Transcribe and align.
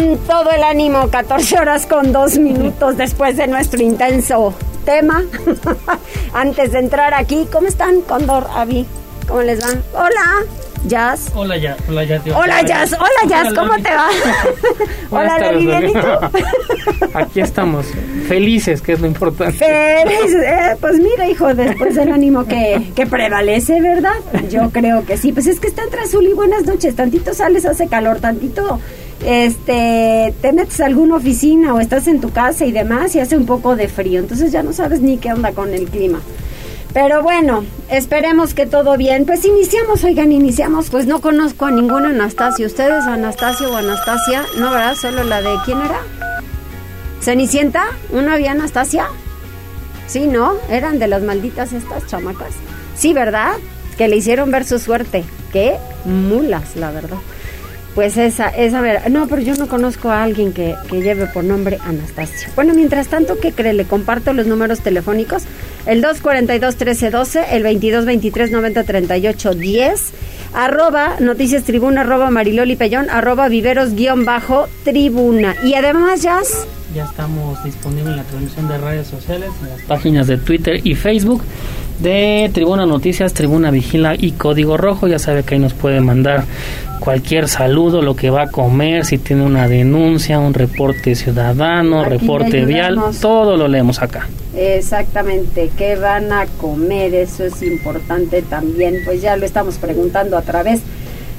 Con 0.00 0.18
todo 0.18 0.50
el 0.50 0.62
ánimo, 0.62 1.08
14 1.10 1.58
horas 1.58 1.86
con 1.86 2.12
2 2.12 2.38
minutos 2.38 2.96
después 2.96 3.36
de 3.36 3.46
nuestro 3.46 3.82
intenso 3.82 4.54
tema. 4.84 5.22
Antes 6.32 6.72
de 6.72 6.78
entrar 6.78 7.12
aquí, 7.14 7.46
¿cómo 7.52 7.66
están, 7.66 8.00
Condor, 8.02 8.46
Avi? 8.54 8.86
¿Cómo 9.28 9.42
les 9.42 9.60
va? 9.60 9.68
Hola. 9.92 10.46
Jazz. 10.86 11.30
Hola, 11.34 11.58
ya, 11.58 11.76
hola, 11.90 12.04
Jazz. 12.04 12.22
Hola, 12.34 12.62
Jazz. 12.62 12.94
Hola, 12.94 13.28
Jazz. 13.28 13.52
¿Cómo 13.52 13.74
te 13.74 13.90
va? 13.90 14.08
hola, 15.10 15.52
Loli, 15.52 15.92
Aquí 17.12 17.40
estamos, 17.40 17.84
felices, 18.26 18.80
que 18.80 18.94
es 18.94 19.00
lo 19.00 19.06
importante. 19.06 19.58
Felices. 19.58 20.42
Eh, 20.42 20.76
pues 20.80 20.98
mira, 20.98 21.28
hijo, 21.28 21.52
después 21.52 21.94
del 21.96 22.10
ánimo 22.10 22.46
que, 22.46 22.92
que 22.96 23.06
prevalece, 23.06 23.82
¿verdad? 23.82 24.14
Yo 24.48 24.70
creo 24.70 25.04
que 25.04 25.18
sí. 25.18 25.32
Pues 25.32 25.46
es 25.48 25.60
que 25.60 25.66
está 25.66 25.82
entre 25.82 26.00
azul 26.00 26.24
y 26.24 26.32
buenas 26.32 26.64
noches. 26.64 26.96
Tantito 26.96 27.34
sales, 27.34 27.66
hace 27.66 27.86
calor, 27.86 28.20
tantito 28.20 28.80
este, 29.24 30.34
te 30.40 30.52
metes 30.52 30.80
a 30.80 30.86
alguna 30.86 31.16
oficina 31.16 31.74
o 31.74 31.80
estás 31.80 32.08
en 32.08 32.20
tu 32.20 32.30
casa 32.30 32.64
y 32.64 32.72
demás 32.72 33.14
y 33.14 33.20
hace 33.20 33.36
un 33.36 33.46
poco 33.46 33.76
de 33.76 33.88
frío, 33.88 34.20
entonces 34.20 34.52
ya 34.52 34.62
no 34.62 34.72
sabes 34.72 35.00
ni 35.00 35.18
qué 35.18 35.32
onda 35.32 35.52
con 35.52 35.74
el 35.74 35.88
clima. 35.88 36.20
Pero 36.92 37.22
bueno, 37.22 37.64
esperemos 37.88 38.52
que 38.52 38.66
todo 38.66 38.96
bien. 38.96 39.24
Pues 39.24 39.44
iniciamos, 39.44 40.02
oigan, 40.02 40.32
iniciamos. 40.32 40.90
Pues 40.90 41.06
no 41.06 41.20
conozco 41.20 41.66
a 41.66 41.70
ninguna 41.70 42.08
Anastasia. 42.08 42.66
¿Ustedes, 42.66 43.04
Anastasio 43.04 43.70
o 43.70 43.76
Anastasia? 43.76 44.44
No, 44.58 44.72
¿verdad? 44.72 44.96
Solo 44.96 45.22
la 45.22 45.40
de... 45.40 45.50
¿Quién 45.64 45.80
era? 45.80 46.00
¿Cenicienta? 47.20 47.84
¿Una 48.10 48.34
había 48.34 48.52
Anastasia? 48.52 49.06
Sí, 50.08 50.26
¿no? 50.26 50.54
Eran 50.68 50.98
de 50.98 51.06
las 51.06 51.22
malditas 51.22 51.72
estas 51.72 52.06
chamacas. 52.08 52.54
Sí, 52.96 53.14
¿verdad? 53.14 53.52
Que 53.96 54.08
le 54.08 54.16
hicieron 54.16 54.50
ver 54.50 54.64
su 54.64 54.80
suerte. 54.80 55.22
Qué 55.52 55.76
mulas, 56.04 56.74
la 56.74 56.90
verdad. 56.90 57.18
Pues 57.94 58.16
esa, 58.16 58.48
esa, 58.48 58.80
ver, 58.80 59.08
no, 59.10 59.26
pero 59.26 59.42
yo 59.42 59.56
no 59.56 59.66
conozco 59.66 60.10
a 60.10 60.22
alguien 60.22 60.52
que, 60.52 60.76
lleve 60.90 61.26
por 61.26 61.42
nombre 61.42 61.78
Anastasio. 61.84 62.48
Bueno, 62.54 62.72
mientras 62.74 63.08
tanto, 63.08 63.40
¿qué 63.40 63.50
cree? 63.52 63.72
Le 63.72 63.84
comparto 63.84 64.32
los 64.32 64.46
números 64.46 64.78
telefónicos, 64.80 65.42
el 65.86 66.04
242-1312, 66.04 67.46
el 67.50 67.64
2223-9038-10, 67.64 69.98
arroba 70.52 71.16
noticias 71.18 71.64
tribuna, 71.64 72.02
arroba 72.02 72.30
mariloli 72.30 72.76
pellón, 72.76 73.10
arroba 73.10 73.48
viveros 73.48 73.90
bajo 74.24 74.68
tribuna. 74.84 75.56
Y 75.64 75.74
además, 75.74 76.22
Jazz... 76.22 76.68
Ya 76.94 77.04
estamos 77.04 77.62
disponibles 77.64 78.08
en 78.08 78.16
la 78.16 78.24
transmisión 78.24 78.68
de 78.68 78.78
redes 78.78 79.08
sociales, 79.08 79.50
en 79.62 79.68
las 79.68 79.82
páginas 79.82 80.26
de 80.26 80.38
Twitter 80.38 80.80
y 80.84 80.94
Facebook 80.94 81.42
de 82.00 82.50
Tribuna 82.52 82.86
Noticias, 82.86 83.34
Tribuna 83.34 83.70
Vigila 83.70 84.14
y 84.18 84.32
Código 84.32 84.76
Rojo. 84.76 85.08
Ya 85.08 85.18
sabe 85.18 85.42
que 85.42 85.54
ahí 85.54 85.60
nos 85.60 85.74
puede 85.74 86.00
mandar 86.00 86.44
cualquier 87.00 87.48
saludo, 87.48 88.02
lo 88.02 88.14
que 88.14 88.30
va 88.30 88.42
a 88.42 88.50
comer, 88.50 89.04
si 89.04 89.18
tiene 89.18 89.44
una 89.44 89.66
denuncia, 89.66 90.38
un 90.38 90.54
reporte 90.54 91.14
ciudadano, 91.14 92.04
reporte 92.04 92.64
vial, 92.64 93.00
todo 93.20 93.56
lo 93.56 93.66
leemos 93.66 94.00
acá. 94.02 94.28
Exactamente, 94.54 95.70
¿qué 95.76 95.96
van 95.96 96.32
a 96.32 96.46
comer? 96.46 97.14
Eso 97.14 97.44
es 97.44 97.62
importante 97.62 98.42
también, 98.42 98.98
pues 99.04 99.22
ya 99.22 99.36
lo 99.36 99.46
estamos 99.46 99.78
preguntando 99.78 100.36
a 100.36 100.42
través 100.42 100.82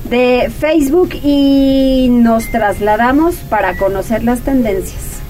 de 0.10 0.52
Facebook 0.60 1.14
y 1.24 2.08
nos 2.10 2.50
trasladamos 2.52 3.36
para 3.36 3.78
conocer 3.78 4.24
las 4.24 4.42
tendencias. 4.42 5.22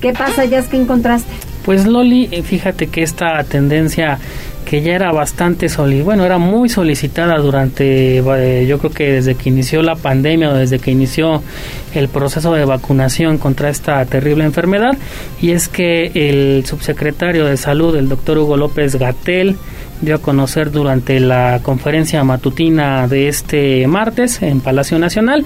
¿Qué 0.00 0.12
pasa, 0.12 0.44
es 0.44 0.66
que 0.66 0.76
encontraste? 0.76 1.32
Pues 1.64 1.86
Loli, 1.86 2.28
eh, 2.30 2.42
fíjate 2.42 2.88
que 2.88 3.02
esta 3.02 3.42
tendencia 3.44 4.18
que 4.64 4.82
ya 4.82 4.94
era 4.94 5.12
bastante 5.12 5.68
soli 5.68 6.02
bueno, 6.02 6.24
era 6.24 6.38
muy 6.38 6.68
solicitada 6.68 7.36
durante, 7.38 8.18
eh, 8.18 8.66
yo 8.66 8.78
creo 8.78 8.90
que 8.90 9.12
desde 9.12 9.34
que 9.34 9.50
inició 9.50 9.82
la 9.82 9.94
pandemia 9.94 10.50
o 10.50 10.54
desde 10.54 10.78
que 10.78 10.90
inició 10.90 11.42
el 11.94 12.08
proceso 12.08 12.52
de 12.54 12.64
vacunación 12.64 13.38
contra 13.38 13.68
esta 13.68 14.04
terrible 14.06 14.44
enfermedad, 14.44 14.96
y 15.40 15.50
es 15.50 15.68
que 15.68 16.10
el 16.14 16.64
subsecretario 16.66 17.44
de 17.44 17.56
Salud, 17.56 17.94
el 17.96 18.08
doctor 18.08 18.38
Hugo 18.38 18.56
López 18.56 18.96
Gatel, 18.96 19.56
dio 20.00 20.16
a 20.16 20.18
conocer 20.18 20.70
durante 20.70 21.20
la 21.20 21.60
conferencia 21.62 22.22
matutina 22.24 23.08
de 23.08 23.28
este 23.28 23.86
martes 23.86 24.42
en 24.42 24.60
Palacio 24.60 24.98
Nacional 24.98 25.44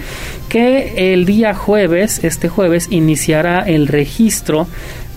que 0.48 1.12
el 1.12 1.24
día 1.24 1.54
jueves, 1.54 2.24
este 2.24 2.48
jueves, 2.48 2.88
iniciará 2.90 3.60
el 3.60 3.86
registro 3.86 4.66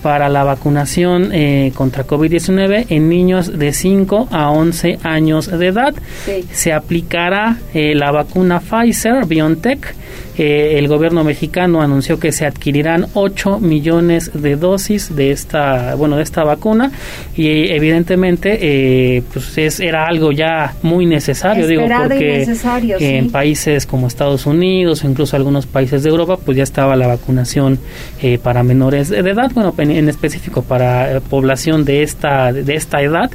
para 0.02 0.28
la 0.28 0.44
vacunación 0.44 1.30
eh, 1.32 1.72
contra 1.74 2.06
COVID-19 2.06 2.86
en 2.88 3.08
niños 3.08 3.56
de 3.56 3.72
5 3.72 4.28
a 4.30 4.50
11 4.50 4.98
años 5.04 5.46
de 5.46 5.66
edad. 5.68 5.94
Se 6.52 6.72
aplicará 6.72 7.58
eh, 7.72 7.94
la 7.94 8.10
vacuna 8.10 8.60
Pfizer 8.60 9.26
BioNTech 9.26 9.94
eh, 10.38 10.78
el 10.78 10.88
gobierno 10.88 11.24
mexicano 11.24 11.82
anunció 11.82 12.18
que 12.18 12.32
se 12.32 12.46
adquirirán 12.46 13.06
8 13.12 13.60
millones 13.60 14.30
de 14.32 14.56
dosis 14.56 15.14
de 15.14 15.30
esta, 15.30 15.94
bueno, 15.94 16.16
de 16.16 16.22
esta 16.22 16.42
vacuna. 16.42 16.90
Y 17.36 17.68
evidentemente 17.70 18.58
eh, 18.60 19.22
pues 19.32 19.58
es, 19.58 19.80
era 19.80 20.06
algo 20.06 20.32
ya 20.32 20.74
muy 20.82 21.04
necesario, 21.04 21.66
digo, 21.66 21.82
porque 21.86 22.46
en 23.00 23.30
países 23.30 23.86
como 23.86 24.06
Estados 24.06 24.46
Unidos 24.46 25.04
o 25.04 25.08
incluso 25.08 25.36
algunos 25.36 25.66
países 25.66 26.02
de 26.02 26.08
Europa 26.08 26.38
pues 26.42 26.56
ya 26.56 26.62
estaba 26.62 26.96
la 26.96 27.06
vacunación 27.06 27.78
eh, 28.22 28.38
para 28.42 28.62
menores 28.62 29.10
de 29.10 29.18
edad, 29.18 29.50
bueno, 29.52 29.74
en, 29.78 30.08
específico 30.08 30.62
para 30.62 31.20
población 31.28 31.84
de 31.84 32.02
esta 32.02 32.52
de 32.52 32.74
esta 32.74 33.02
edad. 33.02 33.30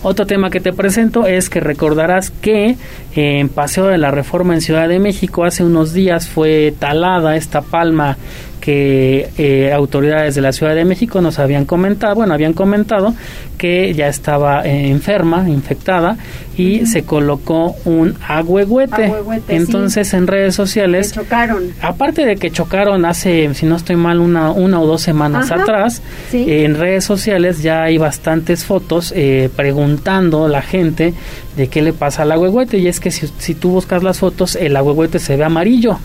Otro 0.02 0.26
tema 0.26 0.50
que 0.50 0.60
te 0.60 0.72
presento 0.72 1.26
es 1.26 1.48
que 1.48 1.60
recordarás 1.60 2.30
que 2.30 2.76
en 3.14 3.48
Paseo 3.48 3.86
de 3.86 3.98
la 3.98 4.10
Reforma 4.10 4.54
en 4.54 4.60
Ciudad 4.60 4.88
de 4.88 4.98
México 4.98 5.44
hace 5.44 5.64
unos 5.64 5.92
días 5.92 6.28
fue 6.28 6.74
talada 6.78 7.36
esta 7.36 7.62
palma 7.62 8.16
que 8.60 9.30
eh, 9.38 9.72
autoridades 9.72 10.34
de 10.34 10.40
la 10.40 10.52
Ciudad 10.52 10.74
de 10.74 10.84
México 10.84 11.20
nos 11.20 11.38
habían 11.38 11.64
comentado, 11.64 12.14
bueno, 12.14 12.34
habían 12.34 12.52
comentado 12.52 13.14
que 13.58 13.92
ya 13.94 14.08
estaba 14.08 14.64
eh, 14.64 14.88
enferma, 14.88 15.48
infectada 15.48 16.16
y 16.56 16.86
se 16.86 17.04
colocó 17.04 17.74
un 17.84 18.14
agüehuete. 18.26 19.12
Entonces 19.48 20.12
en 20.14 20.26
redes 20.26 20.54
sociales 20.54 21.12
chocaron. 21.12 21.72
Aparte 21.80 22.24
de 22.24 22.36
que 22.36 22.50
chocaron 22.50 23.04
hace, 23.04 23.52
si 23.54 23.66
no 23.66 23.76
estoy 23.76 23.96
mal, 23.96 24.20
una, 24.20 24.50
una 24.50 24.80
o 24.80 24.86
dos 24.86 25.02
semanas 25.02 25.50
atrás, 25.50 26.02
en 26.32 26.74
redes 26.76 27.04
sociales 27.04 27.62
ya 27.62 27.82
hay 27.82 27.98
bastantes 27.98 28.64
fotos 28.64 29.14
preguntando 29.56 30.48
la 30.48 30.62
gente 30.62 31.14
de 31.56 31.68
qué 31.68 31.82
le 31.82 31.92
pasa 31.92 32.22
al 32.22 32.32
agüehuete. 32.32 32.78
Y 32.78 32.88
es 32.88 33.00
que 33.00 33.10
si, 33.10 33.26
si 33.38 33.54
tú 33.54 33.70
buscas 33.70 34.02
las 34.02 34.18
fotos 34.18 34.56
el 34.56 34.76
agüehuete 34.76 35.18
se 35.18 35.36
ve 35.36 35.44
amarillo 35.44 35.98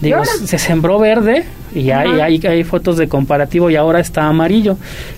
Digo, 0.00 0.24
se 0.24 0.58
sembró 0.58 0.98
verde 0.98 1.44
y 1.74 1.90
hay, 1.90 2.20
hay, 2.20 2.40
hay, 2.46 2.64
fotos 2.64 2.96
de 2.96 3.08
comparativo 3.08 3.70
y 3.70 3.76
ahora 3.76 4.00
está 4.00 4.26
amarillo. 4.26 4.76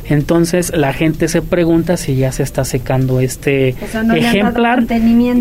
Entonces 0.08 0.72
la 0.74 0.92
gente 0.92 1.28
se 1.28 1.42
pregunta 1.42 1.96
si 1.96 2.16
ya 2.16 2.32
se 2.32 2.42
está 2.42 2.64
secando 2.64 3.20
este 3.20 3.74
ejemplar. 4.14 4.84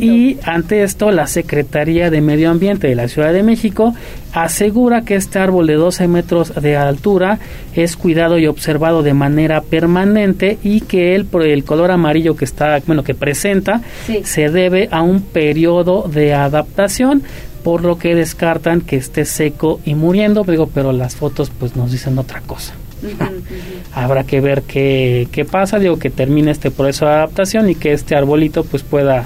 Y 0.02 0.38
ante 0.44 0.84
esto 0.84 1.12
la 1.12 1.28
Secretaría 1.28 2.10
de 2.10 2.22
Medio 2.22 2.50
Ambiente 2.50 2.88
de 2.88 2.96
la 2.96 3.08
Ciudad 3.08 3.32
de 3.32 3.44
México 3.44 3.94
asegura 4.34 5.02
que 5.02 5.16
este 5.16 5.40
árbol 5.40 5.68
de 5.68 5.76
12 5.76 6.08
metros 6.08 6.54
de 6.62 6.78
altura 6.78 7.40
es 7.74 7.96
cuidado 7.96 8.38
y 8.38 8.48
observado 8.48 9.02
de 9.02 9.14
manera 9.14 9.62
permanente 9.62 10.58
y 10.64 10.82
que 10.82 11.16
el, 11.16 11.28
el 11.44 11.64
color 11.64 11.92
amarillo 11.92 12.36
que 12.36 12.46
está, 12.46 12.80
bueno, 12.86 13.04
que 13.04 13.16
presenta 13.16 13.82
se 14.24 14.50
debe 14.50 14.90
a 14.92 15.02
un 15.02 15.22
periodo 15.22 16.08
de 16.08 16.34
adaptación 16.34 17.24
por 17.68 17.84
lo 17.84 17.98
que 17.98 18.16
descartan 18.16 18.80
que 18.80 18.96
esté 18.96 19.26
seco 19.26 19.82
y 19.84 19.94
muriendo, 19.94 20.46
digo, 20.46 20.70
pero 20.74 20.94
las 20.94 21.18
fotos 21.18 21.50
pues 21.50 21.76
nos 21.76 21.92
dicen 21.92 22.18
otra 22.18 22.40
cosa. 22.40 22.74
Habrá 23.94 24.24
que 24.24 24.40
ver 24.40 24.62
qué, 24.62 25.28
qué 25.34 25.44
pasa, 25.44 25.78
digo, 25.78 26.00
que 26.00 26.10
termine 26.10 26.52
este 26.52 26.72
proceso 26.72 27.08
de 27.08 27.12
adaptación 27.12 27.70
y 27.70 27.76
que 27.76 27.92
este 27.92 28.16
arbolito 28.16 28.64
pues 28.64 28.84
pueda 28.84 29.26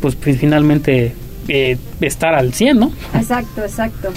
pues 0.00 0.16
finalmente 0.16 1.14
eh, 1.46 1.78
estar 2.00 2.34
al 2.34 2.52
100, 2.52 2.80
¿no? 2.80 2.90
Exacto, 3.14 3.62
exacto. 3.62 4.08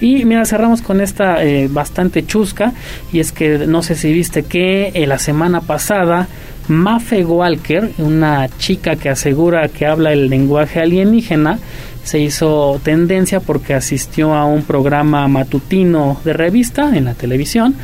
Y 0.00 0.24
mira, 0.24 0.46
cerramos 0.46 0.80
con 0.80 1.02
esta 1.02 1.44
eh, 1.44 1.68
bastante 1.70 2.24
chusca, 2.24 2.72
y 3.12 3.20
es 3.20 3.30
que 3.30 3.66
no 3.66 3.82
sé 3.82 3.94
si 3.94 4.10
viste 4.10 4.44
que 4.44 4.90
eh, 4.94 5.06
la 5.06 5.18
semana 5.18 5.60
pasada 5.60 6.28
Mafe 6.68 7.24
Walker, 7.24 7.90
una 7.98 8.48
chica 8.58 8.96
que 8.96 9.08
asegura 9.08 9.68
que 9.68 9.86
habla 9.86 10.12
el 10.12 10.28
lenguaje 10.28 10.80
alienígena, 10.80 11.58
se 12.04 12.18
hizo 12.18 12.80
tendencia 12.82 13.40
porque 13.40 13.74
asistió 13.74 14.34
a 14.34 14.44
un 14.44 14.62
programa 14.62 15.26
matutino 15.28 16.20
de 16.24 16.32
revista 16.32 16.96
en 16.96 17.04
la 17.04 17.14
televisión 17.14 17.74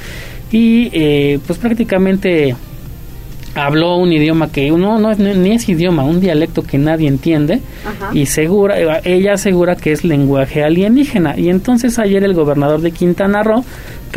y 0.51 0.91
eh, 0.93 1.39
pues 1.47 1.59
prácticamente 1.59 2.57
habló 3.55 3.97
un 3.97 4.13
idioma 4.13 4.51
que 4.51 4.71
uno 4.73 4.99
no 4.99 5.11
es 5.11 5.19
ni 5.19 5.53
es 5.53 5.69
idioma, 5.69 6.05
un 6.05 6.21
dialecto 6.21 6.63
que 6.63 6.79
nadie 6.79 7.09
entiende 7.09 7.61
y 8.13 8.27
segura 8.27 9.01
ella 9.05 9.35
asegura 9.35 9.77
que 9.77 9.93
es 9.93 10.05
lenguaje 10.05 10.63
alienígena. 10.63 11.39
Y 11.39 11.49
entonces 11.49 11.99
ayer 11.99 12.25
el 12.25 12.35
gobernador 12.35 12.81
de 12.81 12.93
Quintana 12.93 13.43
Roo 13.43 13.65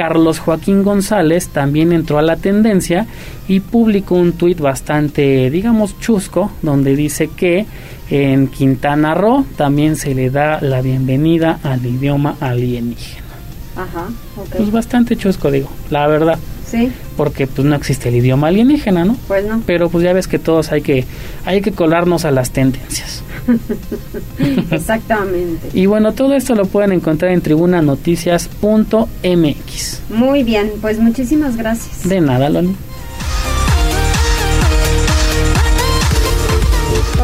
Carlos 0.01 0.39
Joaquín 0.39 0.81
González 0.81 1.49
también 1.49 1.93
entró 1.93 2.17
a 2.17 2.23
la 2.23 2.35
tendencia 2.35 3.05
y 3.47 3.59
publicó 3.59 4.15
un 4.15 4.31
tuit 4.33 4.59
bastante 4.59 5.51
digamos 5.51 5.99
chusco 5.99 6.51
donde 6.63 6.95
dice 6.95 7.27
que 7.27 7.67
en 8.09 8.47
Quintana 8.47 9.13
Roo 9.13 9.45
también 9.57 9.95
se 9.95 10.15
le 10.15 10.31
da 10.31 10.59
la 10.59 10.81
bienvenida 10.81 11.59
al 11.61 11.85
idioma 11.85 12.35
alienígena. 12.39 13.27
Ajá, 13.75 14.07
okay. 14.37 14.57
Pues 14.57 14.71
bastante 14.71 15.15
chusco, 15.15 15.51
digo, 15.51 15.69
la 15.91 16.07
verdad. 16.07 16.39
Sí. 16.71 16.91
Porque 17.17 17.47
pues 17.47 17.67
no 17.67 17.75
existe 17.75 18.09
el 18.09 18.15
idioma 18.15 18.47
alienígena, 18.47 19.05
¿no? 19.05 19.15
Pues 19.27 19.45
no. 19.45 19.61
Pero 19.65 19.89
pues 19.89 20.03
ya 20.03 20.13
ves 20.13 20.27
que 20.27 20.39
todos 20.39 20.71
hay 20.71 20.81
que 20.81 21.05
hay 21.45 21.61
que 21.61 21.73
colarnos 21.73 22.25
a 22.25 22.31
las 22.31 22.49
tendencias. 22.51 23.23
Exactamente. 24.71 25.69
Y 25.73 25.85
bueno, 25.85 26.13
todo 26.13 26.33
esto 26.33 26.55
lo 26.55 26.65
pueden 26.65 26.93
encontrar 26.93 27.31
en 27.31 27.41
tribunanoticias.mx. 27.41 30.01
Muy 30.09 30.43
bien, 30.43 30.71
pues 30.79 30.99
muchísimas 30.99 31.57
gracias. 31.57 32.07
De 32.07 32.21
nada, 32.21 32.49
Loli. 32.49 32.73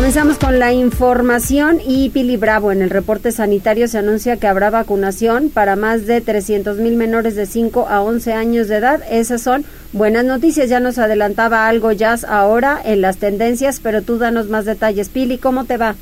Comenzamos 0.08 0.40
con 0.40 0.58
la 0.58 0.72
información 0.72 1.80
y 1.86 2.10
Pili 2.12 2.38
Bravo. 2.38 2.72
En 2.72 2.82
el 2.82 2.90
reporte 2.90 3.34
sanitario 3.34 3.90
se 3.90 3.98
anuncia 3.98 4.38
que 4.38 4.48
habrá 4.48 4.70
vacunación 4.70 5.50
para 5.50 5.76
más 5.76 6.08
de 6.08 6.22
300 6.22 6.78
mil 6.78 6.96
menores 6.96 7.36
de 7.36 7.46
5 7.46 7.88
a 7.90 8.02
11 8.02 8.32
años 8.32 8.70
de 8.70 8.78
edad. 8.78 9.02
Esas 9.12 9.42
son 9.42 9.66
buenas 9.92 10.24
noticias. 10.24 10.70
Ya 10.70 10.80
nos 10.80 10.98
adelantaba 10.98 11.68
algo 11.68 11.92
Jazz 11.92 12.24
ahora 12.24 12.80
en 12.86 13.02
las 13.02 13.18
tendencias, 13.18 13.82
pero 13.82 14.02
tú 14.02 14.18
danos 14.18 14.48
más 14.48 14.64
detalles. 14.64 15.10
Pili, 15.10 15.40
¿cómo 15.40 15.66
te 15.66 15.76
va? 15.76 15.96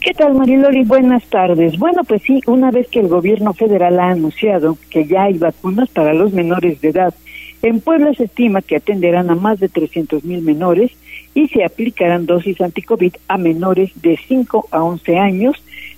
¿Qué 0.00 0.10
tal, 0.14 0.34
Mariloli? 0.34 0.82
Buenas 0.82 1.22
tardes. 1.26 1.78
Bueno, 1.78 2.02
pues 2.02 2.22
sí, 2.22 2.40
una 2.48 2.72
vez 2.72 2.88
que 2.88 2.98
el 2.98 3.06
gobierno 3.06 3.54
federal 3.54 4.00
ha 4.00 4.10
anunciado 4.10 4.76
que 4.90 5.06
ya 5.06 5.22
hay 5.22 5.38
vacunas 5.38 5.88
para 5.90 6.12
los 6.12 6.32
menores 6.32 6.80
de 6.80 6.88
edad, 6.88 7.14
en 7.62 7.80
Puebla 7.80 8.12
se 8.14 8.24
estima 8.24 8.62
que 8.62 8.76
atenderán 8.76 9.30
a 9.30 9.36
más 9.36 9.60
de 9.60 9.68
300 9.68 10.24
mil 10.24 10.42
menores 10.42 10.90
y 11.34 11.48
se 11.48 11.64
aplicarán 11.64 12.26
dosis 12.26 12.60
anticovid 12.60 13.14
a 13.28 13.36
menores 13.36 13.90
de 13.96 14.18
5 14.28 14.68
a 14.70 14.82
11 14.82 15.18
años 15.18 15.56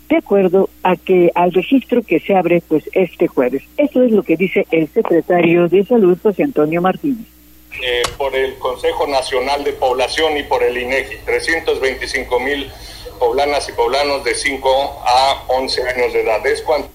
de 0.08 0.16
acuerdo 0.16 0.70
a 0.82 0.96
que 0.96 1.30
al 1.34 1.52
registro 1.52 2.02
que 2.02 2.20
se 2.20 2.34
abre 2.34 2.62
pues 2.66 2.88
este 2.92 3.26
jueves. 3.26 3.62
Eso 3.76 4.02
es 4.02 4.12
lo 4.12 4.22
que 4.22 4.36
dice 4.36 4.66
el 4.70 4.88
secretario 4.88 5.68
de 5.68 5.84
Salud 5.84 6.16
José 6.22 6.44
Antonio 6.44 6.80
Martínez. 6.80 7.26
Eh, 7.82 8.02
por 8.16 8.34
el 8.34 8.54
Consejo 8.58 9.06
Nacional 9.06 9.64
de 9.64 9.72
Población 9.72 10.36
y 10.38 10.44
por 10.44 10.62
el 10.62 10.78
INEGI, 10.78 11.16
325 11.26 12.40
mil 12.40 12.66
poblanas 13.18 13.68
y 13.68 13.72
poblanos 13.72 14.24
de 14.24 14.34
5 14.34 15.02
a 15.04 15.44
11 15.48 15.82
años 15.82 16.12
de 16.12 16.22
edad. 16.22 16.46
¿Es 16.46 16.62
cuánto? 16.62 16.88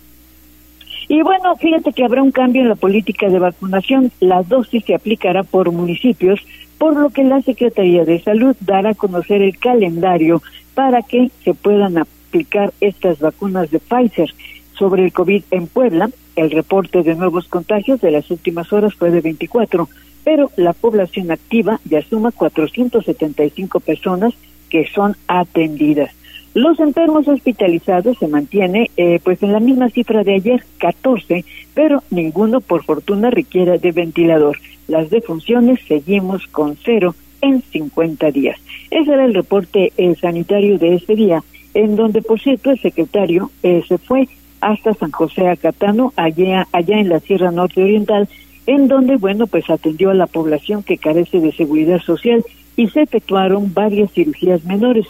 Y 1.07 1.21
bueno, 1.23 1.55
fíjate 1.57 1.91
que 1.91 2.05
habrá 2.05 2.23
un 2.23 2.31
cambio 2.31 2.61
en 2.61 2.69
la 2.69 2.75
política 2.75 3.27
de 3.27 3.37
vacunación. 3.37 4.11
La 4.21 4.43
dosis 4.43 4.85
se 4.85 4.95
aplicará 4.95 5.43
por 5.43 5.69
municipios 5.71 6.39
por 6.81 6.95
lo 6.95 7.11
que 7.11 7.23
la 7.23 7.43
Secretaría 7.43 8.05
de 8.05 8.23
Salud 8.23 8.55
dará 8.59 8.89
a 8.89 8.95
conocer 8.95 9.43
el 9.43 9.55
calendario 9.59 10.41
para 10.73 11.03
que 11.03 11.29
se 11.43 11.53
puedan 11.53 11.99
aplicar 11.99 12.73
estas 12.81 13.19
vacunas 13.19 13.69
de 13.69 13.77
Pfizer. 13.77 14.33
Sobre 14.73 15.05
el 15.05 15.13
COVID 15.13 15.43
en 15.51 15.67
Puebla, 15.67 16.09
el 16.35 16.49
reporte 16.49 17.03
de 17.03 17.13
nuevos 17.13 17.47
contagios 17.47 18.01
de 18.01 18.09
las 18.09 18.31
últimas 18.31 18.73
horas 18.73 18.95
fue 18.95 19.11
de 19.11 19.21
24, 19.21 19.89
pero 20.23 20.49
la 20.57 20.73
población 20.73 21.29
activa 21.29 21.79
ya 21.85 22.01
suma 22.01 22.31
475 22.31 23.79
personas 23.79 24.33
que 24.67 24.87
son 24.87 25.15
atendidas. 25.27 26.09
Los 26.55 26.79
enfermos 26.79 27.27
hospitalizados 27.27 28.17
se 28.17 28.27
mantiene 28.27 28.89
eh, 28.97 29.19
pues 29.23 29.43
en 29.43 29.53
la 29.53 29.59
misma 29.59 29.91
cifra 29.91 30.23
de 30.23 30.33
ayer, 30.33 30.63
14, 30.79 31.45
pero 31.75 32.01
ninguno 32.09 32.59
por 32.59 32.83
fortuna 32.83 33.29
requiere 33.29 33.77
de 33.77 33.91
ventilador. 33.91 34.57
Las 34.91 35.09
defunciones 35.09 35.79
seguimos 35.87 36.45
con 36.47 36.75
cero 36.83 37.15
en 37.41 37.61
50 37.61 38.29
días. 38.31 38.59
Ese 38.89 39.13
era 39.13 39.23
el 39.23 39.33
reporte 39.33 39.93
eh, 39.95 40.15
sanitario 40.19 40.77
de 40.77 40.95
este 40.95 41.15
día, 41.15 41.41
en 41.73 41.95
donde 41.95 42.21
por 42.21 42.41
cierto 42.41 42.71
el 42.71 42.79
secretario 42.81 43.49
eh, 43.63 43.81
se 43.87 43.97
fue 43.97 44.27
hasta 44.59 44.93
San 44.95 45.11
José 45.11 45.47
Acatano, 45.47 46.11
allá, 46.17 46.67
allá 46.73 46.99
en 46.99 47.07
la 47.07 47.21
Sierra 47.21 47.51
Norte 47.51 47.81
Oriental, 47.81 48.27
en 48.67 48.89
donde, 48.89 49.15
bueno, 49.15 49.47
pues 49.47 49.69
atendió 49.69 50.09
a 50.09 50.13
la 50.13 50.27
población 50.27 50.83
que 50.83 50.97
carece 50.97 51.39
de 51.39 51.53
seguridad 51.53 52.01
social 52.01 52.43
y 52.75 52.89
se 52.89 53.03
efectuaron 53.03 53.73
varias 53.73 54.11
cirugías 54.11 54.65
menores. 54.65 55.07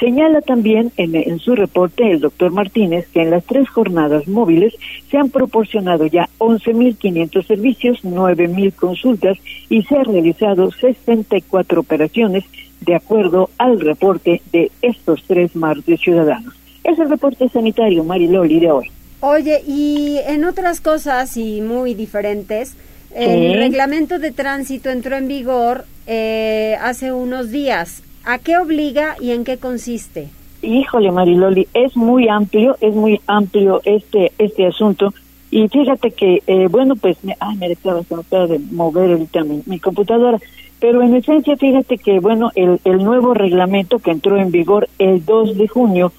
Señala 0.00 0.40
también 0.42 0.92
en, 0.96 1.40
su 1.40 1.56
reporte 1.56 2.10
el 2.10 2.20
doctor 2.20 2.52
Martínez 2.52 3.08
que 3.08 3.22
en 3.22 3.30
las 3.30 3.44
tres 3.44 3.68
jornadas 3.68 4.28
móviles 4.28 4.74
se 5.10 5.18
han 5.18 5.30
proporcionado 5.30 6.06
ya 6.06 6.28
11.500 6.38 7.44
servicios, 7.44 7.98
9.000 8.04 8.74
consultas 8.74 9.38
y 9.68 9.82
se 9.82 9.96
han 9.96 10.04
realizado 10.04 10.70
64 10.70 11.80
operaciones 11.80 12.44
de 12.80 12.94
acuerdo 12.94 13.50
al 13.58 13.80
reporte 13.80 14.40
de 14.52 14.70
estos 14.82 15.24
tres 15.26 15.56
martes 15.56 16.00
ciudadanos. 16.00 16.54
Es 16.84 16.98
el 16.98 17.10
reporte 17.10 17.48
sanitario, 17.48 18.04
Mariloli, 18.04 18.60
de 18.60 18.70
hoy. 18.70 18.90
Oye, 19.20 19.62
y 19.66 20.18
en 20.26 20.44
otras 20.44 20.80
cosas 20.80 21.36
y 21.36 21.60
muy 21.60 21.94
diferentes, 21.94 22.76
el 23.14 23.58
reglamento 23.58 24.20
de 24.20 24.30
tránsito 24.30 24.90
entró 24.90 25.16
en 25.16 25.26
vigor 25.26 25.86
eh, 26.06 26.76
hace 26.80 27.10
unos 27.12 27.50
días. 27.50 28.02
¿A 28.30 28.36
qué 28.36 28.58
obliga 28.58 29.16
y 29.18 29.30
en 29.30 29.42
qué 29.42 29.56
consiste? 29.56 30.28
Híjole, 30.60 31.10
Mariloli, 31.10 31.66
es 31.72 31.96
muy 31.96 32.28
amplio, 32.28 32.76
es 32.82 32.94
muy 32.94 33.22
amplio 33.26 33.80
este 33.86 34.32
este 34.36 34.66
asunto. 34.66 35.14
Y 35.50 35.66
fíjate 35.68 36.10
que, 36.10 36.42
eh, 36.46 36.66
bueno, 36.68 36.94
pues, 36.94 37.24
me, 37.24 37.34
ay, 37.40 37.56
me 37.56 37.72
estaba 37.72 38.02
de 38.02 38.58
mover 38.70 39.12
ahorita 39.12 39.44
mi, 39.44 39.80
computadora. 39.80 40.38
Pero 40.78 41.00
en 41.00 41.14
esencia, 41.14 41.56
fíjate 41.56 41.96
que, 41.96 42.20
bueno, 42.20 42.50
el, 42.54 42.78
el 42.84 42.98
nuevo 43.02 43.32
reglamento 43.32 43.98
que 43.98 44.10
entró 44.10 44.36
en 44.36 44.50
vigor 44.50 44.90
el 44.98 45.24
2 45.24 45.56
de 45.56 45.66
junio, 45.66 46.12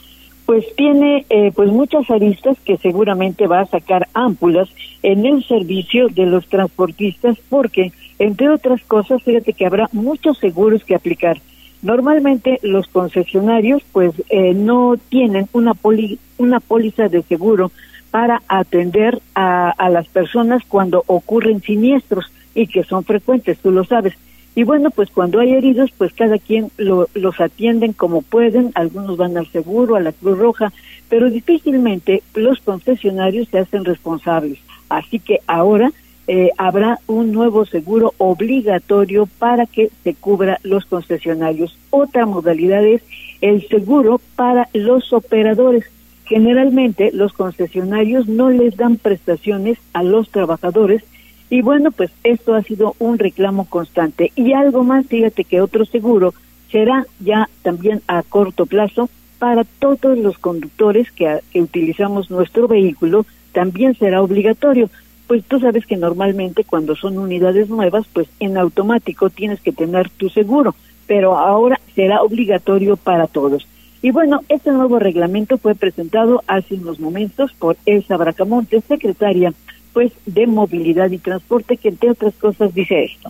pues 0.47 0.65
tiene 0.75 1.27
eh, 1.29 1.51
pues 1.53 1.69
muchas 1.69 2.09
aristas 2.09 2.57
que 2.65 2.77
seguramente 2.77 3.45
va 3.45 3.59
a 3.59 3.67
sacar 3.67 4.07
ámpulas 4.15 4.67
en 5.03 5.27
el 5.27 5.43
servicio 5.47 6.07
de 6.07 6.25
los 6.25 6.47
transportistas 6.47 7.37
porque 7.49 7.91
entre 8.17 8.49
otras 8.49 8.81
cosas 8.85 9.21
fíjate 9.21 9.53
que 9.53 9.67
habrá 9.67 9.87
muchos 9.91 10.39
seguros 10.39 10.83
que 10.83 10.95
aplicar 10.95 11.39
normalmente 11.81 12.59
los 12.61 12.87
concesionarios 12.87 13.83
pues 13.91 14.13
eh, 14.29 14.53
no 14.53 14.95
tienen 15.09 15.47
una 15.53 15.73
poli, 15.73 16.19
una 16.37 16.59
póliza 16.59 17.07
de 17.07 17.21
seguro 17.23 17.71
para 18.11 18.41
atender 18.47 19.21
a, 19.35 19.69
a 19.71 19.89
las 19.89 20.07
personas 20.07 20.63
cuando 20.67 21.03
ocurren 21.07 21.61
siniestros 21.61 22.31
y 22.55 22.67
que 22.67 22.83
son 22.83 23.03
frecuentes 23.03 23.59
tú 23.59 23.71
lo 23.71 23.83
sabes 23.83 24.15
y 24.59 24.63
bueno, 24.63 24.89
pues 24.91 25.09
cuando 25.09 25.39
hay 25.39 25.53
heridos, 25.53 25.89
pues 25.97 26.11
cada 26.11 26.37
quien 26.37 26.69
los 26.77 27.39
atienden 27.39 27.93
como 27.93 28.21
pueden, 28.21 28.71
algunos 28.75 29.15
van 29.15 29.37
al 29.37 29.47
seguro, 29.47 29.95
a 29.95 30.01
la 30.01 30.11
Cruz 30.11 30.37
Roja, 30.37 30.73
pero 31.07 31.29
difícilmente 31.29 32.23
los 32.33 32.59
concesionarios 32.59 33.47
se 33.47 33.59
hacen 33.59 33.85
responsables. 33.85 34.59
Así 34.89 35.19
que 35.19 35.39
ahora 35.47 35.93
eh, 36.31 36.51
habrá 36.59 36.99
un 37.07 37.31
nuevo 37.31 37.65
seguro 37.65 38.13
obligatorio 38.19 39.27
para 39.39 39.65
que 39.65 39.89
se 40.03 40.13
cubra 40.13 40.59
los 40.61 40.85
concesionarios. 40.85 41.75
Otra 41.89 42.27
modalidad 42.27 42.85
es 42.85 43.01
el 43.41 43.67
seguro 43.67 44.21
para 44.35 44.69
los 44.73 45.11
operadores. 45.11 45.85
Generalmente 46.25 47.09
los 47.13 47.33
concesionarios 47.33 48.27
no 48.27 48.51
les 48.51 48.77
dan 48.77 48.97
prestaciones 48.97 49.79
a 49.93 50.03
los 50.03 50.29
trabajadores, 50.29 51.03
y 51.49 51.63
bueno, 51.63 51.89
pues 51.89 52.11
esto 52.23 52.53
ha 52.53 52.61
sido 52.61 52.95
un 52.99 53.17
reclamo 53.17 53.65
constante. 53.65 54.31
Y 54.35 54.53
algo 54.53 54.83
más, 54.83 55.07
fíjate 55.07 55.45
que 55.45 55.61
otro 55.61 55.83
seguro 55.85 56.35
será 56.71 57.07
ya 57.19 57.49
también 57.63 58.03
a 58.07 58.21
corto 58.21 58.67
plazo 58.67 59.09
para 59.39 59.63
todos 59.63 60.15
los 60.15 60.37
conductores 60.37 61.11
que, 61.11 61.39
que 61.51 61.63
utilizamos 61.63 62.29
nuestro 62.29 62.67
vehículo, 62.67 63.25
también 63.51 63.95
será 63.95 64.21
obligatorio. 64.21 64.91
Pues 65.29 65.45
tú 65.45 65.59
sabes 65.59 65.85
que 65.85 65.95
normalmente 65.95 66.63
cuando 66.63 66.95
son 66.95 67.19
unidades 67.19 67.69
nuevas, 67.69 68.07
pues 68.11 68.27
en 68.39 68.57
automático 68.57 69.29
tienes 69.29 69.61
que 69.61 69.71
tener 69.71 70.09
tu 70.09 70.27
seguro, 70.27 70.73
pero 71.05 71.37
ahora 71.37 71.79
será 71.93 72.23
obligatorio 72.23 72.97
para 72.97 73.27
todos. 73.27 73.67
Y 74.01 74.09
bueno, 74.09 74.41
este 74.49 74.71
nuevo 74.71 74.97
reglamento 74.97 75.59
fue 75.59 75.75
presentado 75.75 76.41
hace 76.47 76.73
unos 76.73 76.99
momentos 76.99 77.53
por 77.53 77.77
Elsa 77.85 78.17
Bracamonte, 78.17 78.81
secretaria 78.81 79.53
pues 79.93 80.11
de 80.25 80.47
movilidad 80.47 81.11
y 81.11 81.19
transporte, 81.19 81.77
que 81.77 81.89
entre 81.89 82.09
otras 82.09 82.33
cosas 82.33 82.73
dice 82.73 83.03
esto. 83.03 83.29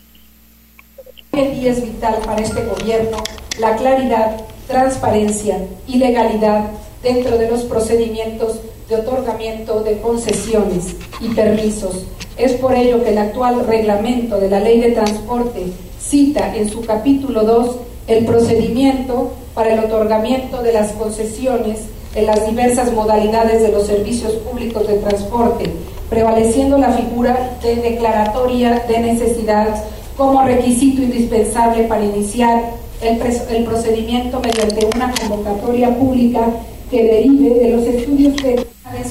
Hoy 1.34 1.68
es 1.68 1.84
vital 1.84 2.16
para 2.26 2.42
este 2.42 2.64
gobierno 2.66 3.18
la 3.60 3.76
claridad, 3.76 4.38
transparencia 4.70 5.58
y 5.86 5.98
legalidad 5.98 6.72
dentro 7.04 7.38
de 7.38 7.50
los 7.50 7.62
procedimientos 7.62 8.60
de 8.90 8.96
otorgamiento 8.96 9.82
de 9.82 10.00
concesiones 10.00 10.96
y 11.22 11.30
permisos. 11.30 12.06
Es 12.38 12.54
por 12.54 12.74
ello 12.74 13.04
que 13.04 13.10
el 13.10 13.18
actual 13.18 13.66
reglamento 13.68 14.40
de 14.40 14.50
la 14.50 14.60
Ley 14.60 14.80
de 14.80 14.92
Transporte 14.92 15.68
cita 16.00 16.56
en 16.56 16.70
su 16.70 16.82
capítulo 16.82 17.44
2 17.44 17.76
el 18.08 18.26
procedimiento 18.26 19.32
para 19.54 19.74
el 19.74 19.80
otorgamiento 19.80 20.64
de 20.64 20.74
las 20.74 20.94
concesiones 20.94 21.82
en 22.16 22.26
las 22.26 22.46
diversas 22.48 22.92
modalidades 22.94 23.62
de 23.62 23.72
los 23.72 23.86
servicios 23.86 24.34
públicos 24.34 24.88
de 24.88 24.98
transporte, 24.98 25.70
prevaleciendo 26.10 26.78
la 26.78 26.92
figura 26.92 27.58
de 27.62 27.76
declaratoria 27.76 28.84
de 28.88 29.00
necesidad 29.00 29.84
como 30.18 30.42
requisito 30.44 31.04
indispensable 31.04 31.84
para 31.84 32.04
iniciar 32.04 32.72
el, 33.02 33.22
el 33.22 33.64
procedimiento 33.64 34.40
mediante 34.40 34.88
una 34.96 35.14
convocatoria 35.14 35.96
pública 35.96 36.42
que 36.90 37.04
derive 37.04 37.60
de 37.60 37.70
los 37.70 37.84
estudios 37.84 38.36
de 38.38 38.66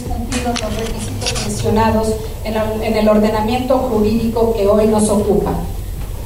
cumplidos 0.06 0.60
los 0.60 0.76
requisitos 0.76 1.46
mencionados 1.46 2.14
en, 2.44 2.54
en 2.82 2.96
el 2.96 3.08
ordenamiento 3.08 3.78
jurídico 3.78 4.54
que 4.54 4.66
hoy 4.66 4.86
nos 4.88 5.08
ocupa. 5.08 5.52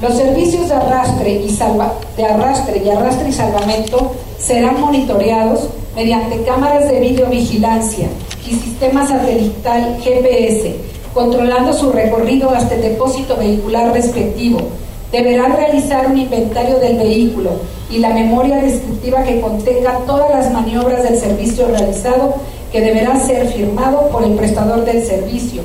Los 0.00 0.14
servicios 0.14 0.68
de 0.68 0.75
arrastre 0.75 1.32
y 1.32 1.49
salva, 1.50 1.94
de 2.16 2.25
arrastre 2.25 2.82
y 2.85 2.90
arrastre 2.90 3.28
y 3.28 3.32
salvamento 3.32 4.12
serán 4.38 4.80
monitoreados 4.80 5.68
mediante 5.94 6.42
cámaras 6.42 6.88
de 6.88 6.99
videovigilancia 6.99 8.09
y 8.47 8.54
sistema 8.54 9.06
satelital 9.06 9.99
GPS, 10.02 10.75
controlando 11.14 11.73
su 11.73 11.92
recorrido 11.92 12.50
hasta 12.50 12.75
el 12.75 12.82
depósito 12.82 13.37
vehicular 13.37 13.92
respectivo. 13.92 14.61
Deberán 15.12 15.54
realizar 15.54 16.07
un 16.07 16.16
inventario 16.16 16.78
del 16.78 16.97
vehículo 16.97 17.50
y 17.90 17.99
la 17.99 18.11
memoria 18.11 18.57
descriptiva 18.57 19.23
que 19.23 19.40
contenga 19.40 19.99
todas 20.07 20.31
las 20.31 20.52
maniobras 20.52 21.02
del 21.02 21.16
servicio 21.16 21.69
realizado, 21.69 22.35
que 22.73 22.81
deberá 22.81 23.19
ser 23.21 23.47
firmado 23.49 24.09
por 24.09 24.25
el 24.25 24.35
prestador 24.35 24.85
del 24.87 25.02
servicio. 25.02 25.62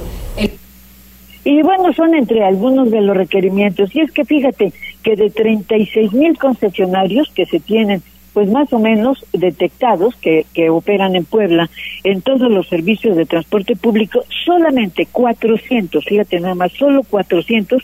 Y 1.46 1.62
bueno, 1.62 1.94
son 1.94 2.14
entre 2.14 2.44
algunos 2.44 2.92
de 2.92 3.00
los 3.00 3.16
requerimientos. 3.16 3.96
Y 3.96 4.02
es 4.02 4.12
que 4.12 4.26
fíjate 4.26 4.74
que 5.02 5.16
de 5.16 5.30
36 5.30 6.12
mil 6.12 6.38
concesionarios 6.38 7.32
que 7.34 7.46
se 7.46 7.62
tienen 7.62 8.04
pues 8.38 8.52
más 8.52 8.72
o 8.72 8.78
menos 8.78 9.26
detectados 9.34 10.16
que, 10.18 10.46
que 10.54 10.70
operan 10.70 11.16
en 11.16 11.26
Puebla 11.26 11.72
en 12.04 12.22
todos 12.22 12.52
los 12.52 12.68
servicios 12.68 13.18
de 13.18 13.26
transporte 13.26 13.76
público, 13.76 14.24
solamente 14.46 15.08
400, 15.12 16.06
fíjate 16.06 16.40
nada 16.40 16.54
más, 16.54 16.72
solo 16.74 17.02
400 17.02 17.84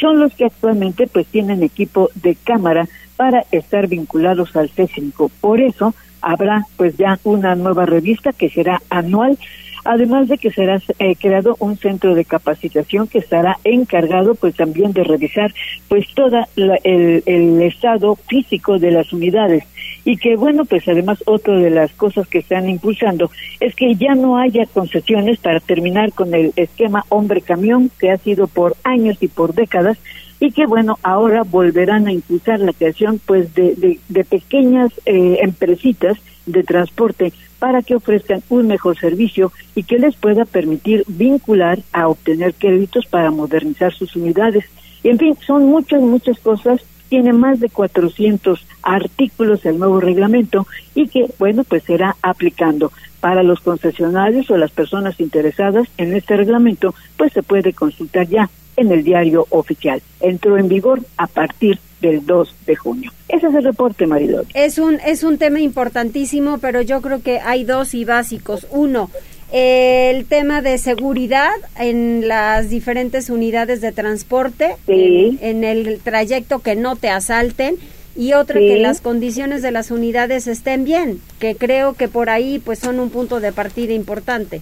son 0.00 0.18
los 0.18 0.34
que 0.34 0.46
actualmente 0.46 1.06
pues 1.06 1.28
tienen 1.28 1.62
equipo 1.62 2.10
de 2.16 2.34
cámara 2.34 2.88
para 3.16 3.44
estar 3.52 3.86
vinculados 3.86 4.56
al 4.56 4.70
C5. 4.70 5.30
Por 5.40 5.60
eso 5.60 5.94
habrá 6.20 6.66
pues 6.76 6.96
ya 6.96 7.20
una 7.22 7.54
nueva 7.54 7.86
revista 7.86 8.32
que 8.32 8.48
será 8.48 8.82
anual 8.90 9.38
además 9.84 10.28
de 10.28 10.38
que 10.38 10.50
será 10.50 10.80
eh, 10.98 11.16
creado 11.16 11.56
un 11.58 11.76
centro 11.76 12.14
de 12.14 12.24
capacitación 12.24 13.08
que 13.08 13.18
estará 13.18 13.58
encargado 13.64 14.34
pues 14.34 14.54
también 14.54 14.92
de 14.92 15.04
revisar 15.04 15.52
pues 15.88 16.06
toda 16.14 16.48
el, 16.56 17.22
el, 17.26 17.62
estado 17.62 18.16
físico 18.28 18.78
de 18.78 18.90
las 18.90 19.12
unidades. 19.12 19.64
Y 20.04 20.16
que 20.16 20.36
bueno 20.36 20.64
pues 20.64 20.86
además 20.88 21.22
otra 21.26 21.56
de 21.56 21.70
las 21.70 21.92
cosas 21.92 22.26
que 22.28 22.38
están 22.38 22.68
impulsando 22.68 23.30
es 23.60 23.74
que 23.74 23.94
ya 23.94 24.14
no 24.14 24.38
haya 24.38 24.66
concesiones 24.66 25.38
para 25.38 25.60
terminar 25.60 26.12
con 26.12 26.34
el 26.34 26.52
esquema 26.56 27.04
hombre 27.08 27.40
camión 27.40 27.90
que 27.98 28.10
ha 28.10 28.18
sido 28.18 28.46
por 28.46 28.76
años 28.84 29.18
y 29.20 29.28
por 29.28 29.54
décadas 29.54 29.98
y 30.40 30.50
que 30.50 30.66
bueno 30.66 30.98
ahora 31.04 31.42
volverán 31.44 32.08
a 32.08 32.12
impulsar 32.12 32.58
la 32.58 32.72
creación 32.72 33.20
pues 33.24 33.54
de, 33.54 33.98
de, 34.08 34.24
pequeñas 34.24 34.90
eh, 35.06 35.38
empresitas 35.40 36.18
de 36.46 36.64
transporte 36.64 37.32
para 37.62 37.80
que 37.80 37.94
ofrezcan 37.94 38.42
un 38.48 38.66
mejor 38.66 38.98
servicio 38.98 39.52
y 39.76 39.84
que 39.84 39.96
les 39.96 40.16
pueda 40.16 40.44
permitir 40.44 41.04
vincular 41.06 41.78
a 41.92 42.08
obtener 42.08 42.54
créditos 42.54 43.06
para 43.06 43.30
modernizar 43.30 43.94
sus 43.94 44.16
unidades. 44.16 44.64
Y 45.04 45.10
en 45.10 45.18
fin, 45.20 45.36
son 45.46 45.66
muchas, 45.66 46.00
muchas 46.00 46.40
cosas. 46.40 46.80
Tiene 47.08 47.32
más 47.32 47.60
de 47.60 47.68
400 47.68 48.66
artículos 48.82 49.64
el 49.64 49.78
nuevo 49.78 50.00
reglamento 50.00 50.66
y 50.96 51.06
que, 51.06 51.26
bueno, 51.38 51.62
pues 51.62 51.84
será 51.84 52.16
aplicando 52.20 52.90
para 53.20 53.44
los 53.44 53.60
concesionarios 53.60 54.50
o 54.50 54.56
las 54.56 54.72
personas 54.72 55.20
interesadas 55.20 55.86
en 55.98 56.14
este 56.14 56.36
reglamento, 56.36 56.96
pues 57.16 57.32
se 57.32 57.44
puede 57.44 57.74
consultar 57.74 58.26
ya 58.26 58.50
en 58.76 58.90
el 58.90 59.04
diario 59.04 59.46
oficial. 59.50 60.02
Entró 60.18 60.58
en 60.58 60.68
vigor 60.68 61.02
a 61.16 61.28
partir 61.28 61.78
del 62.02 62.26
2 62.26 62.54
de 62.66 62.76
junio. 62.76 63.10
Ese 63.28 63.46
es 63.46 63.54
el 63.54 63.64
reporte, 63.64 64.06
Marilón. 64.06 64.44
Es 64.52 64.78
un, 64.78 65.00
es 65.06 65.24
un 65.24 65.38
tema 65.38 65.60
importantísimo, 65.60 66.58
pero 66.58 66.82
yo 66.82 67.00
creo 67.00 67.22
que 67.22 67.40
hay 67.40 67.64
dos 67.64 67.94
y 67.94 68.04
básicos. 68.04 68.66
Uno, 68.70 69.08
el 69.52 70.26
tema 70.26 70.60
de 70.60 70.76
seguridad 70.76 71.52
en 71.78 72.28
las 72.28 72.68
diferentes 72.68 73.30
unidades 73.30 73.80
de 73.80 73.92
transporte, 73.92 74.76
en, 74.86 75.64
el 75.64 76.00
trayecto 76.00 76.58
que 76.58 76.74
no 76.74 76.96
te 76.96 77.08
asalten 77.08 77.76
y 78.14 78.34
otro 78.34 78.58
que 78.60 78.78
las 78.78 79.00
condiciones 79.00 79.62
de 79.62 79.70
las 79.70 79.90
unidades 79.90 80.46
estén 80.46 80.84
bien, 80.84 81.20
que 81.38 81.54
creo 81.54 81.94
que 81.94 82.08
por 82.08 82.28
ahí 82.28 82.58
pues 82.58 82.80
son 82.80 83.00
un 83.00 83.08
punto 83.08 83.40
de 83.40 83.52
partida 83.52 83.94
importante. 83.94 84.60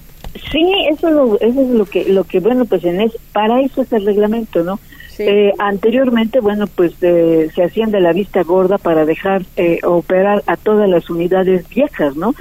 Sí, 0.52 0.72
eso 0.92 1.08
es 1.08 1.14
lo, 1.14 1.40
eso 1.40 1.60
es 1.60 1.68
lo 1.68 1.84
que 1.86 2.04
lo 2.04 2.22
que 2.22 2.38
bueno 2.38 2.64
pues 2.64 2.84
en 2.84 3.00
es 3.00 3.12
para 3.32 3.60
eso 3.60 3.82
es 3.82 3.92
el 3.92 4.06
reglamento, 4.06 4.62
¿no? 4.62 4.78
Eh, 5.28 5.52
anteriormente, 5.58 6.40
bueno, 6.40 6.66
pues 6.66 6.92
eh, 7.02 7.50
se 7.54 7.64
hacían 7.64 7.90
de 7.90 8.00
la 8.00 8.12
vista 8.12 8.42
gorda 8.42 8.78
para 8.78 9.04
dejar 9.04 9.42
eh, 9.56 9.80
operar 9.84 10.42
a 10.46 10.56
todas 10.56 10.88
las 10.88 11.10
unidades 11.10 11.68
viejas, 11.68 12.16
¿no? 12.16 12.34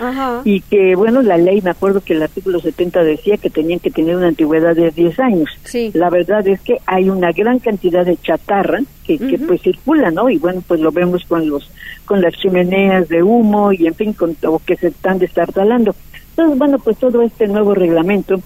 Y 0.44 0.62
que, 0.62 0.96
bueno, 0.96 1.22
la 1.22 1.38
ley, 1.38 1.62
me 1.62 1.72
acuerdo 1.72 2.02
que 2.02 2.14
el 2.14 2.24
artículo 2.24 2.60
70 2.60 3.04
decía 3.04 3.38
que 3.38 3.50
tenían 3.50 3.80
que 3.80 3.92
tener 3.92 4.16
una 4.16 4.28
antigüedad 4.28 4.76
de 4.76 4.92
10 4.92 5.20
años. 5.20 5.50
Sí. 5.64 5.92
La 5.94 6.10
verdad 6.10 6.48
es 6.48 6.62
que 6.62 6.78
hay 6.86 7.10
una 7.10 7.32
gran 7.32 7.60
cantidad 7.60 8.06
de 8.06 8.18
chatarra 8.18 8.80
que, 9.06 9.18
que 9.18 9.38
pues 9.40 9.62
circula, 9.62 10.12
¿no? 10.12 10.30
Y 10.30 10.38
bueno, 10.38 10.64
pues 10.68 10.80
lo 10.80 10.92
vemos 10.92 11.24
con 11.26 11.50
los 11.50 11.72
con 12.06 12.22
las 12.22 12.34
chimeneas 12.34 13.08
de 13.08 13.22
humo 13.22 13.72
y 13.72 13.86
en 13.86 13.94
fin, 13.94 14.14
con 14.14 14.36
o 14.48 14.60
que 14.60 14.76
se 14.76 14.88
están 14.88 15.20
destartalando. 15.20 15.94
Entonces, 16.32 16.58
bueno, 16.58 16.80
pues 16.80 16.98
todo 16.98 17.22
este 17.22 17.48
nuevo 17.48 17.76
reglamento 17.76 18.42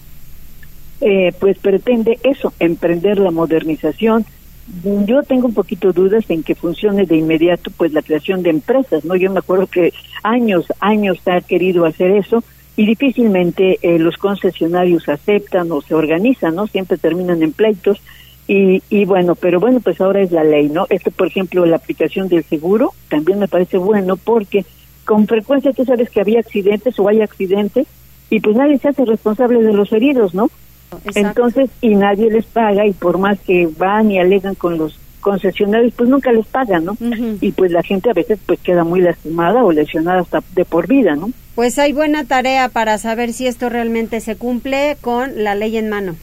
eh, 1.04 1.34
pues 1.40 1.58
pretende 1.60 2.20
eso, 2.24 2.54
emprender 2.60 3.20
la 3.20 3.32
modernización 3.32 4.26
yo 5.06 5.24
tengo 5.24 5.48
un 5.48 5.54
poquito 5.54 5.92
dudas 5.92 6.30
en 6.30 6.44
que 6.44 6.56
funcione 6.56 7.06
de 7.06 7.18
inmediato 7.18 7.70
pues 7.76 7.92
la 7.92 8.02
creación 8.02 8.44
de 8.44 8.50
empresas, 8.50 9.04
¿no? 9.04 9.16
Yo 9.16 9.30
me 9.32 9.40
acuerdo 9.40 9.68
que 9.68 9.94
años, 10.24 10.66
años 10.80 11.20
ha 11.26 11.42
querido 11.42 11.86
hacer 11.86 12.12
eso 12.12 12.44
y 12.76 12.86
difícilmente 12.86 13.78
eh, 13.82 14.00
los 14.00 14.16
concesionarios 14.18 15.10
aceptan 15.10 15.72
o 15.72 15.82
se 15.82 15.94
organizan, 15.94 16.56
¿no? 16.56 16.68
Siempre 16.68 16.98
terminan 16.98 17.44
en 17.44 17.52
pleitos 17.52 18.02
y, 18.48 18.82
y 18.90 19.06
bueno, 19.06 19.36
pero 19.36 19.60
bueno, 19.60 19.80
pues 19.82 20.00
ahora 20.00 20.22
es 20.22 20.32
la 20.32 20.44
ley, 20.44 20.70
¿no? 20.70 20.88
Este, 20.90 21.12
por 21.12 21.28
ejemplo, 21.28 21.66
la 21.66 21.76
aplicación 21.76 22.30
del 22.30 22.44
seguro 22.46 22.94
también 23.10 23.40
me 23.40 23.50
parece 23.50 23.78
bueno 23.78 24.16
porque 24.16 24.66
con 25.04 25.28
frecuencia 25.28 25.74
tú 25.74 25.84
sabes 25.84 26.10
que 26.10 26.22
había 26.22 26.40
accidentes 26.40 26.98
o 27.00 27.10
hay 27.10 27.22
accidentes 27.22 27.86
y 28.30 28.40
pues 28.40 28.56
nadie 28.56 28.78
se 28.78 28.88
hace 28.88 29.04
responsable 29.04 29.62
de 29.62 29.74
los 29.74 29.92
heridos, 29.92 30.34
¿no? 30.34 30.50
Entonces, 31.16 31.70
y 31.82 31.96
nadie 31.96 32.30
les 32.30 32.46
paga 32.46 32.86
y 32.86 32.94
por 32.94 33.18
más 33.18 33.40
que 33.40 33.68
van 33.78 34.12
y 34.12 34.20
alegan 34.20 34.56
con 34.56 34.78
los 34.78 35.00
concesionarios, 35.22 35.94
pues 35.96 36.10
nunca 36.10 36.32
les 36.32 36.46
pagan, 36.46 36.86
¿no? 36.86 36.98
Y 37.42 37.52
pues 37.54 37.72
la 37.72 37.82
gente 37.82 38.10
a 38.10 38.14
veces 38.14 38.40
pues 38.46 38.60
queda 38.60 38.84
muy 38.84 39.02
lastimada 39.02 39.64
o 39.64 39.72
lesionada 39.72 40.22
hasta 40.22 40.44
de 40.54 40.66
por 40.66 40.88
vida, 40.88 41.16
¿no? 41.16 41.32
Pues 41.56 41.80
hay 41.80 41.94
buena 41.94 42.26
tarea 42.26 42.70
para 42.70 42.98
saber 42.98 43.32
si 43.34 43.48
esto 43.48 43.70
realmente 43.70 44.20
se 44.20 44.36
cumple 44.36 44.98
con 45.02 45.44
la 45.44 45.56
ley 45.56 45.78
en 45.78 45.90
mano. 45.90 46.16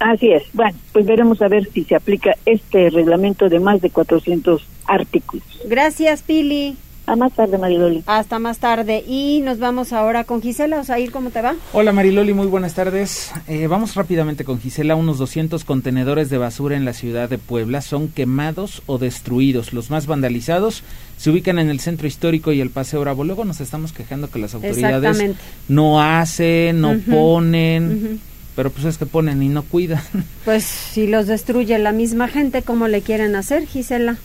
Así 0.00 0.32
es. 0.32 0.42
Bueno, 0.54 0.76
pues 0.92 1.06
veremos 1.06 1.40
a 1.42 1.48
ver 1.48 1.68
si 1.70 1.84
se 1.84 1.94
aplica 1.94 2.34
este 2.46 2.88
reglamento 2.90 3.48
de 3.48 3.60
más 3.60 3.80
de 3.82 3.90
400 3.90 4.66
artículos. 4.86 5.44
Gracias, 5.66 6.22
Pili. 6.22 6.76
A 7.10 7.16
más 7.16 7.32
tarde, 7.32 7.58
Mariloli. 7.58 8.04
Hasta 8.06 8.38
más 8.38 8.58
tarde. 8.58 9.02
Y 9.04 9.40
nos 9.40 9.58
vamos 9.58 9.92
ahora 9.92 10.22
con 10.22 10.40
Gisela. 10.40 10.78
Osair, 10.78 11.10
¿cómo 11.10 11.30
te 11.30 11.42
va? 11.42 11.56
Hola, 11.72 11.90
Mariloli, 11.90 12.34
muy 12.34 12.46
buenas 12.46 12.74
tardes. 12.74 13.32
Eh, 13.48 13.66
vamos 13.66 13.96
rápidamente 13.96 14.44
con 14.44 14.60
Gisela. 14.60 14.94
Unos 14.94 15.18
200 15.18 15.64
contenedores 15.64 16.30
de 16.30 16.38
basura 16.38 16.76
en 16.76 16.84
la 16.84 16.92
ciudad 16.92 17.28
de 17.28 17.38
Puebla 17.38 17.80
son 17.80 18.06
quemados 18.06 18.84
o 18.86 18.98
destruidos. 18.98 19.72
Los 19.72 19.90
más 19.90 20.06
vandalizados 20.06 20.84
se 21.16 21.30
ubican 21.30 21.58
en 21.58 21.68
el 21.68 21.80
centro 21.80 22.06
histórico 22.06 22.52
y 22.52 22.60
el 22.60 22.70
Paseo 22.70 23.00
Bravo. 23.00 23.24
Luego 23.24 23.44
nos 23.44 23.60
estamos 23.60 23.92
quejando 23.92 24.30
que 24.30 24.38
las 24.38 24.54
autoridades 24.54 25.20
no 25.66 26.00
hacen, 26.00 26.80
no 26.80 26.96
ponen. 27.10 28.20
Pero 28.54 28.70
pues 28.70 28.84
es 28.84 28.98
que 28.98 29.06
ponen 29.06 29.42
y 29.42 29.48
no 29.48 29.64
cuidan. 29.64 30.02
Pues 30.44 30.62
si 30.62 31.08
los 31.08 31.26
destruye 31.26 31.76
la 31.80 31.90
misma 31.90 32.28
gente, 32.28 32.62
¿cómo 32.62 32.86
le 32.86 33.02
quieren 33.02 33.34
hacer, 33.34 33.66
Gisela? 33.66 34.18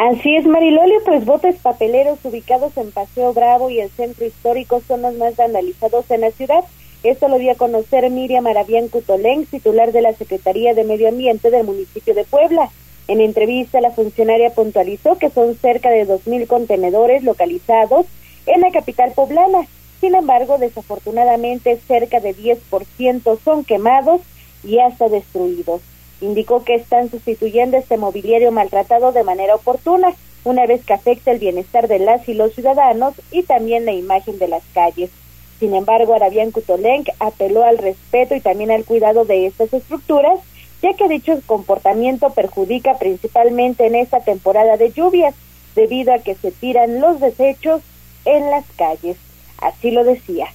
Así 0.00 0.36
es, 0.36 0.46
Mariloli, 0.46 0.94
pues 1.04 1.24
botes 1.24 1.56
papeleros 1.56 2.20
ubicados 2.24 2.76
en 2.76 2.92
Paseo 2.92 3.32
Bravo 3.32 3.68
y 3.68 3.80
el 3.80 3.90
centro 3.90 4.24
histórico 4.24 4.80
son 4.86 5.02
los 5.02 5.14
más 5.16 5.34
vandalizados 5.34 6.08
en 6.12 6.20
la 6.20 6.30
ciudad. 6.30 6.62
Esto 7.02 7.26
lo 7.26 7.36
dio 7.36 7.50
a 7.50 7.56
conocer 7.56 8.08
Miriam 8.08 8.46
Arabián 8.46 8.86
Cutolén, 8.86 9.44
titular 9.46 9.90
de 9.90 10.02
la 10.02 10.12
Secretaría 10.12 10.72
de 10.72 10.84
Medio 10.84 11.08
Ambiente 11.08 11.50
del 11.50 11.66
municipio 11.66 12.14
de 12.14 12.22
Puebla. 12.22 12.70
En 13.08 13.20
entrevista, 13.20 13.80
la 13.80 13.90
funcionaria 13.90 14.50
puntualizó 14.50 15.18
que 15.18 15.30
son 15.30 15.56
cerca 15.56 15.90
de 15.90 16.06
2.000 16.06 16.46
contenedores 16.46 17.24
localizados 17.24 18.06
en 18.46 18.60
la 18.60 18.70
capital 18.70 19.10
poblana. 19.16 19.66
Sin 20.00 20.14
embargo, 20.14 20.58
desafortunadamente, 20.58 21.76
cerca 21.88 22.20
de 22.20 22.36
10% 22.36 23.36
son 23.44 23.64
quemados 23.64 24.20
y 24.62 24.78
hasta 24.78 25.08
destruidos. 25.08 25.80
Indicó 26.20 26.64
que 26.64 26.74
están 26.74 27.10
sustituyendo 27.10 27.76
este 27.76 27.96
mobiliario 27.96 28.50
maltratado 28.50 29.12
de 29.12 29.24
manera 29.24 29.54
oportuna, 29.54 30.14
una 30.44 30.66
vez 30.66 30.84
que 30.84 30.94
afecta 30.94 31.30
el 31.30 31.38
bienestar 31.38 31.88
de 31.88 31.98
las 31.98 32.28
y 32.28 32.34
los 32.34 32.52
ciudadanos 32.54 33.14
y 33.30 33.42
también 33.42 33.84
la 33.84 33.92
imagen 33.92 34.38
de 34.38 34.48
las 34.48 34.62
calles. 34.72 35.10
Sin 35.58 35.74
embargo, 35.74 36.14
Arabián 36.14 36.52
Cutolenc 36.52 37.08
apeló 37.18 37.64
al 37.64 37.78
respeto 37.78 38.34
y 38.34 38.40
también 38.40 38.70
al 38.70 38.84
cuidado 38.84 39.24
de 39.24 39.46
estas 39.46 39.72
estructuras, 39.72 40.38
ya 40.82 40.94
que 40.94 41.08
dicho 41.08 41.38
comportamiento 41.46 42.30
perjudica 42.30 42.98
principalmente 42.98 43.86
en 43.86 43.96
esta 43.96 44.20
temporada 44.20 44.76
de 44.76 44.92
lluvias, 44.92 45.34
debido 45.74 46.12
a 46.12 46.18
que 46.18 46.34
se 46.34 46.50
tiran 46.52 47.00
los 47.00 47.20
desechos 47.20 47.82
en 48.24 48.50
las 48.50 48.64
calles. 48.76 49.16
Así 49.60 49.90
lo 49.90 50.04
decía. 50.04 50.46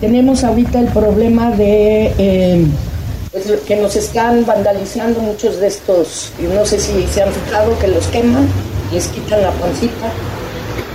Tenemos 0.00 0.44
ahorita 0.44 0.80
el 0.80 0.88
problema 0.88 1.50
de 1.50 2.12
eh, 2.18 2.66
pues, 3.32 3.44
que 3.66 3.76
nos 3.76 3.96
están 3.96 4.44
vandalizando 4.44 5.20
muchos 5.20 5.58
de 5.60 5.68
estos, 5.68 6.32
y 6.38 6.42
no 6.42 6.64
sé 6.66 6.78
si 6.80 7.06
se 7.06 7.22
han 7.22 7.32
fijado 7.32 7.78
que 7.78 7.88
los 7.88 8.06
queman, 8.08 8.48
les 8.92 9.06
quitan 9.08 9.42
la 9.42 9.50
pancita 9.52 10.10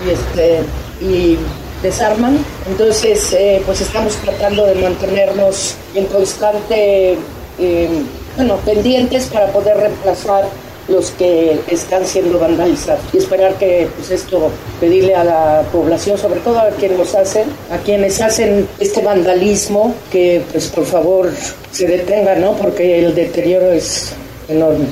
y, 0.06 0.10
este, 0.10 0.60
y 1.02 1.38
desarman. 1.82 2.38
Entonces, 2.68 3.34
eh, 3.34 3.62
pues 3.66 3.82
estamos 3.82 4.14
tratando 4.16 4.66
de 4.66 4.76
mantenernos 4.76 5.76
en 5.94 6.06
constante, 6.06 7.18
eh, 7.60 7.90
bueno, 8.36 8.58
pendientes 8.66 9.28
para 9.28 9.48
poder 9.48 9.78
reemplazar 9.78 10.46
los 10.88 11.12
que 11.12 11.60
están 11.68 12.06
siendo 12.06 12.40
vandalizados. 12.40 13.04
Y 13.14 13.18
esperar 13.18 13.58
que 13.58 13.88
pues 13.96 14.12
esto 14.12 14.52
pedirle 14.80 15.16
a 15.16 15.24
la 15.24 15.64
población 15.72 16.18
sobre 16.18 16.40
todo 16.42 16.60
a 16.60 16.70
quienes 16.70 16.98
los 16.98 17.16
hacen 17.16 17.48
a 17.72 17.78
quienes 17.78 18.22
hacen 18.22 18.68
este 18.80 19.02
vandalismo 19.02 19.96
que 20.12 20.44
pues 20.52 20.68
por 20.68 20.86
favor 20.86 21.32
se 21.72 21.88
detenga 21.88 22.36
no 22.36 22.56
porque 22.56 23.00
el 23.00 23.16
deterioro 23.16 23.72
es 23.72 24.14
enorme. 24.48 24.86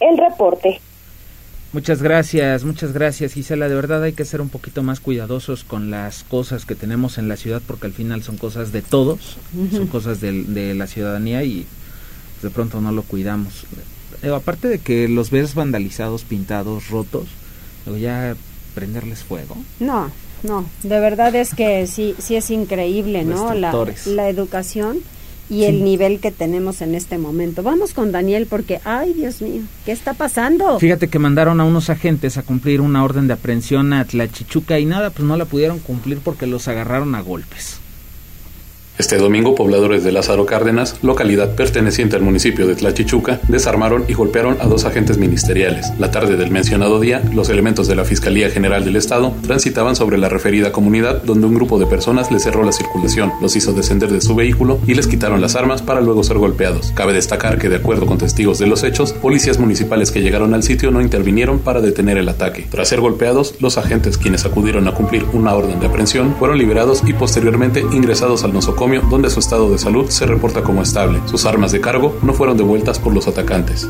El 0.00 0.18
reporte. 0.18 0.80
Muchas 1.72 2.02
gracias, 2.02 2.62
muchas 2.62 2.92
gracias 2.92 3.32
Gisela. 3.32 3.68
De 3.68 3.74
verdad 3.74 4.04
hay 4.04 4.12
que 4.12 4.24
ser 4.24 4.40
un 4.40 4.48
poquito 4.48 4.84
más 4.84 5.00
cuidadosos 5.00 5.64
con 5.64 5.90
las 5.90 6.22
cosas 6.22 6.66
que 6.66 6.76
tenemos 6.76 7.18
en 7.18 7.28
la 7.28 7.36
ciudad 7.36 7.62
porque 7.66 7.88
al 7.88 7.92
final 7.92 8.22
son 8.22 8.36
cosas 8.36 8.70
de 8.70 8.80
todos, 8.80 9.38
son 9.72 9.88
cosas 9.88 10.20
de, 10.20 10.44
de 10.44 10.74
la 10.74 10.86
ciudadanía 10.86 11.42
y 11.42 11.66
de 12.42 12.50
pronto 12.50 12.80
no 12.80 12.92
lo 12.92 13.02
cuidamos. 13.02 13.64
Aparte 14.32 14.68
de 14.68 14.78
que 14.78 15.08
los 15.08 15.30
ves 15.30 15.54
vandalizados, 15.54 16.24
pintados, 16.24 16.88
rotos, 16.88 17.28
luego 17.86 17.98
ya 17.98 18.36
prenderles 18.74 19.22
fuego. 19.22 19.56
No, 19.80 20.10
no, 20.42 20.64
de 20.82 21.00
verdad 21.00 21.34
es 21.34 21.54
que 21.54 21.86
sí, 21.86 22.14
sí 22.18 22.36
es 22.36 22.50
increíble, 22.50 23.24
¿no? 23.24 23.54
La, 23.54 23.72
la, 24.06 24.28
educación 24.28 24.98
y 25.48 25.64
el 25.64 25.84
nivel 25.84 26.20
que 26.20 26.30
tenemos 26.30 26.82
en 26.82 26.94
este 26.94 27.18
momento. 27.18 27.62
Vamos 27.62 27.94
con 27.94 28.12
Daniel 28.12 28.46
porque, 28.48 28.80
ay 28.84 29.12
Dios 29.12 29.40
mío, 29.42 29.62
¿qué 29.84 29.92
está 29.92 30.14
pasando? 30.14 30.78
Fíjate 30.78 31.08
que 31.08 31.18
mandaron 31.18 31.60
a 31.60 31.64
unos 31.64 31.90
agentes 31.90 32.36
a 32.36 32.42
cumplir 32.42 32.80
una 32.80 33.04
orden 33.04 33.26
de 33.26 33.34
aprehensión 33.34 33.92
a 33.92 34.04
Tlachichuca 34.04 34.78
y 34.78 34.86
nada, 34.86 35.10
pues 35.10 35.26
no 35.26 35.36
la 35.36 35.44
pudieron 35.44 35.78
cumplir 35.78 36.18
porque 36.18 36.46
los 36.46 36.68
agarraron 36.68 37.14
a 37.14 37.20
golpes. 37.20 37.80
Este 38.96 39.16
domingo, 39.16 39.56
pobladores 39.56 40.04
de 40.04 40.12
Lázaro 40.12 40.46
Cárdenas, 40.46 40.98
localidad 41.02 41.56
perteneciente 41.56 42.14
al 42.14 42.22
municipio 42.22 42.68
de 42.68 42.76
Tlachichuca, 42.76 43.40
desarmaron 43.48 44.04
y 44.06 44.14
golpearon 44.14 44.56
a 44.60 44.66
dos 44.66 44.84
agentes 44.84 45.18
ministeriales. 45.18 45.90
La 45.98 46.12
tarde 46.12 46.36
del 46.36 46.52
mencionado 46.52 47.00
día, 47.00 47.20
los 47.34 47.48
elementos 47.48 47.88
de 47.88 47.96
la 47.96 48.04
Fiscalía 48.04 48.50
General 48.50 48.84
del 48.84 48.94
Estado 48.94 49.34
transitaban 49.44 49.96
sobre 49.96 50.16
la 50.16 50.28
referida 50.28 50.70
comunidad 50.70 51.24
donde 51.24 51.48
un 51.48 51.56
grupo 51.56 51.80
de 51.80 51.86
personas 51.86 52.30
les 52.30 52.44
cerró 52.44 52.62
la 52.62 52.70
circulación, 52.70 53.32
los 53.42 53.56
hizo 53.56 53.72
descender 53.72 54.12
de 54.12 54.20
su 54.20 54.36
vehículo 54.36 54.78
y 54.86 54.94
les 54.94 55.08
quitaron 55.08 55.40
las 55.40 55.56
armas 55.56 55.82
para 55.82 56.00
luego 56.00 56.22
ser 56.22 56.38
golpeados. 56.38 56.92
Cabe 56.94 57.14
destacar 57.14 57.58
que, 57.58 57.68
de 57.68 57.76
acuerdo 57.76 58.06
con 58.06 58.18
testigos 58.18 58.60
de 58.60 58.68
los 58.68 58.84
hechos, 58.84 59.12
policías 59.12 59.58
municipales 59.58 60.12
que 60.12 60.22
llegaron 60.22 60.54
al 60.54 60.62
sitio 60.62 60.92
no 60.92 61.02
intervinieron 61.02 61.58
para 61.58 61.80
detener 61.80 62.16
el 62.16 62.28
ataque. 62.28 62.68
Tras 62.70 62.90
ser 62.90 63.00
golpeados, 63.00 63.56
los 63.58 63.76
agentes 63.76 64.18
quienes 64.18 64.44
acudieron 64.44 64.86
a 64.86 64.94
cumplir 64.94 65.24
una 65.32 65.52
orden 65.52 65.80
de 65.80 65.86
aprehensión 65.86 66.36
fueron 66.38 66.58
liberados 66.58 67.02
y 67.04 67.12
posteriormente 67.12 67.80
ingresados 67.92 68.44
al 68.44 68.52
nosocomio 68.52 68.83
donde 68.86 69.30
su 69.30 69.40
estado 69.40 69.70
de 69.70 69.78
salud 69.78 70.10
se 70.10 70.26
reporta 70.26 70.62
como 70.62 70.82
estable. 70.82 71.20
Sus 71.26 71.46
armas 71.46 71.72
de 71.72 71.80
cargo 71.80 72.16
no 72.22 72.34
fueron 72.34 72.56
devueltas 72.56 72.98
por 72.98 73.14
los 73.14 73.26
atacantes. 73.26 73.88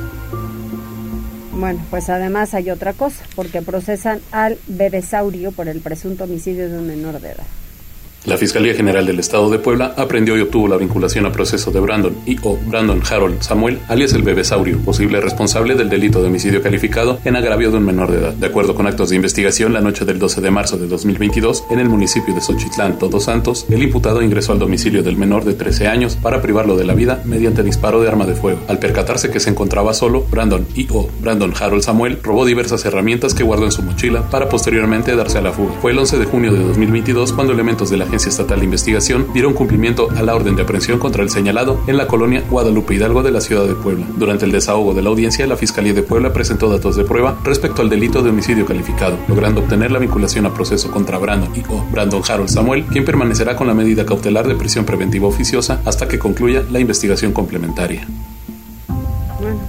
Bueno, 1.52 1.80
pues 1.90 2.09
además 2.11 2.54
hay 2.54 2.70
otra 2.70 2.92
cosa, 2.92 3.24
porque 3.35 3.62
procesan 3.62 4.20
al 4.30 4.59
bebesaurio 4.66 5.52
por 5.52 5.68
el 5.68 5.80
presunto 5.80 6.24
homicidio 6.24 6.68
de 6.68 6.78
un 6.78 6.87
menor 6.87 7.20
de 7.20 7.30
edad. 7.30 7.46
La 8.26 8.38
Fiscalía 8.38 8.72
General 8.72 9.04
del 9.04 9.18
Estado 9.18 9.50
de 9.50 9.58
Puebla 9.58 9.92
aprendió 9.98 10.34
y 10.38 10.40
obtuvo 10.40 10.66
la 10.66 10.78
vinculación 10.78 11.26
a 11.26 11.32
proceso 11.32 11.70
de 11.70 11.80
Brandon 11.80 12.16
y 12.24 12.38
o 12.42 12.56
Brandon 12.56 13.02
Harold 13.06 13.42
Samuel, 13.42 13.80
alias 13.87 14.14
el 14.14 14.22
Bebesaurio, 14.22 14.78
posible 14.78 15.20
responsable 15.20 15.74
del 15.74 15.90
delito 15.90 16.22
de 16.22 16.28
homicidio 16.28 16.62
calificado 16.62 17.18
en 17.26 17.37
agravio 17.37 17.70
de 17.70 17.76
un 17.76 17.84
menor 17.84 18.10
de 18.10 18.20
edad. 18.20 18.32
De 18.32 18.46
acuerdo 18.46 18.74
con 18.74 18.87
actos 18.87 19.10
de 19.10 19.16
investigación, 19.16 19.74
la 19.74 19.82
noche 19.82 20.06
del 20.06 20.18
12 20.18 20.40
de 20.40 20.50
marzo 20.50 20.78
de 20.78 20.87
2022, 20.87 21.64
en 21.68 21.80
el 21.80 21.90
municipio 21.90 22.34
de 22.34 22.40
Xochitlán, 22.40 22.98
Todos 22.98 23.24
Santos, 23.24 23.66
el 23.68 23.82
imputado 23.82 24.22
ingresó 24.22 24.52
al 24.52 24.58
domicilio 24.58 25.02
del 25.02 25.18
menor 25.18 25.44
de 25.44 25.52
13 25.52 25.88
años 25.88 26.16
para 26.16 26.40
privarlo 26.40 26.78
de 26.78 26.84
la 26.84 26.94
vida 26.94 27.20
mediante 27.26 27.62
disparo 27.62 28.00
de 28.00 28.08
arma 28.08 28.24
de 28.24 28.37
fuego. 28.37 28.60
Al 28.68 28.78
percatarse 28.78 29.30
que 29.30 29.40
se 29.40 29.50
encontraba 29.50 29.92
solo, 29.92 30.24
Brandon 30.30 30.66
y 30.74 30.88
o 30.90 31.10
Brandon 31.20 31.52
Harold 31.60 31.82
Samuel 31.82 32.20
robó 32.22 32.46
diversas 32.46 32.87
herramientas 32.87 33.34
que 33.34 33.44
guardó 33.44 33.66
en 33.66 33.72
su 33.72 33.82
mochila 33.82 34.30
para 34.30 34.48
posteriormente 34.48 35.14
darse 35.14 35.37
a 35.37 35.42
la 35.42 35.52
fuga. 35.52 35.74
Fue 35.82 35.92
el 35.92 35.98
11 35.98 36.18
de 36.18 36.24
junio 36.24 36.52
de 36.54 36.60
2022 36.60 37.34
cuando 37.34 37.52
elementos 37.52 37.90
de 37.90 37.98
la 37.98 38.13
Estatal 38.14 38.61
de 38.61 38.64
Investigación 38.64 39.27
dieron 39.35 39.55
cumplimiento 39.55 40.09
a 40.16 40.22
la 40.22 40.35
orden 40.35 40.57
de 40.57 40.62
aprehensión 40.62 40.98
contra 40.98 41.22
el 41.22 41.31
señalado 41.31 41.81
en 41.87 41.96
la 41.96 42.07
colonia 42.07 42.42
Guadalupe 42.48 42.94
Hidalgo 42.94 43.22
de 43.22 43.33
la 43.33 43.40
ciudad 43.40 43.66
de 43.66 43.74
Puebla. 43.74 44.07
Durante 44.16 44.44
el 44.44 44.53
desahogo 44.53 44.94
de 44.94 45.03
la 45.03 45.11
audiencia, 45.11 45.46
la 45.46 45.57
Fiscalía 45.57 45.92
de 45.92 46.03
Puebla 46.03 46.33
presentó 46.33 46.70
datos 46.70 46.96
de 46.96 47.05
prueba 47.05 47.37
respecto 47.44 47.83
al 47.83 47.90
delito 47.90 48.22
de 48.22 48.31
homicidio 48.31 48.64
calificado, 48.64 49.18
logrando 49.29 49.61
obtener 49.61 49.90
la 49.90 49.98
vinculación 49.98 50.46
a 50.46 50.55
proceso 50.55 50.90
contra 50.90 51.18
Brandon 51.18 51.50
y 51.55 51.62
o 51.68 51.85
Brandon 51.90 52.22
Harold 52.27 52.48
Samuel, 52.48 52.85
quien 52.87 53.05
permanecerá 53.05 53.57
con 53.57 53.66
la 53.66 53.74
medida 53.74 54.07
cautelar 54.07 54.46
de 54.46 54.55
prisión 54.55 54.85
preventiva 54.85 55.27
oficiosa 55.27 55.81
hasta 55.85 56.09
que 56.09 56.18
concluya 56.18 56.62
la 56.70 56.81
investigación 56.81 57.33
complementaria. 57.33 58.07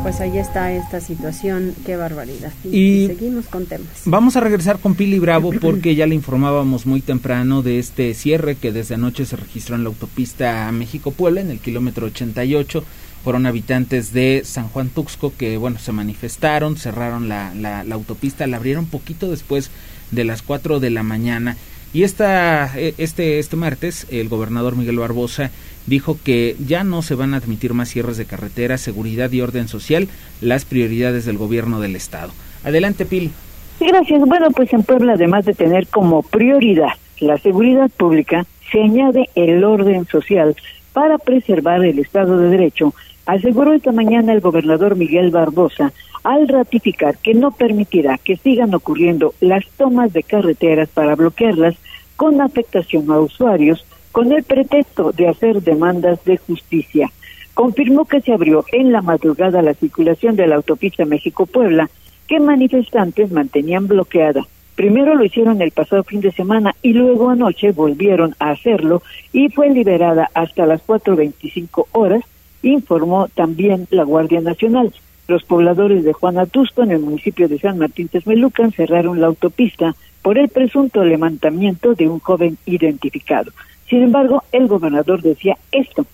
Pues 0.06 0.22
ahí 0.22 0.38
está 0.38 0.72
esta 0.72 1.02
situación, 1.02 1.74
qué 1.84 1.96
barbaridad. 1.96 2.54
Y, 2.64 3.08
seguimos 3.08 3.48
con 3.48 3.66
temas. 3.66 4.04
Vamos 4.06 4.36
a 4.36 4.40
regresar 4.40 4.78
con 4.78 4.94
Pili 4.94 5.18
Bravo 5.18 5.52
porque 5.60 5.96
ya 5.96 6.06
le 6.06 6.14
informábamos 6.14 6.86
muy 6.86 7.02
temprano 7.02 7.64
de 7.64 7.80
este 7.80 8.14
cierre 8.14 8.54
que 8.54 8.72
desde 8.72 8.94
anoche 8.94 9.26
se 9.26 9.36
registró 9.36 9.76
en 9.76 9.82
la 9.84 9.90
autopista 9.90 10.72
México-Puebla, 10.72 11.42
en 11.42 11.50
el 11.50 11.58
kilómetro 11.58 12.06
88. 12.06 12.84
Fueron 13.24 13.48
habitantes 13.48 14.14
de 14.14 14.44
San 14.46 14.68
Juan 14.68 14.90
Tuxco 14.90 15.34
que, 15.36 15.58
bueno, 15.58 15.80
se 15.80 15.92
manifestaron, 15.92 16.78
cerraron 16.78 17.28
la, 17.28 17.56
la, 17.56 17.84
la 17.84 17.96
autopista, 17.96 18.46
la 18.46 18.58
abrieron 18.58 18.86
poquito 18.86 19.32
después 19.32 19.72
de 20.12 20.24
las 20.24 20.44
4 20.44 20.80
de 20.80 20.92
la 20.92 21.02
mañana. 21.02 21.58
Y 21.96 22.04
esta, 22.04 22.78
e, 22.78 22.94
este, 22.98 23.40
este 23.40 23.56
martes, 23.56 24.06
el 24.12 24.28
gobernador 24.28 24.76
Miguel 24.76 25.00
Barbosa 25.00 25.52
dijo 25.86 26.18
que 26.22 26.58
ya 26.60 26.84
no 26.84 27.02
se 27.02 27.16
van 27.16 27.34
a 27.34 27.38
admitir 27.38 27.74
más 27.74 27.88
cierres 27.88 28.18
de 28.18 28.26
carretera, 28.26 28.78
seguridad 28.78 29.32
y 29.32 29.40
orden 29.40 29.70
social, 29.70 30.10
las 30.42 30.66
prioridades 30.66 31.24
del 31.24 31.38
gobierno 31.38 31.80
del 31.80 31.96
Estado. 31.96 32.34
Adelante, 32.66 33.06
Pili. 33.06 33.32
Sí, 33.80 33.88
gracias. 33.88 34.20
Bueno, 34.26 34.52
pues 34.52 34.74
en 34.74 34.84
Puebla, 34.84 35.14
además 35.14 35.46
de 35.46 35.54
tener 35.54 35.88
como 35.88 36.22
prioridad 36.22 36.90
la 37.22 37.38
seguridad 37.38 37.90
pública, 37.92 38.46
se 38.74 38.84
añade 38.84 39.30
el 39.36 39.64
orden 39.64 40.06
social 40.06 40.54
para 40.92 41.18
preservar 41.18 41.86
el 41.86 42.00
Estado 42.00 42.38
de 42.40 42.50
Derecho, 42.50 42.94
aseguró 43.26 43.74
esta 43.74 43.92
mañana 43.92 44.34
el 44.34 44.42
gobernador 44.42 44.96
Miguel 44.96 45.32
Barbosa 45.32 45.94
al 46.24 46.48
ratificar 46.48 47.18
que 47.18 47.34
no 47.34 47.52
permitirá 47.52 48.18
que 48.18 48.36
sigan 48.38 48.74
ocurriendo 48.74 49.34
las 49.42 49.66
tomas 49.78 50.12
de 50.14 50.24
carreteras 50.24 50.90
para 50.90 51.16
bloquearlas 51.16 51.76
con 52.16 52.42
afectación 52.42 53.10
a 53.12 53.20
usuarios 53.20 53.86
con 54.12 54.32
el 54.32 54.44
pretexto 54.44 55.12
de 55.12 55.28
hacer 55.28 55.62
demandas 55.62 56.24
de 56.24 56.38
justicia. 56.38 57.12
Confirmó 57.54 58.06
que 58.06 58.22
se 58.22 58.34
abrió 58.34 58.64
en 58.72 58.92
la 58.92 59.02
madrugada 59.02 59.62
la 59.62 59.74
circulación 59.74 60.36
de 60.36 60.48
la 60.48 60.56
autopista 60.56 61.06
México-Puebla, 61.06 61.90
que 62.28 62.40
manifestantes 62.40 63.32
mantenían 63.32 63.88
bloqueada. 63.88 64.48
Primero 64.76 65.16
lo 65.16 65.24
hicieron 65.24 65.62
el 65.62 65.72
pasado 65.72 66.04
fin 66.04 66.22
de 66.22 66.32
semana 66.32 66.76
y 66.82 66.94
luego 66.94 67.30
anoche 67.30 67.72
volvieron 67.72 68.36
a 68.40 68.52
hacerlo 68.52 69.04
y 69.32 69.50
fue 69.50 69.70
liberada 69.70 70.30
hasta 70.34 70.66
las 70.66 70.86
4.25 70.86 71.88
horas, 71.92 72.24
informó 72.70 73.28
también 73.34 73.88
la 73.92 74.04
Guardia 74.04 74.42
Nacional. 74.42 74.94
Los 75.28 75.44
pobladores 75.44 76.04
de 76.04 76.14
Juan 76.14 76.38
Atusco, 76.38 76.84
en 76.84 76.92
el 76.92 77.00
municipio 77.00 77.48
de 77.48 77.60
San 77.60 77.80
Martín 77.80 78.08
Texmelucan, 78.08 78.72
cerraron 78.72 79.20
la 79.20 79.28
autopista 79.28 79.96
por 80.22 80.38
el 80.38 80.50
presunto 80.50 81.04
levantamiento 81.04 81.94
de 81.94 82.08
un 82.08 82.20
joven 82.20 82.58
identificado. 82.66 83.52
Sin 83.90 84.04
embargo, 84.04 84.44
el 84.52 84.68
gobernador 84.68 85.22
decía 85.22 85.58
esto. 85.72 86.06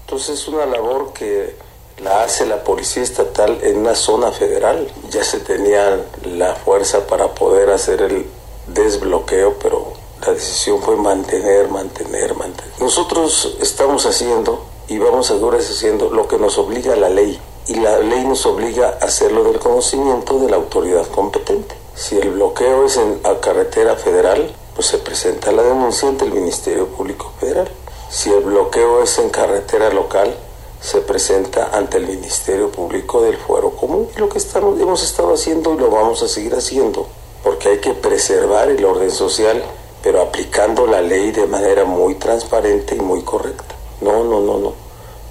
Entonces 0.00 0.40
es 0.40 0.48
una 0.48 0.66
labor 0.66 1.12
que 1.12 1.54
la 2.02 2.22
hace 2.22 2.46
la 2.46 2.62
Policía 2.62 3.02
Estatal 3.02 3.58
en 3.62 3.78
una 3.78 3.94
zona 3.94 4.30
federal. 4.30 4.86
Ya 5.10 5.22
se 5.22 5.40
tenía 5.40 5.98
la 6.24 6.54
fuerza 6.54 7.06
para 7.06 7.28
poder 7.34 7.70
hacer 7.70 8.02
el 8.02 8.26
desbloqueo, 8.68 9.58
pero 9.62 9.92
la 10.26 10.32
decisión 10.32 10.80
fue 10.82 10.96
mantener, 10.96 11.68
mantener, 11.68 12.34
mantener. 12.34 12.72
Nosotros 12.80 13.56
estamos 13.60 14.06
haciendo 14.06 14.64
y 14.88 14.98
vamos 14.98 15.30
a 15.30 15.34
durar 15.34 15.60
haciendo 15.60 16.10
lo 16.10 16.26
que 16.26 16.38
nos 16.38 16.56
obliga 16.58 16.96
la 16.96 17.10
ley. 17.10 17.38
Y 17.66 17.74
la 17.74 17.98
ley 17.98 18.24
nos 18.24 18.46
obliga 18.46 18.98
a 19.00 19.04
hacerlo 19.04 19.44
del 19.44 19.58
conocimiento 19.58 20.38
de 20.38 20.48
la 20.48 20.56
autoridad 20.56 21.06
competente. 21.08 21.74
Si 21.94 22.16
el 22.16 22.30
bloqueo 22.30 22.86
es 22.86 22.96
en 22.96 23.20
la 23.22 23.38
carretera 23.40 23.96
federal, 23.96 24.54
pues 24.74 24.86
se 24.86 24.98
presenta 24.98 25.52
la 25.52 25.62
denuncia 25.62 26.08
ante 26.08 26.24
el 26.24 26.32
Ministerio 26.32 26.86
Público 26.86 27.32
Federal. 27.38 27.68
Si 28.08 28.30
el 28.30 28.40
bloqueo 28.40 29.02
es 29.02 29.18
en 29.18 29.28
carretera 29.28 29.90
local, 29.90 30.34
se 30.80 31.00
presenta 31.02 31.70
ante 31.76 31.98
el 31.98 32.06
Ministerio 32.06 32.70
Público 32.70 33.20
del 33.20 33.36
Fuero 33.36 33.70
Común. 33.72 34.08
Lo 34.16 34.28
que 34.28 34.38
estamos, 34.38 34.80
hemos 34.80 35.02
estado 35.02 35.34
haciendo 35.34 35.74
y 35.74 35.78
lo 35.78 35.90
vamos 35.90 36.22
a 36.22 36.28
seguir 36.28 36.54
haciendo, 36.54 37.06
porque 37.42 37.68
hay 37.68 37.78
que 37.78 37.92
preservar 37.92 38.70
el 38.70 38.82
orden 38.84 39.10
social, 39.10 39.62
pero 40.02 40.22
aplicando 40.22 40.86
la 40.86 41.02
ley 41.02 41.32
de 41.32 41.46
manera 41.46 41.84
muy 41.84 42.14
transparente 42.14 42.94
y 42.94 43.00
muy 43.00 43.22
correcta. 43.22 43.77
No, 44.00 44.24
no, 44.24 44.40
no, 44.40 44.58
no. 44.58 44.74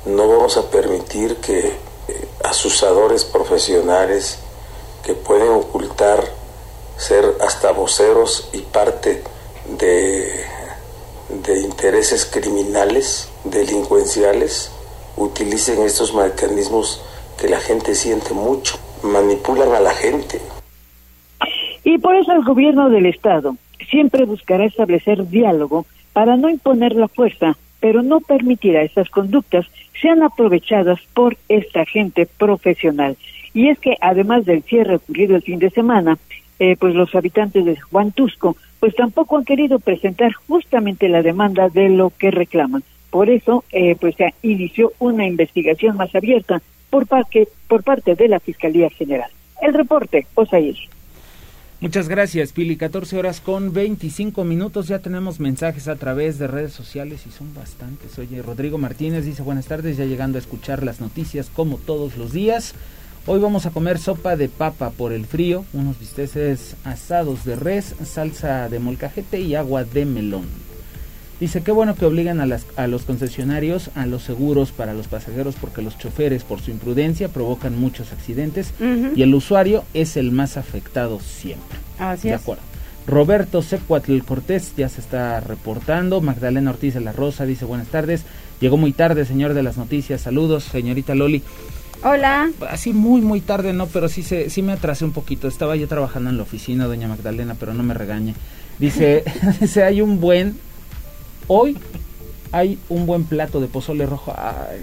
No 0.06 0.28
vamos 0.28 0.58
a 0.58 0.70
permitir 0.70 1.38
que 1.38 1.60
eh, 1.68 2.28
asusadores 2.44 3.26
profesionales 3.26 4.40
que 5.04 5.14
pueden 5.14 5.50
ocultar 5.50 6.24
ser 6.98 7.38
hasta 7.42 7.72
voceros 7.72 8.50
y 8.54 8.60
parte 8.60 9.22
de, 9.78 10.46
de 11.30 11.60
intereses 11.60 12.26
criminales, 12.26 13.30
delincuenciales, 13.44 14.72
utilicen 15.16 15.82
estos 15.82 16.14
mecanismos 16.14 17.02
que 17.38 17.50
la 17.50 17.60
gente 17.60 17.96
siente 17.96 18.34
mucho, 18.34 18.78
manipulan 19.04 19.74
a 19.74 19.80
la 19.80 19.92
gente. 19.92 20.42
Y 21.84 21.98
por 22.00 22.16
eso 22.16 22.34
el 22.34 22.44
gobierno 22.44 22.90
del 22.90 23.06
Estado 23.06 23.56
siempre 23.90 24.26
buscará 24.26 24.66
establecer 24.66 25.28
diálogo 25.30 25.86
para 26.14 26.36
no 26.36 26.50
imponer 26.50 26.96
la 26.96 27.08
fuerza, 27.08 27.58
pero 27.80 28.02
no 28.02 28.20
permitirá 28.20 28.82
esas 28.82 29.10
conductas 29.10 29.66
sean 30.02 30.24
aprovechadas 30.24 31.00
por 31.13 31.38
esta 31.50 31.86
gente 31.86 32.26
profesional. 32.26 33.18
Y 33.54 33.70
es 33.70 33.80
que 33.80 33.96
además 34.02 34.46
del 34.46 34.63
cierre 34.63 34.96
ocurrido 34.96 35.36
el 35.36 35.42
fin 35.42 35.60
de 35.60 35.70
semana, 35.70 36.18
eh, 36.60 36.76
pues 36.80 36.96
los 36.96 37.13
habitantes 37.16 37.66
de 37.66 37.80
Juan 37.80 38.12
Tusco 38.12 38.56
pues 38.80 38.96
tampoco 38.96 39.38
han 39.38 39.46
querido 39.46 39.80
presentar 39.80 40.34
justamente 40.34 41.10
la 41.10 41.22
demanda 41.22 41.70
de 41.70 41.90
lo 41.90 42.12
que 42.12 42.32
reclaman. 42.32 42.84
Por 43.10 43.30
eso, 43.30 43.63
eh, 43.72 43.96
pues 44.00 44.16
se 44.16 44.34
inició 44.44 44.92
una 45.00 45.26
investigación 45.26 45.98
más 45.98 46.13
abierta 46.13 46.62
por 46.90 47.08
parte, 47.08 47.48
por 47.68 47.84
parte 47.84 48.16
de 48.16 48.28
la 48.28 48.40
Fiscalía 48.40 48.90
General. 48.90 49.30
El 49.62 49.74
reporte, 49.74 50.28
Osair. 50.36 50.78
Muchas 51.80 52.10
gracias, 52.10 52.54
Pili. 52.54 52.76
14 52.76 53.20
horas 53.20 53.40
con 53.40 53.72
25 53.72 54.44
minutos. 54.44 54.88
Ya 54.88 54.98
tenemos 54.98 55.40
mensajes 55.40 55.88
a 55.88 55.96
través 55.96 56.40
de 56.40 56.48
redes 56.48 56.74
sociales 56.74 57.22
y 57.28 57.32
son 57.32 57.54
bastantes. 57.54 58.18
Oye, 58.18 58.42
Rodrigo 58.42 58.80
Martínez 58.80 59.26
dice 59.26 59.44
buenas 59.44 59.68
tardes, 59.68 59.96
ya 59.96 60.06
llegando 60.06 60.40
a 60.40 60.42
escuchar 60.42 60.82
las 60.82 61.02
noticias 61.02 61.52
como 61.54 61.78
todos 61.78 62.18
los 62.18 62.32
días. 62.32 62.74
Hoy 63.28 63.40
vamos 63.40 63.68
a 63.68 63.70
comer 63.70 64.00
sopa 64.00 64.36
de 64.36 64.50
papa 64.50 64.90
por 64.90 65.12
el 65.13 65.28
frío, 65.28 65.66
unos 65.74 66.00
bisteces 66.00 66.76
asados 66.84 67.46
de 67.46 67.56
res, 67.56 67.94
salsa 68.04 68.70
de 68.70 68.80
molcajete 68.80 69.42
y 69.42 69.54
agua 69.54 69.84
de 69.84 70.06
melón. 70.06 70.67
Dice, 71.39 71.62
qué 71.62 71.71
bueno 71.71 71.95
que 71.95 72.06
obligan 72.06 72.41
a, 72.41 72.47
las, 72.47 72.65
a 72.78 72.88
los 72.88 73.04
concesionarios 73.04 73.91
a 73.95 74.08
los 74.08 74.23
seguros 74.23 74.71
para 74.71 74.93
los 74.93 75.08
pasajeros 75.08 75.56
porque 75.60 75.84
los 75.84 75.97
choferes 75.97 76.43
por 76.43 76.62
su 76.62 76.71
imprudencia 76.71 77.28
provocan 77.28 77.80
muchos 77.80 78.12
accidentes 78.12 78.73
y 79.15 79.21
el 79.21 79.36
usuario 79.36 79.84
es 79.93 80.17
el 80.17 80.32
más 80.32 80.58
afectado 80.58 81.19
siempre. 81.19 81.78
Así 82.00 82.30
de 82.30 82.36
acuerdo. 82.36 82.63
Roberto 83.06 83.62
Secuatl 83.62 84.19
Cortés 84.19 84.73
ya 84.76 84.89
se 84.89 85.00
está 85.00 85.39
reportando. 85.39 86.19
Magdalena 86.19 86.71
Ortiz 86.71 86.93
de 86.93 87.00
la 87.00 87.13
Rosa 87.13 87.45
dice 87.45 87.63
buenas 87.63 87.88
tardes. 87.88 88.23
Llegó 88.60 88.76
muy 88.76 88.91
tarde, 88.91 89.23
señor 89.26 89.54
de 89.54 89.63
las 89.63 89.78
noticias. 89.78 90.21
Saludos, 90.21 90.65
señorita 90.65 91.15
Loli. 91.15 91.41
Hola. 92.04 92.50
Así 92.69 92.93
muy, 92.93 93.21
muy 93.21 93.41
tarde, 93.41 93.73
no, 93.73 93.88
pero 93.88 94.10
sí, 94.10 94.23
se, 94.23 94.50
sí 94.50 94.62
me 94.62 94.73
atrasé 94.73 95.06
un 95.06 95.13
poquito. 95.13 95.47
Estaba 95.47 95.76
yo 95.76 95.88
trabajando 95.88 96.30
en 96.30 96.38
la 96.38 96.43
oficina, 96.43 96.86
doña 96.86 97.08
Magdalena, 97.08 97.56
pero 97.58 97.73
no 97.73 97.82
me 97.82 97.93
regañe. 97.93 98.36
Dice, 98.78 99.23
dice, 99.62 99.84
hay 99.84 100.02
un 100.02 100.19
buen, 100.19 100.60
hoy 101.48 101.78
hay 102.52 102.80
un 102.90 103.06
buen 103.06 103.24
plato 103.26 103.60
de 103.60 103.68
pozole 103.68 104.06
rojo. 104.06 104.34
Ay. 104.36 104.82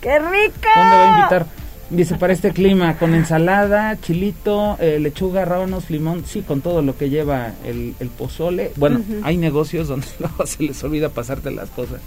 ¡Qué 0.00 0.18
rico! 0.18 0.68
¿Dónde 0.74 0.96
va 0.96 1.16
a 1.16 1.18
invitar? 1.18 1.46
Dice, 1.90 2.16
para 2.16 2.34
este 2.34 2.52
clima, 2.52 2.98
con 2.98 3.14
ensalada, 3.14 3.98
chilito, 3.98 4.76
eh, 4.78 4.98
lechuga, 5.00 5.46
rábanos, 5.46 5.88
limón, 5.88 6.24
sí, 6.26 6.42
con 6.42 6.60
todo 6.60 6.82
lo 6.82 6.98
que 6.98 7.08
lleva 7.08 7.52
el, 7.64 7.94
el 7.98 8.08
pozole. 8.10 8.72
Bueno, 8.76 9.00
hay 9.22 9.38
negocios 9.38 9.88
donde 9.88 10.06
luego 10.18 10.46
se 10.46 10.62
les 10.62 10.82
olvida 10.84 11.08
pasarte 11.08 11.50
las 11.50 11.70
cosas. 11.70 12.00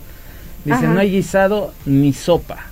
Dice, 0.64 0.88
no 0.88 1.00
hay 1.00 1.12
guisado 1.12 1.74
ni 1.86 2.14
sopa. 2.14 2.68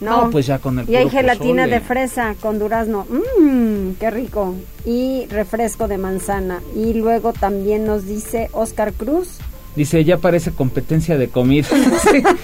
No, 0.00 0.30
pues 0.30 0.46
ya 0.46 0.58
con 0.58 0.78
el 0.78 0.88
Y 0.88 0.96
hay 0.96 1.08
gelatina 1.08 1.66
de 1.66 1.80
fresa 1.80 2.34
con 2.40 2.58
durazno. 2.58 3.06
Mmm, 3.08 3.92
qué 4.00 4.10
rico. 4.10 4.54
Y 4.84 5.26
refresco 5.28 5.88
de 5.88 5.98
manzana. 5.98 6.60
Y 6.74 6.94
luego 6.94 7.32
también 7.32 7.86
nos 7.86 8.06
dice 8.06 8.48
Oscar 8.52 8.92
Cruz. 8.92 9.38
Dice, 9.76 10.04
ya 10.04 10.18
parece 10.18 10.52
competencia 10.52 11.18
de 11.18 11.28
comida. 11.28 11.66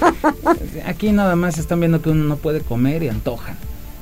Aquí 0.86 1.12
nada 1.12 1.36
más 1.36 1.58
están 1.58 1.80
viendo 1.80 2.02
que 2.02 2.10
uno 2.10 2.24
no 2.24 2.36
puede 2.36 2.60
comer 2.60 3.02
y 3.02 3.08
antoja. 3.08 3.54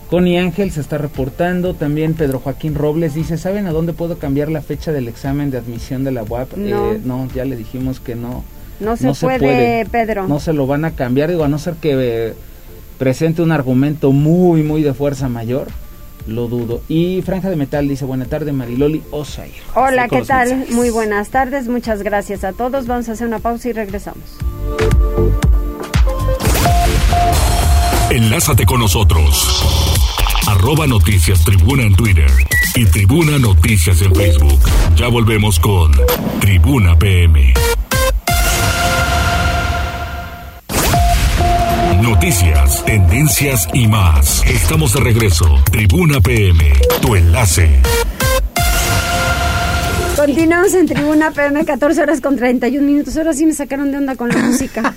Connie 0.08 0.38
Ángel 0.38 0.70
se 0.70 0.80
está 0.80 0.96
reportando, 0.96 1.74
también 1.74 2.14
Pedro 2.14 2.40
Joaquín 2.40 2.74
Robles 2.74 3.12
dice, 3.12 3.36
¿saben 3.36 3.66
a 3.66 3.72
dónde 3.72 3.92
puedo 3.92 4.18
cambiar 4.18 4.50
la 4.50 4.62
fecha 4.62 4.90
del 4.90 5.06
examen 5.06 5.50
de 5.50 5.58
admisión 5.58 6.02
de 6.02 6.12
la 6.12 6.22
UAP? 6.22 6.56
No, 6.56 6.92
eh, 6.92 7.00
no 7.04 7.28
ya 7.34 7.44
le 7.44 7.56
dijimos 7.56 8.00
que 8.00 8.14
no. 8.14 8.42
No 8.80 8.96
se, 8.96 9.12
puede, 9.12 9.84
Pedro. 9.86 10.26
No 10.26 10.40
se 10.40 10.52
lo 10.54 10.66
van 10.66 10.84
a 10.86 10.92
cambiar, 10.92 11.28
digo, 11.28 11.44
a 11.44 11.48
no 11.48 11.58
ser 11.58 11.74
que 11.74 11.94
eh, 11.98 12.34
presente 12.96 13.42
un 13.42 13.52
argumento 13.52 14.12
muy, 14.12 14.62
muy 14.62 14.82
de 14.82 14.94
fuerza 14.94 15.28
mayor, 15.28 15.66
lo 16.28 16.46
dudo. 16.46 16.82
Y 16.88 17.22
Franja 17.22 17.50
de 17.50 17.56
Metal 17.56 17.86
dice, 17.88 18.04
buena 18.04 18.26
tarde 18.26 18.52
Mariloli 18.52 19.02
Osair. 19.10 19.52
Hola, 19.74 20.08
¿qué 20.08 20.22
tal? 20.22 20.66
Muy 20.70 20.90
buenas 20.90 21.30
tardes, 21.30 21.68
muchas 21.68 22.02
gracias 22.02 22.44
a 22.44 22.52
todos. 22.52 22.86
Vamos 22.86 23.08
a 23.08 23.12
hacer 23.12 23.26
una 23.26 23.38
pausa 23.38 23.68
y 23.68 23.72
regresamos. 23.72 24.24
Enlázate 28.10 28.64
con 28.64 28.80
nosotros. 28.80 29.64
arroba 30.46 30.86
noticias 30.86 31.44
tribuna 31.44 31.82
en 31.82 31.94
Twitter 31.94 32.30
y 32.74 32.86
tribuna 32.86 33.38
noticias 33.38 34.00
en 34.02 34.14
Facebook. 34.14 34.60
Ya 34.96 35.08
volvemos 35.08 35.58
con 35.58 35.92
Tribuna 36.40 36.98
PM. 36.98 37.52
Noticias, 42.20 42.84
tendencias 42.84 43.68
y 43.72 43.86
más. 43.86 44.44
Estamos 44.44 44.92
de 44.92 44.98
regreso. 44.98 45.46
Tribuna 45.70 46.20
PM, 46.20 46.72
tu 47.00 47.14
enlace. 47.14 47.70
Continuamos 50.16 50.74
en 50.74 50.86
Tribuna 50.86 51.30
PM, 51.30 51.64
14 51.64 52.02
horas 52.02 52.20
con 52.20 52.34
31 52.34 52.84
minutos. 52.84 53.16
Ahora 53.16 53.34
sí 53.34 53.46
me 53.46 53.54
sacaron 53.54 53.92
de 53.92 53.98
onda 53.98 54.16
con 54.16 54.30
la 54.30 54.38
música. 54.38 54.96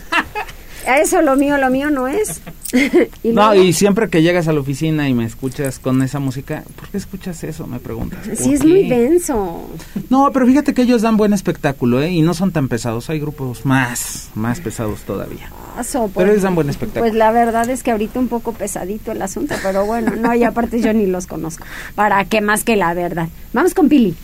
A 0.88 0.98
eso 1.02 1.22
lo 1.22 1.36
mío, 1.36 1.60
lo 1.60 1.70
mío 1.70 1.92
no 1.92 2.08
es. 2.08 2.42
y 3.24 3.30
no, 3.30 3.54
y 3.56 3.74
siempre 3.74 4.10
que 4.10 4.22
llegas 4.22 4.48
a 4.48 4.54
la 4.54 4.60
oficina 4.60 5.10
y 5.10 5.14
me 5.14 5.26
escuchas 5.26 5.80
con 5.80 6.02
esa 6.02 6.20
música, 6.20 6.64
¿por 6.76 6.90
qué 6.90 6.98
escuchas 6.98 7.44
eso? 7.44 7.68
Me 7.68 7.80
preguntas. 7.80 8.20
Sí, 8.36 8.54
es 8.54 8.64
muy 8.64 8.88
denso. 8.88 9.70
No, 10.10 10.32
pero 10.32 10.46
fíjate 10.46 10.74
que 10.74 10.84
ellos 10.84 11.02
dan 11.02 11.18
buen 11.18 11.34
espectáculo, 11.34 12.02
¿eh? 12.02 12.12
Y 12.12 12.22
no 12.22 12.34
son 12.34 12.52
tan 12.52 12.68
pesados. 12.68 13.10
Hay 13.10 13.20
grupos 13.20 13.66
más, 13.66 14.30
más 14.36 14.60
pesados 14.62 15.02
todavía. 15.02 15.52
pero 15.76 16.10
pues, 16.14 16.30
ellos 16.30 16.42
dan 16.44 16.56
buen 16.56 16.70
espectáculo. 16.70 17.04
Pues 17.04 17.16
la 17.16 17.32
verdad 17.32 17.70
es 17.70 17.84
que 17.84 17.92
ahorita 17.92 18.20
un 18.20 18.28
poco 18.28 18.54
pesadito 18.54 19.12
el 19.12 19.22
asunto, 19.22 19.56
pero 19.64 19.86
bueno, 19.86 20.16
no, 20.16 20.34
y 20.34 20.44
aparte 20.44 20.82
yo 20.82 20.94
ni 20.94 21.06
los 21.06 21.28
conozco. 21.28 21.66
¿Para 21.96 22.24
qué 22.26 22.42
más 22.42 22.64
que 22.64 22.76
la 22.76 22.94
verdad? 22.94 23.30
Vamos 23.54 23.74
con 23.74 23.90
Pili. 23.90 24.16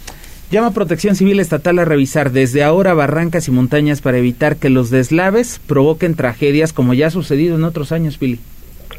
Llama 0.50 0.72
Protección 0.72 1.16
Civil 1.16 1.42
Estatal 1.42 1.78
a 1.78 1.84
revisar 1.84 2.32
desde 2.32 2.64
ahora 2.64 2.94
barrancas 2.94 3.50
y 3.50 3.52
montañas 3.52 4.00
para 4.00 4.18
evitar 4.18 4.56
que 4.56 4.70
los 4.70 4.90
deslaves 4.90 5.60
provoquen 5.68 6.16
tragedias 6.16 6.72
como 6.72 6.94
ya 6.94 7.08
ha 7.08 7.12
sucedido 7.12 7.58
en 7.58 7.66
otros 7.66 7.92
años, 7.92 8.18
Pili. 8.18 8.40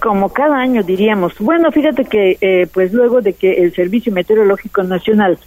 Como 0.03 0.29
cada 0.29 0.59
año 0.59 0.83
diríamos. 0.83 1.33
Bueno, 1.41 1.73
fíjate 1.73 2.05
que 2.05 2.37
eh, 2.43 2.67
pues 2.73 2.93
luego 2.93 3.23
de 3.23 3.33
que 3.33 3.63
el 3.63 3.75
Servicio 3.75 4.13
Meteorológico 4.13 4.83
Nacional 4.83 5.39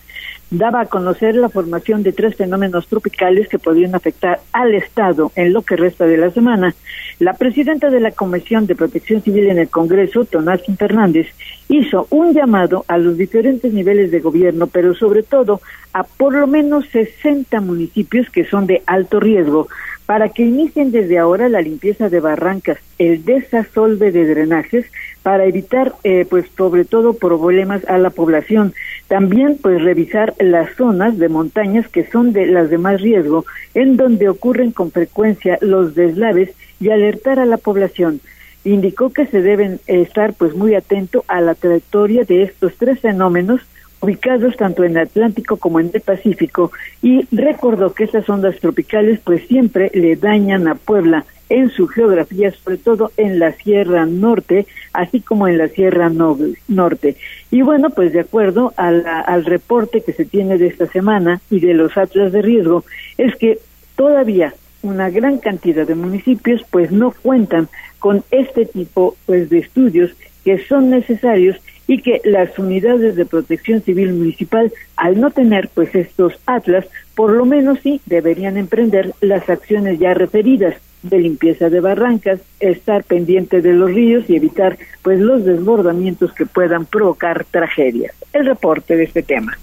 daba 0.52 0.82
a 0.82 0.86
conocer 0.86 1.36
la 1.36 1.48
formación 1.48 2.04
de 2.04 2.12
tres 2.12 2.36
fenómenos 2.36 2.86
tropicales 2.88 3.48
que 3.48 3.58
podrían 3.58 3.96
afectar 3.96 4.42
al 4.52 4.76
Estado 4.76 5.32
en 5.36 5.54
lo 5.54 5.62
que 5.62 5.78
resta 5.78 6.06
de 6.06 6.18
la 6.18 6.30
semana. 6.30 6.76
La 7.20 7.34
presidenta 7.34 7.90
de 7.90 8.02
la 8.02 8.12
Comisión 8.12 8.68
de 8.68 8.76
Protección 8.76 9.22
Civil 9.22 9.50
en 9.50 9.60
el 9.60 9.70
Congreso, 9.70 10.26
Tomás 10.26 10.62
Fernández, 10.78 11.28
hizo 11.70 12.06
un 12.10 12.34
llamado 12.34 12.84
a 12.90 12.98
los 12.98 13.18
diferentes 13.18 13.72
niveles 13.72 14.12
de 14.12 14.20
gobierno, 14.20 14.68
pero 14.68 14.94
sobre 14.94 15.24
todo 15.24 15.62
a 15.94 16.04
por 16.04 16.34
lo 16.34 16.48
menos 16.48 16.86
60 16.90 17.62
municipios 17.62 18.30
que 18.30 18.44
son 18.44 18.68
de 18.68 18.84
alto 18.86 19.22
riesgo, 19.22 19.70
para 20.12 20.28
que 20.28 20.44
inicien 20.44 20.92
desde 20.92 21.20
ahora 21.20 21.48
la 21.48 21.62
limpieza 21.62 22.10
de 22.10 22.20
barrancas, 22.20 22.78
el 22.98 23.24
desasolve 23.24 24.12
de 24.12 24.26
drenajes, 24.26 24.86
para 25.24 25.46
evitar, 25.46 25.94
eh, 26.04 26.26
pues 26.30 26.48
sobre 26.58 26.84
todo, 26.84 27.14
problemas 27.14 27.88
a 27.88 27.98
la 27.98 28.10
población. 28.10 28.74
También, 29.08 29.58
pues 29.62 29.82
revisar 29.82 30.34
las 30.38 30.76
zonas 30.76 31.18
de 31.18 31.30
montañas 31.30 31.88
que 31.88 32.06
son 32.08 32.34
de 32.34 32.46
las 32.46 32.70
de 32.70 32.78
más 32.78 33.00
riesgo, 33.00 33.46
en 33.74 33.96
donde 33.96 34.28
ocurren 34.28 34.72
con 34.74 34.92
frecuencia 34.92 35.58
los 35.62 35.96
deslaves 35.96 36.50
y 36.82 36.90
alertar 36.90 37.40
a 37.40 37.46
la 37.46 37.56
población. 37.56 38.20
Indicó 38.66 39.12
que 39.12 39.28
se 39.28 39.42
deben 39.42 39.80
estar, 39.88 40.34
pues, 40.34 40.54
muy 40.54 40.76
atento 40.76 41.24
a 41.30 41.40
la 41.40 41.56
trayectoria 41.56 42.26
de 42.26 42.44
estos 42.44 42.76
tres 42.76 43.00
fenómenos 43.00 43.62
ubicados 44.02 44.58
tanto 44.58 44.84
en 44.84 44.98
Atlántico 44.98 45.58
como 45.58 45.80
en 45.80 45.92
el 45.94 46.02
Pacífico 46.02 46.72
y 47.02 47.26
recordó 47.32 47.94
que 47.94 48.04
estas 48.04 48.28
ondas 48.30 48.60
tropicales 48.60 49.20
pues 49.24 49.48
siempre 49.48 49.90
le 49.94 50.16
dañan 50.16 50.68
a 50.68 50.76
Puebla 50.76 51.26
en 51.50 51.70
su 51.70 51.88
geografía, 51.88 52.52
sobre 52.52 52.78
todo 52.78 53.12
en 53.18 53.38
la 53.38 53.52
Sierra 53.52 54.06
Norte, 54.06 54.68
así 54.94 55.20
como 55.20 55.50
en 55.50 55.58
la 55.58 55.68
Sierra 55.68 56.10
Norte. 56.10 57.18
Y 57.52 57.62
bueno, 57.62 57.90
pues 57.90 58.14
de 58.14 58.22
acuerdo 58.22 58.74
al 58.78 59.46
reporte 59.46 60.02
que 60.02 60.14
se 60.14 60.24
tiene 60.24 60.58
de 60.58 60.68
esta 60.68 60.88
semana 60.88 61.42
y 61.50 61.60
de 61.60 61.74
los 61.74 61.98
atlas 61.98 62.32
de 62.32 62.42
riesgo, 62.42 62.86
es 63.18 63.36
que 63.36 63.60
todavía 63.98 64.54
una 64.82 65.10
gran 65.10 65.40
cantidad 65.40 65.86
de 65.86 65.96
municipios 65.96 66.64
pues 66.72 66.92
no 66.92 67.12
cuentan 67.12 67.68
con 68.00 68.24
este 68.32 68.66
tipo 68.66 69.16
pues 69.26 69.50
de 69.50 69.60
estudios 69.60 70.12
que 70.44 70.58
son 70.66 70.90
necesarios 70.90 71.58
y 71.92 72.02
que 72.02 72.22
las 72.24 72.58
unidades 72.58 73.18
de 73.18 73.26
protección 73.26 73.82
civil 73.82 74.14
municipal, 74.14 74.72
al 74.96 75.20
no 75.20 75.30
tener 75.30 75.68
pues 75.74 75.94
estos 75.94 76.32
atlas, 76.46 76.86
por 77.16 77.34
lo 77.34 77.46
menos 77.46 77.80
sí 77.84 78.00
deberían 78.06 78.56
emprender 78.56 79.14
las 79.20 79.50
acciones 79.50 80.00
ya 80.00 80.14
referidas 80.14 80.76
de 81.04 81.20
limpieza 81.20 81.70
de 81.70 81.82
barrancas, 81.82 82.40
estar 82.62 83.04
pendiente 83.04 83.60
de 83.60 83.74
los 83.74 83.94
ríos 83.94 84.24
y 84.30 84.38
evitar 84.38 84.78
pues 85.02 85.20
los 85.20 85.44
desbordamientos 85.44 86.32
que 86.32 86.46
puedan 86.46 86.86
provocar 86.86 87.44
tragedias. 87.52 88.16
El 88.32 88.46
reporte 88.46 88.96
de 88.96 89.04
este 89.04 89.22
tema. 89.22 89.58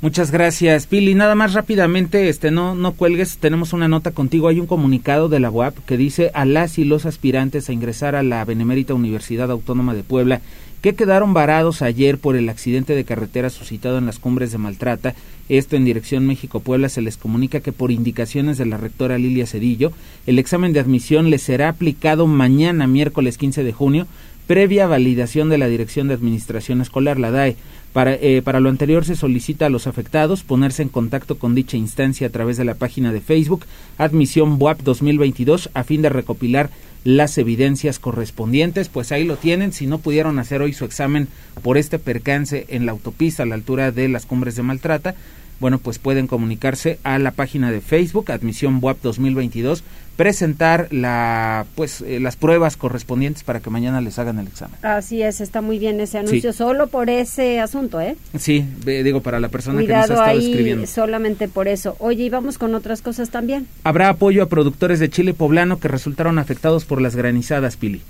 Muchas 0.00 0.30
gracias, 0.30 0.86
Pili. 0.86 1.14
Nada 1.14 1.34
más 1.34 1.52
rápidamente, 1.52 2.28
este 2.28 2.50
no 2.50 2.74
no 2.74 2.92
cuelgues, 2.92 3.38
tenemos 3.38 3.72
una 3.74 3.88
nota 3.88 4.12
contigo. 4.12 4.48
Hay 4.48 4.60
un 4.60 4.66
comunicado 4.66 5.28
de 5.28 5.40
la 5.40 5.50
UAP 5.50 5.74
que 5.86 5.96
dice 5.96 6.30
a 6.32 6.44
las 6.44 6.78
y 6.78 6.84
los 6.84 7.04
aspirantes 7.06 7.68
a 7.68 7.72
ingresar 7.72 8.14
a 8.14 8.22
la 8.22 8.44
Benemérita 8.44 8.94
Universidad 8.94 9.50
Autónoma 9.50 9.94
de 9.94 10.02
Puebla 10.02 10.40
que 10.82 10.94
quedaron 10.94 11.34
varados 11.34 11.82
ayer 11.82 12.18
por 12.18 12.36
el 12.36 12.48
accidente 12.48 12.94
de 12.94 13.04
carretera 13.04 13.50
suscitado 13.50 13.98
en 13.98 14.06
las 14.06 14.18
cumbres 14.18 14.52
de 14.52 14.58
Maltrata. 14.58 15.14
Esto 15.48 15.76
en 15.76 15.84
dirección 15.84 16.26
México-Puebla 16.26 16.88
se 16.88 17.02
les 17.02 17.16
comunica 17.16 17.60
que 17.60 17.72
por 17.72 17.90
indicaciones 17.90 18.58
de 18.58 18.66
la 18.66 18.76
rectora 18.76 19.18
Lilia 19.18 19.46
Cedillo, 19.46 19.92
el 20.26 20.38
examen 20.38 20.72
de 20.72 20.80
admisión 20.80 21.30
les 21.30 21.42
será 21.42 21.68
aplicado 21.68 22.26
mañana, 22.26 22.86
miércoles 22.86 23.38
15 23.38 23.64
de 23.64 23.72
junio, 23.72 24.06
previa 24.46 24.86
validación 24.86 25.48
de 25.48 25.58
la 25.58 25.68
Dirección 25.68 26.08
de 26.08 26.14
Administración 26.14 26.80
Escolar, 26.80 27.18
la 27.18 27.30
DAE. 27.30 27.56
Para, 27.96 28.12
eh, 28.12 28.42
para 28.42 28.60
lo 28.60 28.68
anterior 28.68 29.06
se 29.06 29.16
solicita 29.16 29.64
a 29.64 29.70
los 29.70 29.86
afectados 29.86 30.42
ponerse 30.42 30.82
en 30.82 30.90
contacto 30.90 31.38
con 31.38 31.54
dicha 31.54 31.78
instancia 31.78 32.26
a 32.26 32.30
través 32.30 32.58
de 32.58 32.66
la 32.66 32.74
página 32.74 33.10
de 33.10 33.22
Facebook 33.22 33.64
Admisión 33.96 34.58
BUAP 34.58 34.82
2022 34.82 35.70
a 35.72 35.82
fin 35.82 36.02
de 36.02 36.10
recopilar 36.10 36.68
las 37.04 37.38
evidencias 37.38 37.98
correspondientes, 37.98 38.90
pues 38.90 39.12
ahí 39.12 39.24
lo 39.24 39.36
tienen, 39.36 39.72
si 39.72 39.86
no 39.86 39.96
pudieron 39.96 40.38
hacer 40.38 40.60
hoy 40.60 40.74
su 40.74 40.84
examen 40.84 41.28
por 41.62 41.78
este 41.78 41.98
percance 41.98 42.66
en 42.68 42.84
la 42.84 42.92
autopista 42.92 43.44
a 43.44 43.46
la 43.46 43.54
altura 43.54 43.92
de 43.92 44.10
las 44.10 44.26
cumbres 44.26 44.56
de 44.56 44.62
Maltrata, 44.62 45.14
bueno, 45.60 45.78
pues 45.78 45.98
pueden 45.98 46.26
comunicarse 46.26 46.98
a 47.02 47.18
la 47.18 47.30
página 47.30 47.70
de 47.70 47.80
Facebook 47.80 48.30
Admisión 48.30 48.78
WAP 48.80 48.98
2022, 49.02 49.82
presentar 50.16 50.88
la 50.90 51.66
pues 51.74 52.02
eh, 52.02 52.20
las 52.20 52.36
pruebas 52.36 52.76
correspondientes 52.76 53.44
para 53.44 53.60
que 53.60 53.70
mañana 53.70 54.00
les 54.00 54.18
hagan 54.18 54.38
el 54.38 54.46
examen. 54.46 54.76
Así 54.82 55.22
es, 55.22 55.40
está 55.40 55.60
muy 55.60 55.78
bien 55.78 56.00
ese 56.00 56.18
anuncio 56.18 56.52
solo 56.52 56.88
por 56.88 57.10
ese 57.10 57.60
asunto, 57.60 58.00
¿eh? 58.00 58.16
Sí, 58.38 58.64
digo 58.84 59.20
para 59.20 59.40
la 59.40 59.48
persona 59.48 59.80
que 59.80 59.88
nos 59.88 59.96
ha 59.96 60.00
estado 60.02 60.22
ahí 60.22 60.50
escribiendo. 60.50 60.86
solamente 60.86 61.48
por 61.48 61.68
eso. 61.68 61.96
Oye, 61.98 62.24
y 62.24 62.30
vamos 62.30 62.58
con 62.58 62.74
otras 62.74 63.02
cosas 63.02 63.30
también. 63.30 63.66
Habrá 63.84 64.08
apoyo 64.08 64.42
a 64.42 64.46
productores 64.46 65.00
de 65.00 65.08
chile 65.08 65.34
poblano 65.34 65.78
que 65.78 65.88
resultaron 65.88 66.38
afectados 66.38 66.84
por 66.84 67.00
las 67.00 67.16
granizadas, 67.16 67.76
Pili. 67.76 68.02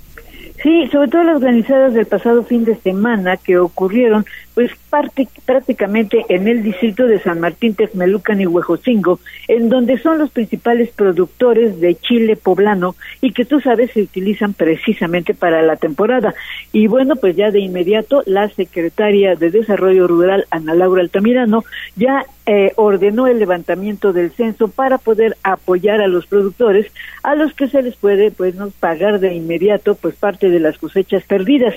Sí, 0.63 0.87
sobre 0.91 1.07
todo 1.09 1.23
las 1.23 1.39
granizadas 1.39 1.93
del 1.93 2.07
pasado 2.07 2.43
fin 2.43 2.65
de 2.65 2.75
semana 2.77 3.37
que 3.37 3.57
ocurrieron 3.59 4.25
pues 4.55 4.71
prácticamente 4.89 6.25
en 6.29 6.47
el 6.47 6.63
distrito 6.63 7.05
de 7.05 7.19
San 7.19 7.39
Martín, 7.39 7.75
Texmelucan 7.75 8.41
y 8.41 8.47
Huejocingo, 8.47 9.19
en 9.47 9.69
donde 9.69 9.97
son 9.97 10.17
los 10.17 10.31
principales 10.31 10.89
productores 10.91 11.79
de 11.79 11.95
chile 11.95 12.35
poblano 12.35 12.95
y 13.21 13.33
que 13.33 13.45
tú 13.45 13.59
sabes 13.59 13.91
se 13.91 14.01
utilizan 14.01 14.53
precisamente 14.53 15.33
para 15.33 15.61
la 15.61 15.75
temporada. 15.75 16.33
Y 16.71 16.87
bueno, 16.87 17.15
pues 17.15 17.35
ya 17.35 17.51
de 17.51 17.59
inmediato 17.59 18.23
la 18.25 18.49
secretaria 18.49 19.35
de 19.35 19.51
Desarrollo 19.51 20.07
Rural, 20.07 20.45
Ana 20.49 20.73
Laura 20.73 21.01
Altamirano, 21.01 21.63
ya 21.95 22.25
eh, 22.45 22.71
ordenó 22.77 23.27
el 23.27 23.39
levantamiento 23.39 24.13
del 24.13 24.31
censo 24.31 24.69
para 24.69 24.97
poder 24.97 25.35
apoyar 25.43 26.01
a 26.01 26.07
los 26.07 26.27
productores 26.27 26.91
a 27.23 27.35
los 27.35 27.53
que 27.53 27.67
se 27.67 27.81
les 27.81 27.97
puede 27.97 28.31
pues 28.31 28.55
no 28.55 28.69
pagar 28.79 29.19
de 29.19 29.33
inmediato 29.33 29.95
pues 29.95 30.15
parte 30.15 30.49
de 30.49 30.61
las 30.61 30.77
cosechas 30.77 31.23
perdidas 31.23 31.75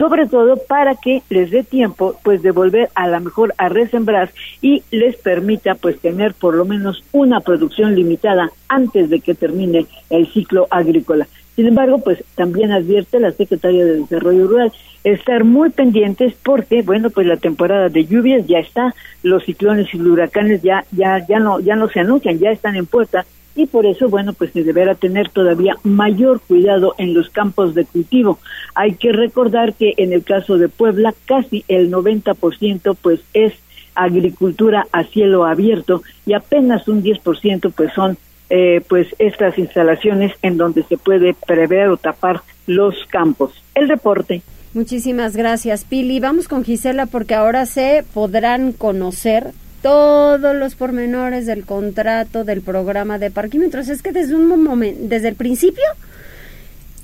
sobre 0.00 0.26
todo 0.26 0.56
para 0.56 0.94
que 0.94 1.22
les 1.28 1.50
dé 1.50 1.62
tiempo 1.62 2.16
pues 2.24 2.40
de 2.42 2.52
volver 2.52 2.88
a 2.94 3.06
la 3.06 3.20
mejor 3.20 3.52
a 3.58 3.68
resembrar 3.68 4.30
y 4.62 4.82
les 4.90 5.14
permita 5.16 5.74
pues 5.74 6.00
tener 6.00 6.32
por 6.32 6.54
lo 6.54 6.64
menos 6.64 7.04
una 7.12 7.40
producción 7.40 7.94
limitada 7.94 8.50
antes 8.66 9.10
de 9.10 9.20
que 9.20 9.34
termine 9.34 9.84
el 10.08 10.26
ciclo 10.32 10.66
agrícola. 10.70 11.28
Sin 11.54 11.66
embargo, 11.66 11.98
pues 11.98 12.24
también 12.34 12.72
advierte 12.72 13.20
la 13.20 13.32
Secretaría 13.32 13.84
de 13.84 14.00
Desarrollo 14.00 14.46
Rural 14.46 14.72
estar 15.04 15.44
muy 15.44 15.68
pendientes 15.68 16.32
porque 16.42 16.80
bueno, 16.80 17.10
pues 17.10 17.26
la 17.26 17.36
temporada 17.36 17.90
de 17.90 18.06
lluvias 18.06 18.46
ya 18.46 18.58
está, 18.58 18.94
los 19.22 19.44
ciclones 19.44 19.92
y 19.92 19.98
los 19.98 20.06
huracanes 20.06 20.62
ya 20.62 20.82
ya 20.92 21.18
ya 21.26 21.38
no 21.40 21.60
ya 21.60 21.76
no 21.76 21.88
se 21.88 22.00
anuncian, 22.00 22.38
ya 22.38 22.50
están 22.50 22.74
en 22.76 22.86
puerta 22.86 23.26
y 23.60 23.66
por 23.66 23.84
eso, 23.86 24.08
bueno, 24.08 24.32
pues 24.32 24.52
se 24.52 24.64
deberá 24.64 24.94
tener 24.94 25.28
todavía 25.28 25.76
mayor 25.82 26.40
cuidado 26.40 26.94
en 26.98 27.14
los 27.14 27.28
campos 27.30 27.74
de 27.74 27.84
cultivo. 27.84 28.38
Hay 28.74 28.94
que 28.94 29.12
recordar 29.12 29.74
que 29.74 29.92
en 29.98 30.12
el 30.12 30.24
caso 30.24 30.56
de 30.56 30.68
Puebla 30.68 31.14
casi 31.26 31.64
el 31.68 31.90
90% 31.90 32.96
pues 33.00 33.20
es 33.34 33.52
agricultura 33.94 34.86
a 34.92 35.04
cielo 35.04 35.44
abierto 35.44 36.02
y 36.24 36.32
apenas 36.32 36.88
un 36.88 37.02
10% 37.02 37.72
pues 37.76 37.92
son 37.92 38.16
eh, 38.48 38.82
pues 38.88 39.08
estas 39.18 39.58
instalaciones 39.58 40.32
en 40.42 40.56
donde 40.56 40.82
se 40.84 40.96
puede 40.96 41.34
prever 41.34 41.88
o 41.88 41.96
tapar 41.96 42.40
los 42.66 42.94
campos. 43.10 43.52
El 43.74 43.88
reporte. 43.88 44.42
Muchísimas 44.72 45.36
gracias, 45.36 45.84
Pili. 45.84 46.20
Vamos 46.20 46.48
con 46.48 46.64
Gisela 46.64 47.06
porque 47.06 47.34
ahora 47.34 47.66
se 47.66 48.04
podrán 48.14 48.72
conocer 48.72 49.52
todos 49.82 50.54
los 50.54 50.74
pormenores 50.74 51.46
del 51.46 51.64
contrato 51.64 52.44
del 52.44 52.62
programa 52.62 53.18
de 53.18 53.30
parquímetros. 53.30 53.88
Es 53.88 54.02
que 54.02 54.12
desde 54.12 54.34
un 54.34 54.62
momento, 54.62 55.00
desde 55.04 55.28
el 55.28 55.34
principio 55.34 55.84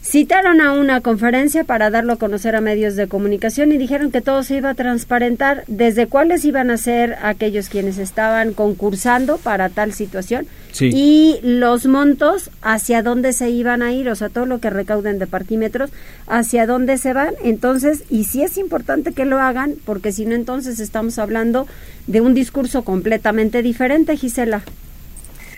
citaron 0.07 0.61
a 0.61 0.73
una 0.73 1.01
conferencia 1.01 1.65
para 1.65 1.91
darlo 1.91 2.13
a 2.13 2.17
conocer 2.17 2.55
a 2.55 2.61
medios 2.61 2.95
de 2.95 3.09
comunicación 3.09 3.73
y 3.73 3.77
dijeron 3.77 4.13
que 4.13 4.21
todo 4.21 4.45
se 4.45 4.57
iba 4.57 4.71
a 4.71 4.75
transparentar, 4.75 5.65
desde 5.67 6.07
cuáles 6.07 6.45
iban 6.45 6.71
a 6.71 6.77
ser 6.77 7.17
aquellos 7.23 7.69
quienes 7.69 7.99
estaban 7.99 8.53
concursando 8.53 9.37
para 9.39 9.69
tal 9.69 9.93
situación 9.93 10.47
y 10.79 11.39
los 11.43 11.87
montos 11.87 12.51
hacia 12.63 13.03
dónde 13.03 13.33
se 13.33 13.51
iban 13.51 13.83
a 13.83 13.93
ir, 13.93 14.09
o 14.09 14.15
sea, 14.15 14.29
todo 14.29 14.47
lo 14.47 14.61
que 14.61 14.71
recauden 14.71 15.19
de 15.19 15.27
parquímetros, 15.27 15.91
hacia 16.27 16.67
dónde 16.67 16.99
se 16.99 17.13
van. 17.13 17.35
Entonces, 17.43 18.05
y 18.11 18.25
sí 18.25 18.43
es 18.43 18.59
importante 18.59 19.13
que 19.13 19.25
lo 19.25 19.41
hagan, 19.41 19.75
porque 19.85 20.13
si 20.13 20.27
no, 20.27 20.35
entonces 20.35 20.79
estamos 20.79 21.19
hablando 21.19 21.67
de 22.07 22.21
un 22.21 22.35
discurso 22.35 22.85
completamente 22.85 23.63
diferente, 23.63 24.17
Gisela. 24.17 24.63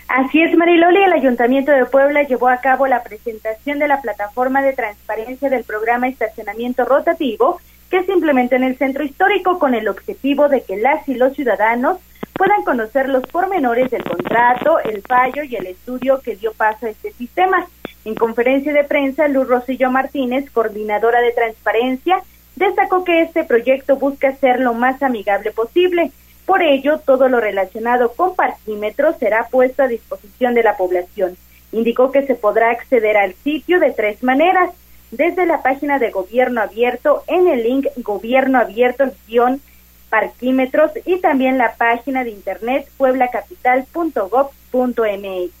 Así 0.09 0.41
es, 0.41 0.57
Mariloli, 0.57 1.03
el 1.03 1.13
Ayuntamiento 1.13 1.71
de 1.71 1.85
Puebla 1.85 2.23
llevó 2.23 2.49
a 2.49 2.57
cabo 2.57 2.87
la 2.87 3.03
presentación 3.03 3.77
de 3.77 3.87
la 3.87 4.01
plataforma 4.01 4.63
de 4.63 4.73
transparencia 4.73 5.51
del 5.51 5.63
programa 5.63 6.07
Estacionamiento 6.07 6.83
Rotativo 6.83 7.61
que 7.91 8.03
se 8.03 8.13
implementa 8.13 8.55
en 8.55 8.63
el 8.63 8.75
centro 8.75 9.03
histórico 9.03 9.59
con 9.59 9.75
el 9.75 9.87
objetivo 9.87 10.49
de 10.49 10.63
que 10.63 10.77
las 10.77 11.07
y 11.07 11.13
los 11.13 11.35
ciudadanos 11.35 11.99
puedan 12.33 12.63
conocer 12.63 13.07
los 13.07 13.23
pormenores 13.27 13.91
del 13.91 14.03
contrato, 14.03 14.79
el 14.79 15.03
fallo 15.03 15.43
y 15.43 15.55
el 15.55 15.67
estudio 15.67 16.21
que 16.21 16.35
dio 16.35 16.53
paso 16.53 16.87
a 16.87 16.89
este 16.89 17.11
sistema. 17.11 17.67
En 18.03 18.15
conferencia 18.15 18.73
de 18.73 18.85
prensa, 18.85 19.27
Luz 19.27 19.47
Rosillo 19.47 19.91
Martínez, 19.91 20.49
coordinadora 20.49 21.21
de 21.21 21.33
transparencia, 21.33 22.23
destacó 22.55 23.03
que 23.03 23.21
este 23.21 23.43
proyecto 23.43 23.97
busca 23.97 24.35
ser 24.37 24.59
lo 24.59 24.73
más 24.73 25.03
amigable 25.03 25.51
posible 25.51 26.11
por 26.49 26.61
ello, 26.63 26.99
todo 27.05 27.29
lo 27.29 27.39
relacionado 27.39 28.11
con 28.13 28.33
parquímetros 28.33 29.17
será 29.17 29.47
puesto 29.51 29.83
a 29.83 29.87
disposición 29.87 30.55
de 30.55 30.63
la 30.63 30.77
población. 30.77 31.37
Indicó 31.71 32.11
que 32.11 32.25
se 32.25 32.33
podrá 32.33 32.71
acceder 32.71 33.17
al 33.17 33.35
sitio 33.43 33.79
de 33.79 33.91
tres 33.91 34.23
maneras, 34.23 34.71
desde 35.11 35.45
la 35.45 35.61
página 35.61 35.99
de 35.99 36.09
Gobierno 36.09 36.61
Abierto 36.61 37.23
en 37.27 37.47
el 37.47 37.61
link 37.61 37.85
Gobierno 37.97 38.57
Abierto-parquímetros 38.57 40.89
y 41.05 41.19
también 41.19 41.59
la 41.59 41.75
página 41.75 42.23
de 42.23 42.31
internet 42.31 42.89
pueblacapital.gov.mx. 42.97 45.51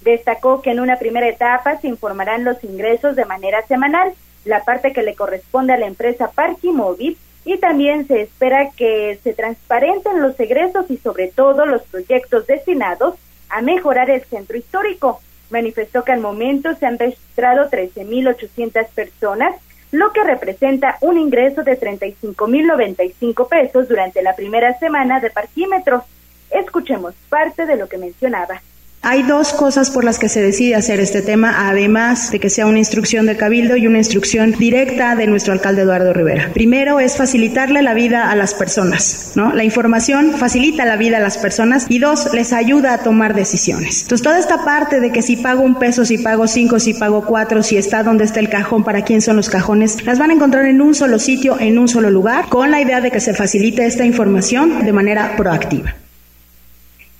Destacó 0.00 0.62
que 0.62 0.70
en 0.70 0.80
una 0.80 0.96
primera 0.96 1.28
etapa 1.28 1.78
se 1.78 1.88
informarán 1.88 2.44
los 2.44 2.64
ingresos 2.64 3.16
de 3.16 3.26
manera 3.26 3.66
semanal, 3.66 4.14
la 4.46 4.64
parte 4.64 4.94
que 4.94 5.02
le 5.02 5.14
corresponde 5.14 5.74
a 5.74 5.78
la 5.78 5.84
empresa 5.84 6.30
Parquimóvil 6.30 7.18
y 7.44 7.58
también 7.58 8.06
se 8.06 8.22
espera 8.22 8.70
que 8.70 9.18
se 9.22 9.32
transparenten 9.32 10.22
los 10.22 10.38
egresos 10.38 10.90
y 10.90 10.96
sobre 10.98 11.28
todo 11.28 11.66
los 11.66 11.82
proyectos 11.82 12.46
destinados 12.46 13.16
a 13.48 13.60
mejorar 13.62 14.10
el 14.10 14.22
centro 14.24 14.56
histórico. 14.56 15.20
Manifestó 15.50 16.04
que 16.04 16.12
al 16.12 16.20
momento 16.20 16.74
se 16.76 16.86
han 16.86 16.98
registrado 16.98 17.68
13.800 17.68 18.86
personas, 18.88 19.56
lo 19.90 20.12
que 20.12 20.24
representa 20.24 20.96
un 21.00 21.18
ingreso 21.18 21.62
de 21.62 21.78
35.095 21.78 23.48
pesos 23.48 23.88
durante 23.88 24.22
la 24.22 24.34
primera 24.34 24.78
semana 24.78 25.20
de 25.20 25.30
parquímetros. 25.30 26.04
Escuchemos 26.50 27.14
parte 27.28 27.66
de 27.66 27.76
lo 27.76 27.88
que 27.88 27.98
mencionaba. 27.98 28.62
Hay 29.04 29.24
dos 29.24 29.52
cosas 29.52 29.90
por 29.90 30.04
las 30.04 30.20
que 30.20 30.28
se 30.28 30.40
decide 30.40 30.76
hacer 30.76 31.00
este 31.00 31.22
tema, 31.22 31.68
además 31.68 32.30
de 32.30 32.38
que 32.38 32.48
sea 32.48 32.66
una 32.66 32.78
instrucción 32.78 33.26
de 33.26 33.36
cabildo 33.36 33.76
y 33.76 33.88
una 33.88 33.98
instrucción 33.98 34.52
directa 34.52 35.16
de 35.16 35.26
nuestro 35.26 35.52
alcalde 35.52 35.82
Eduardo 35.82 36.12
Rivera. 36.12 36.50
Primero 36.54 37.00
es 37.00 37.16
facilitarle 37.16 37.82
la 37.82 37.94
vida 37.94 38.30
a 38.30 38.36
las 38.36 38.54
personas, 38.54 39.32
¿no? 39.34 39.52
La 39.54 39.64
información 39.64 40.34
facilita 40.38 40.84
la 40.84 40.94
vida 40.94 41.16
a 41.16 41.20
las 41.20 41.36
personas 41.36 41.86
y 41.88 41.98
dos, 41.98 42.32
les 42.32 42.52
ayuda 42.52 42.94
a 42.94 42.98
tomar 42.98 43.34
decisiones. 43.34 44.02
Entonces, 44.02 44.22
toda 44.22 44.38
esta 44.38 44.64
parte 44.64 45.00
de 45.00 45.10
que 45.10 45.20
si 45.20 45.36
pago 45.36 45.62
un 45.62 45.80
peso, 45.80 46.04
si 46.04 46.18
pago 46.18 46.46
cinco, 46.46 46.78
si 46.78 46.94
pago 46.94 47.26
cuatro, 47.26 47.64
si 47.64 47.76
está 47.76 48.04
donde 48.04 48.22
está 48.22 48.38
el 48.38 48.50
cajón, 48.50 48.84
para 48.84 49.02
quién 49.02 49.20
son 49.20 49.34
los 49.34 49.50
cajones, 49.50 50.04
las 50.06 50.20
van 50.20 50.30
a 50.30 50.34
encontrar 50.34 50.66
en 50.66 50.80
un 50.80 50.94
solo 50.94 51.18
sitio, 51.18 51.58
en 51.58 51.76
un 51.76 51.88
solo 51.88 52.08
lugar, 52.08 52.48
con 52.48 52.70
la 52.70 52.80
idea 52.80 53.00
de 53.00 53.10
que 53.10 53.18
se 53.18 53.34
facilite 53.34 53.84
esta 53.84 54.04
información 54.04 54.86
de 54.86 54.92
manera 54.92 55.34
proactiva. 55.36 55.96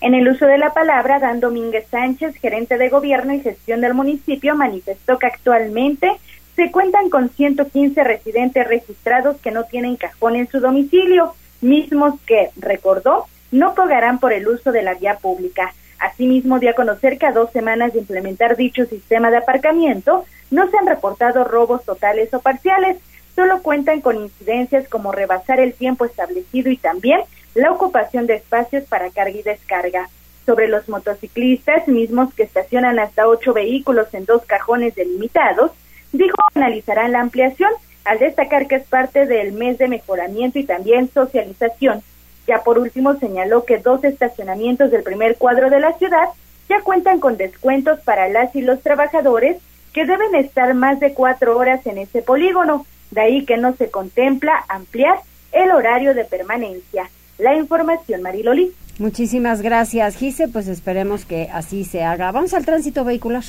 En 0.03 0.15
el 0.15 0.29
uso 0.29 0.47
de 0.47 0.59
la 0.59 0.75
palabra, 0.75 1.21
Dan 1.21 1.39
Domínguez 1.39 1.87
Sánchez, 1.89 2.35
gerente 2.35 2.77
de 2.77 2.89
gobierno 2.89 3.35
y 3.35 3.41
gestión 3.41 3.81
del 3.81 3.95
municipio, 3.95 4.57
manifestó 4.57 5.17
que 5.17 5.27
actualmente 5.27 6.11
se 6.57 6.73
cuentan 6.73 7.09
con 7.09 7.29
115 7.29 8.03
residentes 8.03 8.67
registrados 8.67 9.41
que 9.41 9.53
no 9.53 9.63
tienen 9.63 9.95
cajón 9.95 10.35
en 10.35 10.49
su 10.49 10.59
domicilio, 10.59 11.35
mismos 11.61 12.21
que, 12.27 12.51
recordó, 12.57 13.27
no 13.53 13.77
pagarán 13.77 14.19
por 14.19 14.33
el 14.33 14.49
uso 14.49 14.73
de 14.73 14.83
la 14.83 14.95
vía 14.95 15.19
pública. 15.19 15.73
Asimismo, 16.01 16.59
dio 16.59 16.71
a 16.71 16.75
conocer 16.75 17.17
que 17.17 17.27
a 17.27 17.33
dos 17.33 17.53
semanas 17.53 17.93
de 17.93 18.01
implementar 18.01 18.57
dicho 18.57 18.85
sistema 18.87 19.31
de 19.31 19.37
aparcamiento, 19.37 20.25
no 20.51 20.69
se 20.69 20.79
han 20.79 20.89
reportado 20.89 21.45
robos 21.45 21.85
totales 21.85 22.35
o 22.35 22.41
parciales, 22.41 22.99
solo 23.37 23.63
cuentan 23.63 24.01
con 24.01 24.17
incidencias 24.17 24.89
como 24.89 25.13
rebasar 25.13 25.61
el 25.61 25.75
tiempo 25.75 26.05
establecido 26.07 26.73
y 26.73 26.77
también 26.77 27.21
la 27.55 27.71
ocupación 27.71 28.27
de 28.27 28.37
espacios 28.37 28.85
para 28.85 29.11
carga 29.11 29.39
y 29.39 29.43
descarga. 29.43 30.09
Sobre 30.47 30.69
los 30.69 30.89
motociclistas 30.89 31.87
mismos 31.87 32.35
que 32.35 32.43
estacionan 32.43 32.99
hasta 32.99 33.29
ocho 33.29 33.53
vehículos 33.53 34.13
en 34.13 34.25
dos 34.25 34.45
cajones 34.45 34.95
delimitados, 34.95 35.71
dijo 36.13 36.35
que 36.37 36.61
analizarán 36.61 37.13
la 37.13 37.21
ampliación 37.21 37.71
al 38.05 38.19
destacar 38.19 38.67
que 38.67 38.77
es 38.77 38.85
parte 38.85 39.27
del 39.27 39.53
mes 39.53 39.79
de 39.79 39.89
mejoramiento 39.89 40.59
y 40.59 40.65
también 40.65 41.11
socialización. 41.13 42.03
Ya 42.49 42.63
por 42.65 42.79
último 42.79 43.15
señaló 43.19 43.65
que 43.65 43.79
dos 43.79 44.03
estacionamientos 44.03 44.91
del 44.91 45.05
primer 45.05 45.37
cuadro 45.37 45.71
de 45.71 45.79
la 45.79 45.93
ciudad 45.99 46.29
ya 46.69 46.81
cuentan 46.81 47.21
con 47.21 47.37
descuentos 47.37 48.01
para 48.01 48.29
las 48.29 48.55
y 48.57 48.63
los 48.63 48.81
trabajadores 48.81 49.59
que 49.93 50.07
deben 50.07 50.35
estar 50.35 50.75
más 50.75 50.99
de 50.99 51.15
cuatro 51.15 51.57
horas 51.57 51.87
en 51.87 51.99
ese 51.99 52.23
polígono, 52.23 52.87
de 53.13 53.21
ahí 53.21 53.45
que 53.45 53.59
no 53.59 53.77
se 53.77 53.91
contempla 53.91 54.65
ampliar 54.69 55.21
el 55.53 55.71
horario 55.71 56.15
de 56.15 56.25
permanencia 56.25 57.09
la 57.43 57.57
información, 57.57 58.23
Mariloli. 58.23 58.73
Muchísimas 58.99 59.63
gracias, 59.63 60.17
Gise. 60.17 60.49
Pues 60.49 60.69
esperemos 60.69 61.25
que 61.25 61.49
así 61.53 61.85
se 61.85 62.05
haga. 62.05 62.31
Vamos 62.31 62.55
al 62.55 62.65
tránsito 62.65 63.05
vehicular. 63.05 63.45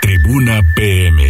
Tribuna 0.00 0.60
PM. 0.74 1.22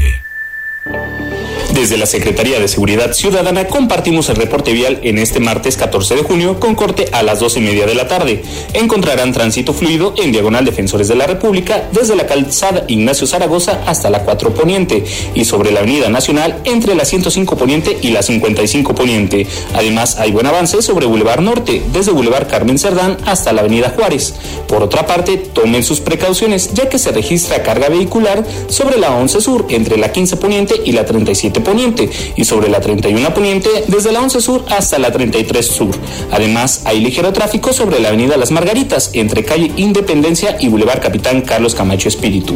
Desde 1.78 1.96
la 1.96 2.06
Secretaría 2.06 2.58
de 2.58 2.66
Seguridad 2.66 3.12
Ciudadana 3.12 3.68
compartimos 3.68 4.28
el 4.28 4.34
reporte 4.34 4.72
vial 4.72 4.98
en 5.04 5.16
este 5.16 5.38
martes 5.38 5.76
14 5.76 6.16
de 6.16 6.22
junio 6.24 6.58
con 6.58 6.74
corte 6.74 7.06
a 7.12 7.22
las 7.22 7.38
12 7.38 7.60
y 7.60 7.62
media 7.62 7.86
de 7.86 7.94
la 7.94 8.08
tarde. 8.08 8.42
Encontrarán 8.72 9.32
tránsito 9.32 9.72
fluido 9.72 10.12
en 10.16 10.32
diagonal 10.32 10.64
Defensores 10.64 11.06
de 11.06 11.14
la 11.14 11.28
República 11.28 11.88
desde 11.92 12.16
la 12.16 12.26
calzada 12.26 12.82
Ignacio 12.88 13.28
Zaragoza 13.28 13.80
hasta 13.86 14.10
la 14.10 14.24
4 14.24 14.54
Poniente 14.54 15.04
y 15.36 15.44
sobre 15.44 15.70
la 15.70 15.78
Avenida 15.78 16.08
Nacional 16.08 16.60
entre 16.64 16.96
la 16.96 17.04
105 17.04 17.56
Poniente 17.56 17.96
y 18.02 18.10
la 18.10 18.24
55 18.24 18.96
Poniente. 18.96 19.46
Además, 19.72 20.16
hay 20.18 20.32
buen 20.32 20.46
avance 20.46 20.82
sobre 20.82 21.06
Boulevard 21.06 21.42
Norte, 21.42 21.80
desde 21.92 22.10
Boulevard 22.10 22.48
Carmen 22.48 22.80
Cerdán 22.80 23.18
hasta 23.24 23.52
la 23.52 23.60
Avenida 23.60 23.90
Juárez. 23.90 24.34
Por 24.66 24.82
otra 24.82 25.06
parte, 25.06 25.36
tomen 25.36 25.84
sus 25.84 26.00
precauciones 26.00 26.74
ya 26.74 26.88
que 26.88 26.98
se 26.98 27.12
registra 27.12 27.62
carga 27.62 27.88
vehicular 27.88 28.44
sobre 28.66 28.98
la 28.98 29.14
11 29.14 29.40
Sur 29.40 29.66
entre 29.68 29.96
la 29.96 30.10
15 30.10 30.38
Poniente 30.38 30.74
y 30.84 30.90
la 30.90 31.04
37 31.04 31.67
Poniente 31.68 32.08
y 32.34 32.46
sobre 32.46 32.70
la 32.70 32.80
31 32.80 33.34
Poniente 33.34 33.68
desde 33.88 34.10
la 34.10 34.22
11 34.22 34.40
Sur 34.40 34.64
hasta 34.70 34.98
la 34.98 35.12
33 35.12 35.66
Sur. 35.66 35.90
Además, 36.30 36.80
hay 36.86 37.00
ligero 37.00 37.30
tráfico 37.34 37.74
sobre 37.74 38.00
la 38.00 38.08
avenida 38.08 38.38
Las 38.38 38.52
Margaritas 38.52 39.10
entre 39.12 39.44
calle 39.44 39.70
Independencia 39.76 40.56
y 40.58 40.68
Boulevard 40.68 41.02
Capitán 41.02 41.42
Carlos 41.42 41.74
Camacho 41.74 42.08
Espíritu. 42.08 42.54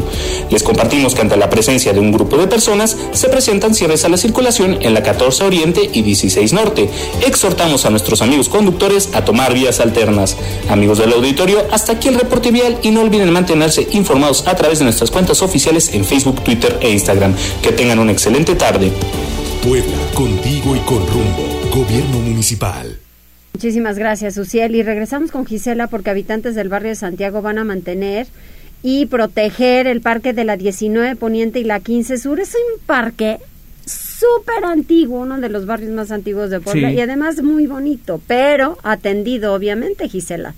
Les 0.48 0.62
compartimos 0.62 1.14
que 1.14 1.20
ante 1.20 1.37
la 1.37 1.51
presencia 1.51 1.92
de 1.92 2.01
un 2.01 2.11
grupo 2.11 2.38
de 2.38 2.46
personas 2.46 2.96
se 3.12 3.29
presentan 3.29 3.75
cierres 3.75 4.07
a 4.07 4.09
la 4.09 4.16
circulación 4.16 4.79
en 4.81 4.94
la 4.94 5.03
14 5.03 5.44
Oriente 5.44 5.90
y 5.92 6.01
16 6.01 6.55
Norte. 6.55 6.88
Exhortamos 7.27 7.85
a 7.85 7.90
nuestros 7.90 8.22
amigos 8.22 8.48
conductores 8.48 9.11
a 9.12 9.27
tomar 9.27 9.53
vías 9.53 9.81
alternas. 9.81 10.38
Amigos 10.70 10.98
del 10.98 11.12
auditorio, 11.12 11.62
hasta 11.70 11.92
aquí 11.92 12.09
el 12.09 12.14
reporte 12.14 12.51
vial 12.51 12.79
y 12.83 12.90
no 12.90 13.03
olviden 13.03 13.31
mantenerse 13.31 13.87
informados 13.92 14.46
a 14.46 14.55
través 14.55 14.79
de 14.79 14.85
nuestras 14.85 15.11
cuentas 15.11 15.42
oficiales 15.42 15.92
en 15.92 16.05
Facebook, 16.05 16.42
Twitter 16.42 16.79
e 16.81 16.90
Instagram. 16.90 17.35
Que 17.61 17.72
tengan 17.72 17.98
una 17.98 18.12
excelente 18.12 18.55
tarde. 18.55 18.92
Puebla, 19.62 19.99
contigo 20.15 20.75
y 20.75 20.81
con 20.81 21.07
rumbo. 21.07 21.47
Gobierno 21.75 22.19
municipal. 22.19 22.99
Muchísimas 23.55 23.99
gracias, 23.99 24.37
Uciel. 24.38 24.75
Y 24.75 24.83
regresamos 24.83 25.31
con 25.31 25.47
Gisela 25.47 25.87
porque 25.87 26.11
habitantes 26.11 26.55
del 26.55 26.69
barrio 26.69 26.91
de 26.91 26.97
Santiago 26.97 27.43
van 27.43 27.59
a 27.59 27.65
mantener 27.65 28.27
y 28.83 29.07
proteger 29.07 29.87
el 29.87 30.01
parque 30.01 30.33
de 30.33 30.45
la 30.45 30.57
19 30.57 31.17
Poniente 31.17 31.61
y 31.61 31.65
la 31.65 31.81
15 31.81 32.19
Sur. 32.19 32.41
Es 32.41 32.55
un 32.55 32.85
parque 32.85 33.38
súper 33.87 34.65
antiguo, 34.65 35.21
uno 35.21 35.38
de 35.38 35.48
los 35.48 35.67
barrios 35.67 35.90
más 35.92 36.11
antiguos 36.11 36.50
de 36.50 36.61
Puebla 36.61 36.90
y 36.92 37.00
además 37.00 37.42
muy 37.42 37.67
bonito, 37.67 38.21
pero 38.27 38.79
atendido 38.83 39.55
obviamente, 39.55 40.09
Gisela. 40.09 40.55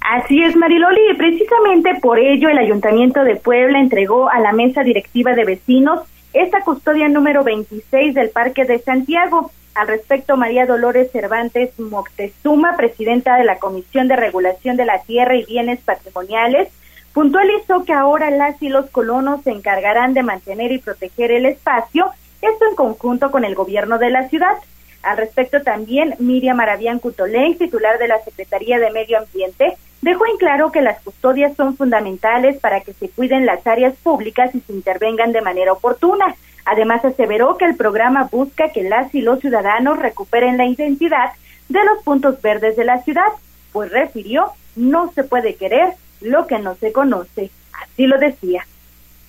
Así 0.00 0.42
es, 0.42 0.56
Mariloli, 0.56 1.00
y 1.12 1.14
precisamente 1.14 1.94
por 2.00 2.18
ello 2.18 2.48
el 2.48 2.58
Ayuntamiento 2.58 3.22
de 3.22 3.36
Puebla 3.36 3.78
entregó 3.78 4.28
a 4.28 4.40
la 4.40 4.52
mesa 4.52 4.82
directiva 4.82 5.34
de 5.34 5.44
vecinos 5.44 6.00
esta 6.32 6.62
custodia 6.62 7.08
número 7.08 7.44
26 7.44 8.14
del 8.14 8.30
Parque 8.30 8.64
de 8.64 8.78
Santiago. 8.78 9.50
Al 9.74 9.88
respecto, 9.88 10.36
María 10.36 10.66
Dolores 10.66 11.10
Cervantes 11.10 11.78
Moctezuma, 11.78 12.76
presidenta 12.76 13.36
de 13.36 13.44
la 13.44 13.58
Comisión 13.58 14.08
de 14.08 14.16
Regulación 14.16 14.76
de 14.76 14.86
la 14.86 15.02
Tierra 15.02 15.36
y 15.36 15.44
Bienes 15.44 15.80
Patrimoniales, 15.80 16.68
puntualizó 17.12 17.84
que 17.84 17.92
ahora 17.92 18.30
las 18.30 18.60
y 18.62 18.68
los 18.68 18.88
colonos 18.90 19.42
se 19.42 19.50
encargarán 19.50 20.14
de 20.14 20.22
mantener 20.22 20.72
y 20.72 20.78
proteger 20.78 21.30
el 21.30 21.46
espacio, 21.46 22.10
esto 22.40 22.66
en 22.68 22.74
conjunto 22.74 23.30
con 23.30 23.44
el 23.44 23.54
gobierno 23.54 23.98
de 23.98 24.10
la 24.10 24.28
ciudad. 24.28 24.56
Al 25.02 25.16
respecto 25.16 25.62
también, 25.62 26.14
Miriam 26.18 26.60
Arabián 26.60 26.98
Cutolén, 26.98 27.58
titular 27.58 27.98
de 27.98 28.08
la 28.08 28.22
Secretaría 28.22 28.78
de 28.78 28.90
Medio 28.90 29.18
Ambiente, 29.18 29.76
dejó 30.02 30.26
en 30.26 30.36
claro 30.36 30.70
que 30.70 30.82
las 30.82 31.00
custodias 31.00 31.56
son 31.56 31.76
fundamentales 31.76 32.58
para 32.60 32.80
que 32.80 32.92
se 32.92 33.08
cuiden 33.08 33.46
las 33.46 33.66
áreas 33.66 33.94
públicas 34.02 34.54
y 34.54 34.60
se 34.60 34.72
intervengan 34.72 35.32
de 35.32 35.40
manera 35.40 35.72
oportuna. 35.72 36.34
Además, 36.64 37.04
aseveró 37.04 37.56
que 37.56 37.64
el 37.64 37.76
programa 37.76 38.28
busca 38.30 38.70
que 38.70 38.82
las 38.82 39.14
y 39.14 39.22
los 39.22 39.40
ciudadanos 39.40 39.98
recuperen 39.98 40.58
la 40.58 40.66
identidad 40.66 41.32
de 41.68 41.84
los 41.84 42.02
puntos 42.04 42.40
verdes 42.42 42.76
de 42.76 42.84
la 42.84 43.02
ciudad, 43.02 43.28
pues 43.72 43.90
refirió, 43.90 44.52
no 44.76 45.10
se 45.12 45.24
puede 45.24 45.54
querer 45.54 45.94
lo 46.20 46.46
que 46.46 46.58
no 46.58 46.74
se 46.74 46.92
conoce. 46.92 47.50
Así 47.82 48.06
lo 48.06 48.18
decía. 48.18 48.66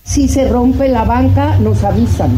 Si 0.02 0.28
se 0.28 0.48
rompe 0.48 0.88
la 0.88 1.04
banca, 1.04 1.56
nos 1.56 1.82
avisan. 1.82 2.30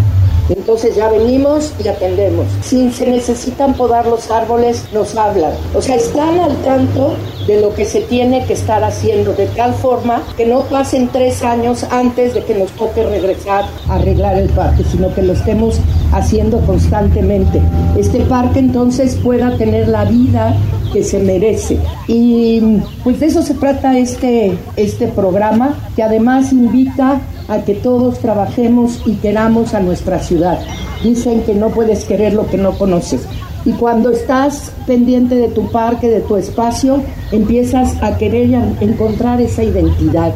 Entonces 0.48 0.96
ya 0.96 1.08
venimos 1.08 1.72
y 1.82 1.88
atendemos. 1.88 2.46
Si 2.62 2.90
se 2.90 3.06
necesitan 3.06 3.74
podar 3.74 4.06
los 4.06 4.30
árboles, 4.30 4.84
nos 4.92 5.16
hablan. 5.16 5.52
O 5.74 5.82
sea, 5.82 5.96
están 5.96 6.38
al 6.38 6.56
tanto 6.58 7.14
de 7.46 7.60
lo 7.60 7.74
que 7.74 7.84
se 7.84 8.00
tiene 8.02 8.44
que 8.44 8.54
estar 8.54 8.82
haciendo, 8.82 9.32
de 9.32 9.46
tal 9.46 9.74
forma 9.74 10.22
que 10.36 10.46
no 10.46 10.60
pasen 10.62 11.08
tres 11.08 11.42
años 11.42 11.84
antes 11.90 12.34
de 12.34 12.42
que 12.42 12.54
nos 12.54 12.70
toque 12.72 13.04
regresar 13.04 13.64
a 13.88 13.94
arreglar 13.94 14.36
el 14.36 14.48
parque, 14.50 14.84
sino 14.90 15.14
que 15.14 15.22
lo 15.22 15.32
estemos 15.32 15.76
haciendo 16.12 16.60
constantemente. 16.60 17.60
Este 17.96 18.20
parque 18.20 18.58
entonces 18.58 19.16
pueda 19.16 19.56
tener 19.56 19.88
la 19.88 20.04
vida 20.04 20.56
que 20.92 21.02
se 21.02 21.18
merece. 21.18 21.78
Y 22.08 22.80
pues 23.04 23.20
de 23.20 23.26
eso 23.26 23.42
se 23.42 23.54
trata 23.54 23.96
este, 23.98 24.56
este 24.76 25.08
programa, 25.08 25.74
que 25.94 26.02
además 26.02 26.52
invita 26.52 27.20
a 27.48 27.64
que 27.64 27.74
todos 27.74 28.20
trabajemos 28.20 29.02
y 29.06 29.16
queramos 29.16 29.74
a 29.74 29.80
nuestra 29.80 30.18
ciudad. 30.18 30.58
Dicen 31.02 31.44
que 31.44 31.54
no 31.54 31.70
puedes 31.70 32.04
querer 32.04 32.32
lo 32.32 32.46
que 32.46 32.56
no 32.56 32.76
conoces. 32.76 33.26
Y 33.64 33.72
cuando 33.72 34.10
estás 34.10 34.72
pendiente 34.86 35.34
de 35.34 35.48
tu 35.48 35.70
parque, 35.70 36.08
de 36.08 36.20
tu 36.20 36.36
espacio, 36.36 37.02
empiezas 37.32 38.00
a 38.02 38.16
querer 38.16 38.48
encontrar 38.80 39.40
esa 39.40 39.64
identidad. 39.64 40.34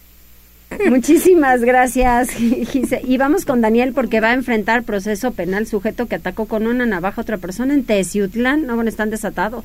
Muchísimas 0.91 1.63
gracias. 1.63 2.29
Y 2.39 3.17
vamos 3.17 3.45
con 3.45 3.61
Daniel 3.61 3.93
porque 3.95 4.21
va 4.21 4.29
a 4.29 4.35
enfrentar 4.35 4.83
proceso 4.83 5.33
penal 5.33 5.67
sujeto 5.67 6.07
que 6.07 6.17
atacó 6.17 6.47
con 6.47 6.67
una 6.67 6.87
navaja 6.87 7.21
a 7.21 7.23
otra 7.23 7.39
persona 7.39 7.75
en 7.75 7.85
Teciutlán. 7.85 8.67
No, 8.67 8.75
bueno, 8.75 8.91
están 8.91 9.11
desatados. 9.11 9.65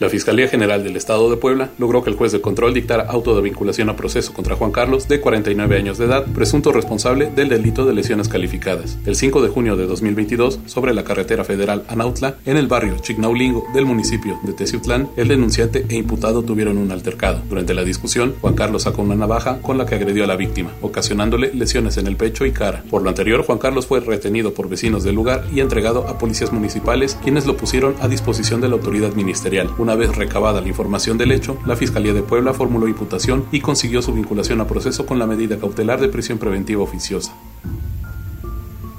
La 0.00 0.08
Fiscalía 0.08 0.46
General 0.46 0.84
del 0.84 0.94
Estado 0.94 1.28
de 1.28 1.36
Puebla 1.36 1.70
logró 1.76 2.04
que 2.04 2.10
el 2.10 2.14
juez 2.14 2.30
de 2.30 2.40
control 2.40 2.72
dictara 2.72 3.06
auto 3.08 3.34
de 3.34 3.42
vinculación 3.42 3.90
a 3.90 3.96
proceso 3.96 4.32
contra 4.32 4.54
Juan 4.54 4.70
Carlos, 4.70 5.08
de 5.08 5.20
49 5.20 5.76
años 5.76 5.98
de 5.98 6.04
edad, 6.04 6.24
presunto 6.24 6.70
responsable 6.70 7.32
del 7.34 7.48
delito 7.48 7.84
de 7.84 7.94
lesiones 7.94 8.28
calificadas. 8.28 8.96
El 9.06 9.16
5 9.16 9.42
de 9.42 9.48
junio 9.48 9.76
de 9.76 9.88
2022, 9.88 10.60
sobre 10.66 10.94
la 10.94 11.02
carretera 11.02 11.42
federal 11.42 11.82
Anautla, 11.88 12.36
en 12.46 12.56
el 12.56 12.68
barrio 12.68 12.94
Chignaulingo 13.00 13.64
del 13.74 13.86
municipio 13.86 14.38
de 14.44 14.52
Teciutlán, 14.52 15.08
el 15.16 15.26
denunciante 15.26 15.84
e 15.88 15.96
imputado 15.96 16.44
tuvieron 16.44 16.78
un 16.78 16.92
altercado. 16.92 17.42
Durante 17.48 17.74
la 17.74 17.82
discusión, 17.82 18.36
Juan 18.40 18.54
Carlos 18.54 18.84
sacó 18.84 19.02
una 19.02 19.16
navaja 19.16 19.60
con 19.62 19.78
la 19.78 19.86
que 19.86 19.96
agredió 19.96 20.22
a 20.22 20.28
la 20.28 20.36
víctima, 20.36 20.70
ocasionándole 20.80 21.52
lesiones 21.54 21.96
en 21.96 22.06
el 22.06 22.14
pecho 22.14 22.46
y 22.46 22.52
cara. 22.52 22.84
Por 22.88 23.02
lo 23.02 23.08
anterior, 23.08 23.44
Juan 23.44 23.58
Carlos 23.58 23.88
fue 23.88 23.98
retenido 23.98 24.54
por 24.54 24.68
vecinos 24.68 25.02
del 25.02 25.16
lugar 25.16 25.44
y 25.52 25.58
entregado 25.58 26.06
a 26.06 26.18
policías 26.18 26.52
municipales, 26.52 27.18
quienes 27.24 27.46
lo 27.46 27.56
pusieron 27.56 27.96
a 28.00 28.06
disposición 28.06 28.60
de 28.60 28.68
la 28.68 28.74
autoridad 28.74 29.14
ministerial. 29.14 29.68
Vez 29.94 30.16
recabada 30.16 30.60
la 30.60 30.68
información 30.68 31.18
del 31.18 31.32
hecho, 31.32 31.58
la 31.66 31.76
Fiscalía 31.76 32.12
de 32.12 32.22
Puebla 32.22 32.54
formuló 32.54 32.88
imputación 32.88 33.44
y 33.52 33.60
consiguió 33.60 34.02
su 34.02 34.12
vinculación 34.12 34.60
a 34.60 34.66
proceso 34.66 35.06
con 35.06 35.18
la 35.18 35.26
medida 35.26 35.58
cautelar 35.58 36.00
de 36.00 36.08
prisión 36.08 36.38
preventiva 36.38 36.82
oficiosa. 36.82 37.34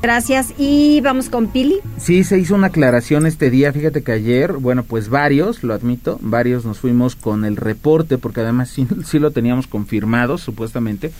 Gracias. 0.01 0.53
Y 0.57 1.01
vamos 1.01 1.29
con 1.29 1.47
Pili. 1.47 1.79
Sí, 1.97 2.23
se 2.23 2.39
hizo 2.39 2.55
una 2.55 2.67
aclaración 2.67 3.25
este 3.25 3.49
día. 3.49 3.73
Fíjate 3.73 4.01
que 4.01 4.13
ayer, 4.13 4.53
bueno, 4.53 4.83
pues 4.83 5.09
varios, 5.09 5.63
lo 5.63 5.73
admito, 5.73 6.17
varios 6.21 6.65
nos 6.65 6.79
fuimos 6.79 7.15
con 7.15 7.43
el 7.43 7.57
reporte, 7.57 8.17
porque 8.17 8.41
además 8.41 8.69
sí, 8.69 8.87
sí 9.05 9.19
lo 9.19 9.31
teníamos 9.31 9.67
confirmado, 9.67 10.37
supuestamente, 10.37 11.11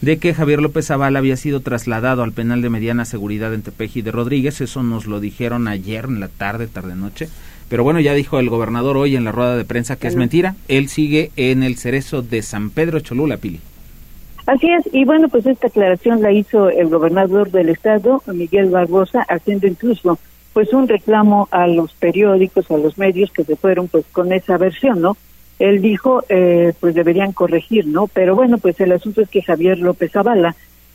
de 0.00 0.18
que 0.18 0.34
Javier 0.34 0.60
López 0.60 0.86
Zavala 0.86 1.20
había 1.20 1.36
sido 1.36 1.60
trasladado 1.60 2.24
al 2.24 2.32
penal 2.32 2.60
de 2.60 2.70
mediana 2.70 3.04
seguridad 3.04 3.54
en 3.54 3.62
Tepeji 3.62 4.02
de 4.02 4.10
Rodríguez. 4.10 4.60
Eso 4.60 4.82
nos 4.82 5.06
lo 5.06 5.20
dijeron 5.20 5.68
ayer 5.68 6.06
en 6.06 6.18
la 6.18 6.28
tarde, 6.28 6.66
tarde-noche. 6.66 7.28
Pero 7.68 7.84
bueno, 7.84 8.00
ya 8.00 8.14
dijo 8.14 8.38
el 8.38 8.50
gobernador 8.50 8.96
hoy 8.96 9.16
en 9.16 9.24
la 9.24 9.32
rueda 9.32 9.56
de 9.56 9.64
prensa 9.64 9.96
que 9.96 10.08
es 10.08 10.16
mentira. 10.16 10.54
Él 10.68 10.88
sigue 10.88 11.30
en 11.36 11.62
el 11.62 11.76
cerezo 11.76 12.22
de 12.22 12.42
San 12.42 12.70
Pedro 12.70 13.00
Cholula, 13.00 13.36
Pili. 13.36 13.60
Así 14.46 14.70
es, 14.70 14.92
y 14.92 15.06
bueno, 15.06 15.28
pues 15.28 15.46
esta 15.46 15.68
aclaración 15.68 16.20
la 16.20 16.30
hizo 16.30 16.68
el 16.68 16.88
gobernador 16.88 17.50
del 17.50 17.70
estado, 17.70 18.22
Miguel 18.26 18.68
Barbosa, 18.68 19.22
haciendo 19.22 19.66
incluso 19.66 20.18
pues 20.52 20.72
un 20.72 20.86
reclamo 20.86 21.48
a 21.50 21.66
los 21.66 21.92
periódicos, 21.94 22.70
a 22.70 22.76
los 22.76 22.98
medios 22.98 23.32
que 23.32 23.44
se 23.44 23.56
fueron 23.56 23.88
pues 23.88 24.04
con 24.12 24.32
esa 24.32 24.58
versión, 24.58 25.00
¿no? 25.00 25.16
Él 25.58 25.80
dijo, 25.80 26.22
eh, 26.28 26.74
pues 26.78 26.94
deberían 26.94 27.32
corregir, 27.32 27.86
¿no? 27.86 28.06
Pero 28.06 28.36
bueno, 28.36 28.58
pues 28.58 28.78
el 28.80 28.92
asunto 28.92 29.22
es 29.22 29.28
que 29.30 29.42
Javier 29.42 29.78
López 29.78 30.12
Zavala, 30.12 30.54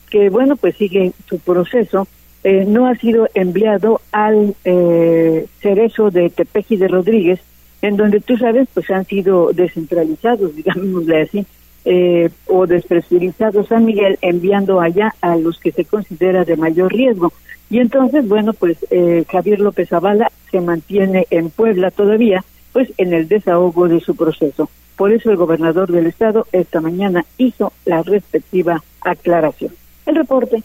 que 0.09 0.29
bueno, 0.29 0.55
pues 0.55 0.77
sigue 0.77 1.11
su 1.27 1.39
proceso, 1.39 2.07
eh, 2.43 2.65
no 2.67 2.87
ha 2.87 2.95
sido 2.95 3.27
enviado 3.33 4.01
al 4.11 4.55
eh, 4.63 5.45
cerezo 5.61 6.09
de 6.09 6.29
Tepeji 6.29 6.77
de 6.77 6.87
Rodríguez, 6.87 7.39
en 7.81 7.97
donde 7.97 8.19
tú 8.19 8.37
sabes, 8.37 8.67
pues 8.73 8.89
han 8.91 9.05
sido 9.05 9.51
descentralizados, 9.53 10.55
digámosle 10.55 11.21
así, 11.21 11.45
eh, 11.85 12.29
o 12.47 12.67
despresurizados 12.67 13.67
San 13.67 13.85
Miguel, 13.85 14.17
enviando 14.21 14.81
allá 14.81 15.15
a 15.21 15.35
los 15.37 15.59
que 15.59 15.71
se 15.71 15.85
considera 15.85 16.45
de 16.45 16.57
mayor 16.57 16.93
riesgo. 16.93 17.31
Y 17.69 17.79
entonces, 17.79 18.27
bueno, 18.27 18.53
pues 18.53 18.77
eh, 18.89 19.23
Javier 19.29 19.59
López 19.59 19.89
Zavala 19.89 20.31
se 20.51 20.59
mantiene 20.59 21.27
en 21.29 21.49
Puebla 21.49 21.91
todavía, 21.91 22.43
pues 22.73 22.91
en 22.97 23.13
el 23.13 23.27
desahogo 23.27 23.87
de 23.87 23.99
su 23.99 24.15
proceso. 24.15 24.69
Por 24.97 25.13
eso 25.13 25.31
el 25.31 25.37
gobernador 25.37 25.91
del 25.91 26.07
estado 26.07 26.45
esta 26.51 26.81
mañana 26.81 27.25
hizo 27.37 27.71
la 27.85 28.03
respectiva 28.03 28.83
aclaración. 29.01 29.73
El 30.05 30.15
reporte. 30.15 30.63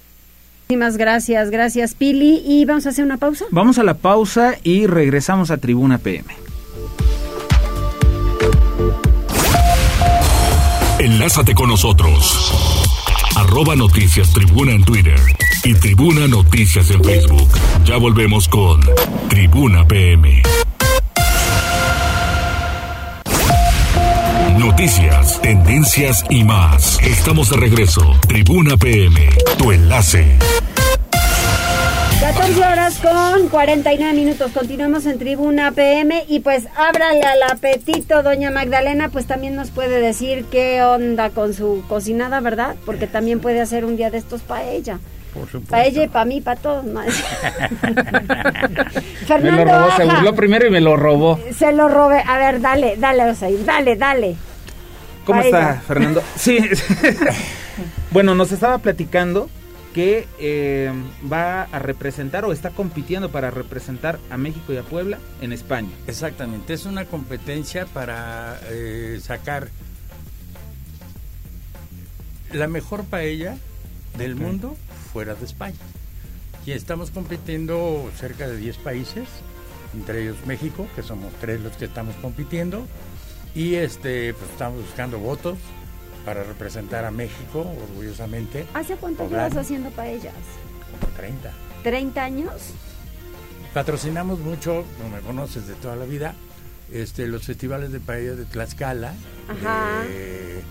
Muchísimas 0.68 0.96
gracias, 0.96 1.50
gracias 1.50 1.94
Pili. 1.94 2.42
¿Y 2.44 2.64
vamos 2.64 2.86
a 2.86 2.88
hacer 2.88 3.04
una 3.04 3.18
pausa? 3.18 3.44
Vamos 3.50 3.78
a 3.78 3.84
la 3.84 3.94
pausa 3.94 4.54
y 4.62 4.86
regresamos 4.86 5.50
a 5.50 5.58
Tribuna 5.58 5.98
PM. 5.98 6.24
Enlázate 10.98 11.54
con 11.54 11.68
nosotros. 11.68 12.50
Arroba 13.36 13.76
Noticias 13.76 14.32
Tribuna 14.32 14.72
en 14.72 14.84
Twitter 14.84 15.20
y 15.64 15.74
Tribuna 15.74 16.28
Noticias 16.28 16.90
en 16.90 17.04
Facebook. 17.04 17.50
Ya 17.84 17.98
volvemos 17.98 18.48
con 18.48 18.80
Tribuna 19.28 19.86
PM. 19.86 20.42
Noticias, 24.58 25.40
tendencias 25.42 26.24
y 26.30 26.42
más. 26.42 26.98
Estamos 27.02 27.50
de 27.50 27.56
regreso. 27.58 28.18
Tribuna 28.26 28.76
PM, 28.76 29.28
tu 29.58 29.72
enlace. 29.72 30.38
14 32.24 32.58
horas 32.60 32.98
con 33.00 33.48
49 33.50 34.14
minutos. 34.14 34.50
Continuamos 34.52 35.04
en 35.04 35.18
Tribuna 35.18 35.72
PM 35.72 36.24
y 36.26 36.40
pues 36.40 36.64
ábrale 36.74 37.20
al 37.20 37.42
apetito, 37.52 38.22
doña 38.22 38.50
Magdalena, 38.50 39.10
pues 39.10 39.26
también 39.26 39.54
nos 39.54 39.70
puede 39.70 40.00
decir 40.00 40.46
qué 40.50 40.82
onda 40.82 41.28
con 41.28 41.52
su 41.52 41.84
cocinada, 41.86 42.40
¿verdad? 42.40 42.76
Porque 42.86 43.06
también 43.06 43.40
puede 43.40 43.60
hacer 43.60 43.84
un 43.84 43.98
día 43.98 44.10
de 44.10 44.16
estos 44.16 44.40
para 44.40 44.64
ella. 44.64 45.00
Para 45.68 45.84
ella 45.84 46.04
y 46.04 46.08
para 46.08 46.24
mí, 46.24 46.40
para 46.40 46.58
todos. 46.58 46.86
Fernando 49.26 49.52
me 49.52 49.64
lo 49.66 49.78
robó, 49.78 49.94
se 49.94 50.04
burló 50.06 50.34
primero 50.34 50.66
y 50.66 50.70
me 50.70 50.80
lo 50.80 50.96
robó. 50.96 51.38
Se 51.54 51.72
lo 51.72 51.90
robé. 51.90 52.22
A 52.26 52.38
ver, 52.38 52.62
dale, 52.62 52.96
dale, 52.96 53.24
Osair, 53.24 53.62
dale, 53.66 53.96
dale. 53.96 54.36
¿Cómo 55.26 55.42
Paella. 55.42 55.58
está, 55.58 55.82
Fernando? 55.82 56.22
Sí. 56.36 56.58
bueno, 58.10 58.34
nos 58.34 58.50
estaba 58.50 58.78
platicando 58.78 59.50
que 59.94 60.26
eh, 60.40 60.92
va 61.32 61.62
a 61.62 61.78
representar 61.78 62.44
o 62.44 62.52
está 62.52 62.70
compitiendo 62.70 63.30
para 63.30 63.50
representar 63.52 64.18
a 64.28 64.36
México 64.36 64.72
y 64.72 64.76
a 64.76 64.82
Puebla 64.82 65.18
en 65.40 65.52
España. 65.52 65.88
Exactamente, 66.08 66.74
es 66.74 66.84
una 66.84 67.04
competencia 67.04 67.86
para 67.86 68.60
eh, 68.64 69.20
sacar 69.22 69.68
la 72.52 72.66
mejor 72.66 73.04
paella 73.04 73.56
del 74.18 74.34
mundo 74.34 74.76
fuera 75.12 75.36
de 75.36 75.44
España. 75.44 75.78
Y 76.66 76.72
estamos 76.72 77.10
compitiendo 77.10 78.10
cerca 78.18 78.48
de 78.48 78.56
10 78.56 78.78
países, 78.78 79.28
entre 79.94 80.22
ellos 80.22 80.38
México, 80.44 80.88
que 80.96 81.02
somos 81.02 81.32
tres 81.40 81.60
los 81.60 81.76
que 81.76 81.84
estamos 81.84 82.16
compitiendo, 82.16 82.84
y 83.54 83.76
este 83.76 84.34
pues 84.34 84.50
estamos 84.50 84.80
buscando 84.82 85.20
votos 85.20 85.58
para 86.24 86.42
representar 86.44 87.04
a 87.04 87.10
México 87.10 87.66
orgullosamente. 87.90 88.66
¿Hace 88.74 88.96
cuánto 88.96 89.28
llevas 89.28 89.56
haciendo 89.56 89.90
paellas? 89.90 90.32
Como 91.00 91.12
30. 91.16 91.52
¿30 91.84 92.16
años? 92.18 92.52
Patrocinamos 93.72 94.38
mucho, 94.38 94.84
como 94.98 95.16
me 95.16 95.20
conoces 95.22 95.66
de 95.66 95.74
toda 95.74 95.96
la 95.96 96.04
vida, 96.04 96.34
este, 96.92 97.26
los 97.26 97.42
festivales 97.44 97.90
de 97.92 98.00
paella 98.00 98.34
de 98.34 98.44
Tlaxcala. 98.44 99.14
Ajá. 99.48 100.02
de- 100.04 100.62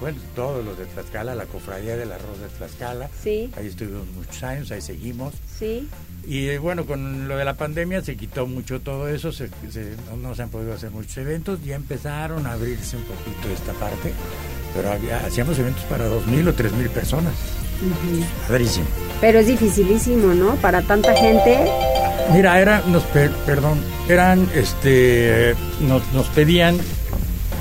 bueno, 0.00 0.18
todos 0.34 0.64
los 0.64 0.76
de 0.78 0.84
Tlaxcala, 0.86 1.34
la 1.36 1.46
cofradía 1.46 1.96
del 1.96 2.10
arroz 2.10 2.40
de 2.40 2.48
Tlaxcala. 2.48 3.08
Sí. 3.22 3.52
Ahí 3.56 3.68
estuvimos 3.68 4.06
muchos 4.16 4.42
años, 4.42 4.70
ahí 4.72 4.80
seguimos. 4.80 5.32
Sí. 5.58 5.88
Y 6.26 6.48
eh, 6.48 6.58
bueno, 6.58 6.86
con 6.86 7.28
lo 7.28 7.36
de 7.36 7.44
la 7.44 7.54
pandemia 7.54 8.02
se 8.02 8.16
quitó 8.16 8.46
mucho 8.48 8.80
todo 8.80 9.08
eso, 9.08 9.30
se, 9.32 9.48
se- 9.70 9.94
no, 10.10 10.16
no 10.16 10.34
se 10.34 10.42
han 10.42 10.48
podido 10.50 10.72
hacer 10.72 10.90
muchos 10.90 11.16
eventos, 11.18 11.62
ya 11.64 11.76
empezaron 11.76 12.46
a 12.46 12.52
abrirse 12.52 12.96
un 12.96 13.04
poquito 13.04 13.48
esta 13.54 13.72
parte, 13.74 14.12
pero 14.74 14.90
había- 14.92 15.18
hacíamos 15.26 15.58
eventos 15.58 15.84
para 15.84 16.06
2.000 16.08 16.48
o 16.48 16.54
3.000 16.54 16.88
personas. 16.90 17.32
Padrísimo. 18.48 18.86
Pero 19.20 19.38
es 19.40 19.46
dificilísimo, 19.46 20.34
¿no? 20.34 20.54
Para 20.56 20.82
tanta 20.82 21.14
gente. 21.14 21.58
Mira, 22.32 22.60
era, 22.60 22.82
nos, 22.86 23.02
per- 23.04 23.32
perdón, 23.46 23.80
eran, 24.08 24.48
este, 24.54 25.54
nos, 25.80 26.02
nos 26.12 26.26
pedían, 26.28 26.78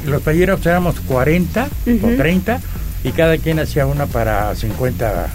los 0.06 0.22
talleros 0.22 0.64
éramos 0.66 1.00
40 1.02 1.68
o 1.88 1.90
Ujú. 2.08 2.16
30 2.18 2.60
y 3.04 3.12
cada 3.12 3.38
quien 3.38 3.60
hacía 3.60 3.86
una 3.88 4.06
para 4.06 4.56
50, 4.56 5.28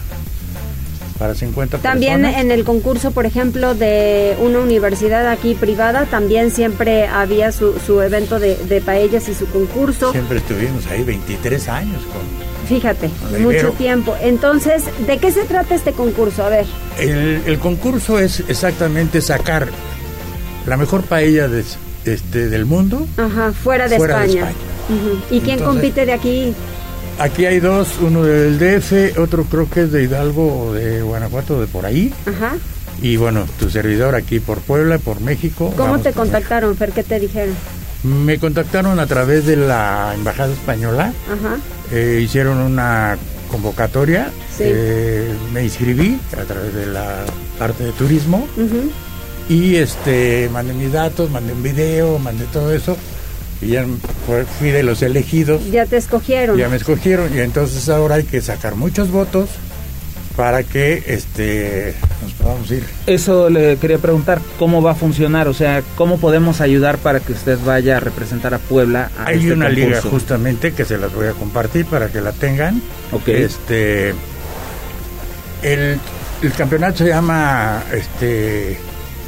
para 1.19 1.35
50 1.35 1.79
También 1.79 2.23
personas. 2.23 2.41
en 2.43 2.51
el 2.53 2.65
concurso, 2.65 3.11
por 3.11 3.27
ejemplo, 3.27 3.75
de 3.75 4.37
una 4.41 4.59
universidad 4.61 5.29
aquí 5.29 5.55
privada, 5.55 6.05
también 6.07 6.51
siempre 6.51 7.07
había 7.07 7.53
su, 7.53 7.75
su 7.85 8.01
evento 8.03 8.39
de, 8.39 8.57
de 8.57 8.81
paellas 8.81 9.29
y 9.29 9.35
su 9.35 9.47
concurso. 9.47 10.13
Siempre 10.13 10.39
estuvimos 10.39 10.87
ahí 10.87 11.03
23 11.03 11.69
años 11.69 12.03
con... 12.13 12.47
Fíjate, 12.69 13.09
Con 13.31 13.43
mucho 13.43 13.71
tiempo. 13.73 14.17
Entonces, 14.21 14.83
¿de 15.07 15.19
qué 15.19 15.31
se 15.31 15.45
trata 15.45 15.75
este 15.75 15.93
concurso? 15.93 16.43
A 16.45 16.49
ver. 16.49 16.67
El, 16.99 17.43
el 17.47 17.59
concurso 17.59 18.19
es 18.19 18.43
exactamente 18.49 19.21
sacar 19.21 19.69
la 20.67 20.77
mejor 20.77 21.03
paella 21.05 21.47
de- 21.49 21.63
este, 22.05 22.49
del 22.49 22.65
mundo. 22.67 23.07
Ajá, 23.17 23.53
fuera 23.53 23.89
de 23.89 23.97
Fuera 23.99 24.21
de 24.21 24.27
España. 24.27 24.53
¿Y 25.31 25.41
quién 25.41 25.59
compite 25.61 26.07
de 26.07 26.13
aquí? 26.13 26.55
Aquí 27.19 27.47
hay 27.47 27.61
dos, 27.61 27.89
uno 28.03 28.25
del 28.25 28.59
DF, 28.59 29.19
otro 29.19 29.45
creo 29.45 29.71
que 29.71 29.83
es 29.85 29.93
de 29.93 30.03
Hidalgo 30.05 30.67
o 30.69 30.73
de 30.75 31.01
Guanajuato, 31.01 31.59
de 31.61 31.67
por 31.67 31.87
ahí. 31.87 32.13
Ajá. 32.27 32.57
Y 33.01 33.17
bueno, 33.17 33.47
tu 33.59 33.71
servidor 33.71 34.15
aquí 34.15 34.39
por 34.39 34.59
Puebla, 34.61 34.99
por 34.99 35.21
México. 35.21 35.73
¿Cómo 35.77 35.99
te 36.01 36.13
con- 36.13 36.25
contactaron, 36.25 36.77
Fer? 36.77 36.93
¿Qué 36.93 37.03
te 37.03 37.19
dijeron? 37.19 37.55
Me 38.03 38.39
contactaron 38.39 39.01
a 39.01 39.07
través 39.07 39.47
de 39.47 39.57
la 39.57 40.13
Embajada 40.15 40.53
Española, 40.53 41.13
Ajá. 41.27 41.57
eh, 41.91 42.21
hicieron 42.23 42.59
una 42.59 43.17
convocatoria, 43.51 44.31
Sí. 44.55 44.65
eh, 44.67 45.33
me 45.55 45.65
inscribí 45.65 46.19
a 46.39 46.45
través 46.45 46.75
de 46.75 46.87
la 46.87 47.25
parte 47.59 47.85
de 47.85 47.93
turismo 47.93 48.47
Ujú. 48.57 48.91
y 49.49 49.77
este 49.77 50.51
mandé 50.53 50.75
mis 50.75 50.93
datos, 50.93 51.31
mandé 51.31 51.53
un 51.55 51.63
video, 51.63 52.19
mandé 52.19 52.45
todo 52.53 52.73
eso 52.75 52.97
y 53.61 53.69
ya 53.69 53.87
fui 54.59 54.71
de 54.71 54.83
los 54.83 55.03
elegidos, 55.03 55.63
Ya 55.71 55.87
te 55.87 55.97
escogieron. 55.97 56.57
ya 56.59 56.69
me 56.69 56.77
escogieron 56.77 57.35
y 57.35 57.41
entonces 57.41 57.89
ahora 57.89 58.17
hay 58.17 58.25
que 58.25 58.41
sacar 58.41 58.75
muchos 58.75 59.11
votos 59.11 59.49
para 60.37 60.63
que 60.63 61.03
este 61.07 61.95
nos 62.23 62.33
podamos 62.35 62.71
ir. 62.71 62.85
Eso 63.07 63.49
le 63.49 63.79
quería 63.79 63.97
preguntar, 63.97 64.41
¿cómo 64.59 64.83
va 64.83 64.91
a 64.91 64.95
funcionar? 64.95 65.49
O 65.49 65.55
sea, 65.55 65.83
¿cómo 65.97 66.19
podemos 66.19 66.61
ayudar 66.61 66.99
para 66.99 67.21
que 67.21 67.33
usted 67.33 67.59
vaya 67.65 67.97
a 67.97 68.01
representar 68.01 68.53
a 68.53 68.59
Puebla 68.59 69.11
a 69.19 69.29
Hay 69.29 69.39
este 69.39 69.53
una 69.53 69.71
liga 69.71 70.03
justamente 70.03 70.73
que 70.73 70.85
se 70.85 70.99
las 70.99 71.15
voy 71.15 71.29
a 71.29 71.33
compartir 71.33 71.87
para 71.87 72.09
que 72.09 72.21
la 72.21 72.33
tengan. 72.33 72.83
Ok. 73.13 73.29
Este 73.29 74.11
el, 75.63 75.99
el 76.43 76.53
campeonato 76.53 76.99
se 76.99 77.07
llama 77.09 77.83
este 77.95 78.79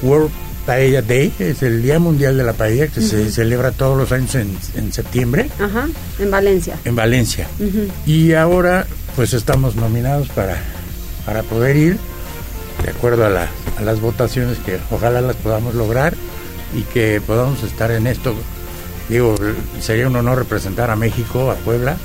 World 0.03 0.31
Paella 0.69 1.01
Day, 1.01 1.33
es 1.39 1.63
el 1.63 1.83
Día 1.83 1.99
Mundial 1.99 2.37
de 2.37 2.45
la 2.45 2.53
Paella 2.53 2.89
que 2.89 3.01
se 3.01 3.33
celebra 3.33 3.71
todos 3.73 3.97
los 3.97 4.13
años 4.13 4.35
en, 4.35 4.55
en 4.77 4.93
septiembre 4.93 5.49
Ajá, 5.59 5.89
en 6.19 6.31
Valencia. 6.31 6.77
en 6.85 6.95
Valencia. 6.95 7.49
Y 8.05 8.35
ahora 8.35 8.87
pues 9.17 9.33
estamos 9.33 9.77
nominados 9.77 10.29
para, 10.29 10.59
para 11.25 11.43
poder 11.43 11.75
ir 11.79 11.97
de 12.85 12.91
acuerdo 12.91 13.25
a, 13.25 13.31
la- 13.31 13.49
a 13.79 13.83
las 13.83 14.03
votaciones 14.03 14.59
que 14.59 14.79
ojalá 14.91 15.23
las 15.23 15.37
podamos 15.37 15.75
lograr 15.75 16.13
y 16.77 16.83
que 16.83 17.23
podamos 17.27 17.63
estar 17.63 17.91
en 17.91 18.07
esto. 18.07 18.35
Digo, 19.09 19.37
sería 19.81 20.07
un 20.07 20.17
honor 20.17 20.37
representar 20.37 20.91
a 20.91 20.97
México, 20.97 21.51
a 21.51 21.55
Puebla, 21.55 21.97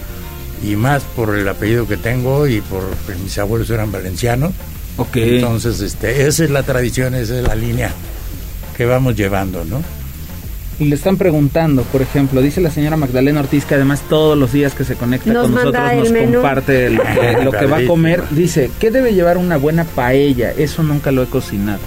y 0.64 0.78
más 0.78 1.04
por 1.18 1.38
el 1.38 1.50
apellido 1.50 1.86
que 1.86 1.98
tengo 1.98 2.48
y 2.48 2.62
por 2.62 2.84
que 3.06 3.14
mis 3.22 3.38
abuelos 3.40 3.70
eran 3.72 3.92
valencianos. 3.92 4.54
Ok. 4.96 5.18
Entonces, 5.18 5.82
este, 5.82 6.26
esa 6.28 6.46
es 6.46 6.50
la 6.50 6.64
tradición, 6.64 7.14
esa 7.14 7.38
es 7.40 7.46
la 7.46 7.56
línea 7.56 7.92
que 8.74 8.86
vamos 8.86 9.16
llevando, 9.16 9.64
¿no? 9.66 9.82
Y 10.80 10.86
le 10.86 10.96
están 10.96 11.18
preguntando, 11.18 11.84
por 11.84 12.02
ejemplo, 12.02 12.42
dice 12.42 12.60
la 12.60 12.72
señora 12.72 12.98
Magdalena 12.98 13.42
Ortiz 13.42 13.64
que 13.66 13.76
además 13.76 14.02
todos 14.10 14.38
los 14.38 14.52
días 14.52 14.74
que 14.74 14.84
se 14.84 14.96
conecta 14.96 15.32
Nos 15.32 15.44
con 15.44 15.56
nosotros 15.56 15.94
nos 15.98 16.12
menú. 16.12 16.34
comparte 16.34 16.90
lo 16.90 17.04
que, 17.04 17.38
lo 17.44 17.52
que 17.52 17.66
va 17.68 17.78
a 17.78 17.86
comer. 17.86 18.24
Dice, 18.32 18.72
¿qué 18.80 18.90
debe 18.90 19.14
llevar 19.14 19.38
una 19.38 19.58
buena 19.58 19.84
paella? 19.84 20.52
Eso 20.52 20.82
nunca 20.82 21.12
lo 21.12 21.22
he 21.24 21.28
cocinado. 21.28 21.80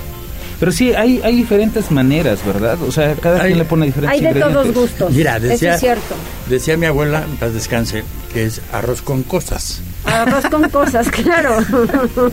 Pero 0.59 0.73
sí, 0.73 0.95
hay, 0.95 1.21
hay 1.23 1.37
diferentes 1.37 1.91
maneras, 1.91 2.39
¿verdad? 2.47 2.79
O 2.87 2.91
sea, 2.93 3.15
cada 3.15 3.43
Hay- 3.43 3.49
quien 3.49 3.59
le 3.59 3.65
pone 3.67 3.87
diferentes 3.87 4.21
Hay 4.27 4.33
de 4.35 4.41
todos 4.41 4.73
gustos. 4.73 5.13
Mira, 5.13 5.37
Eso 5.37 5.47
decía- 5.49 5.75
es 5.75 5.81
cierto. 5.81 6.15
Decía 6.49 6.77
mi 6.77 6.87
abuela, 6.87 7.25
paz 7.39 7.53
descanse, 7.53 8.05
que 8.33 8.45
es 8.45 8.61
arroz 8.73 9.03
con 9.03 9.23
cosas. 9.23 9.81
Arroz 10.05 10.47
con 10.47 10.69
cosas, 10.71 11.09
claro. 11.11 11.59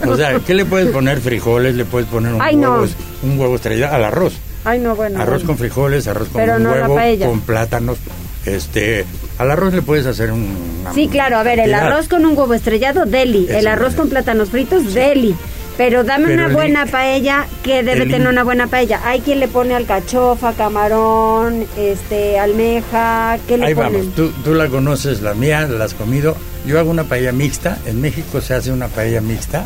O 0.08 0.16
sea, 0.16 0.38
¿qué 0.46 0.54
le 0.54 0.64
puedes 0.64 0.88
poner? 0.90 1.20
Frijoles, 1.20 1.74
le 1.74 1.84
puedes 1.84 2.08
poner 2.08 2.32
un, 2.34 2.40
Ay, 2.40 2.56
no. 2.56 2.72
huevo, 2.72 2.86
un 3.24 3.38
huevo 3.38 3.56
estrellado 3.56 3.94
al 3.96 4.04
arroz. 4.04 4.34
Ay, 4.64 4.78
no, 4.78 4.96
bueno. 4.96 5.18
arroz 5.20 5.42
bueno. 5.42 5.46
con 5.48 5.58
frijoles, 5.58 6.06
arroz 6.06 6.28
con 6.28 6.40
Pero 6.40 6.56
un 6.56 6.62
no 6.62 6.70
huevo, 6.72 6.98
con 7.26 7.40
plátanos. 7.40 7.98
Este, 8.46 9.04
al 9.38 9.50
arroz 9.50 9.72
le 9.74 9.82
puedes 9.82 10.06
hacer 10.06 10.30
un. 10.30 10.56
Sí, 10.94 11.08
claro, 11.08 11.36
a 11.38 11.42
ver, 11.42 11.58
el 11.60 11.72
arroz 11.74 12.08
con 12.08 12.24
un 12.24 12.36
huevo 12.36 12.54
estrellado, 12.54 13.04
deli. 13.06 13.46
Eso 13.48 13.58
el 13.58 13.66
arroz 13.66 13.90
es. 13.90 13.96
con 13.96 14.08
plátanos 14.08 14.50
fritos, 14.50 14.94
deli. 14.94 15.34
Pero 15.76 16.04
dame 16.04 16.26
Pero 16.26 16.34
una 16.36 16.46
el- 16.46 16.52
buena 16.52 16.86
paella, 16.86 17.46
que 17.64 17.82
debe 17.82 18.04
el- 18.04 18.10
tener 18.10 18.28
una 18.28 18.44
buena 18.44 18.68
paella. 18.68 19.00
Hay 19.04 19.20
quien 19.20 19.40
le 19.40 19.48
pone 19.48 19.74
alcachofa, 19.74 20.52
camarón, 20.52 21.66
este, 21.76 22.38
almeja, 22.38 23.38
¿qué 23.48 23.56
le 23.58 23.66
Ahí 23.66 23.74
ponen? 23.74 23.92
vamos, 23.92 24.14
tú, 24.14 24.30
tú 24.44 24.54
la 24.54 24.68
conoces, 24.68 25.20
la 25.20 25.34
mía, 25.34 25.62
la 25.66 25.84
has 25.84 25.94
comido. 25.94 26.36
Yo 26.64 26.78
hago 26.78 26.90
una 26.90 27.04
paella 27.04 27.32
mixta. 27.32 27.78
En 27.86 28.00
México 28.00 28.40
se 28.40 28.54
hace 28.54 28.70
una 28.70 28.86
paella 28.86 29.20
mixta. 29.20 29.64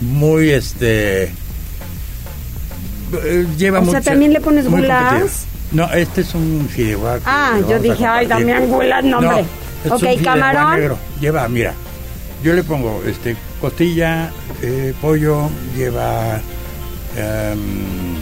Muy, 0.00 0.50
este. 0.50 1.30
eh, 3.24 3.46
Lleva 3.56 3.80
O 3.80 3.86
sea, 3.90 4.00
¿también 4.00 4.32
le 4.32 4.40
pones 4.40 4.68
gulas? 4.68 5.46
No, 5.72 5.90
este 5.92 6.20
es 6.22 6.34
un 6.34 6.68
fideuá. 6.68 7.18
Ah, 7.24 7.58
yo 7.68 7.78
dije, 7.78 8.04
ay, 8.04 8.26
también 8.26 8.66
gulas, 8.68 9.04
no, 9.04 9.18
hombre. 9.18 9.44
es 9.84 9.90
Ok, 9.92 10.02
un 10.02 10.08
fideuá 10.08 10.22
camarón. 10.34 10.80
negro. 10.80 10.98
Lleva, 11.20 11.48
mira, 11.48 11.74
yo 12.42 12.52
le 12.54 12.62
pongo 12.62 13.02
este 13.06 13.36
costilla, 13.60 14.30
eh, 14.62 14.94
pollo, 15.00 15.48
lleva. 15.76 16.40
em, 17.16 18.16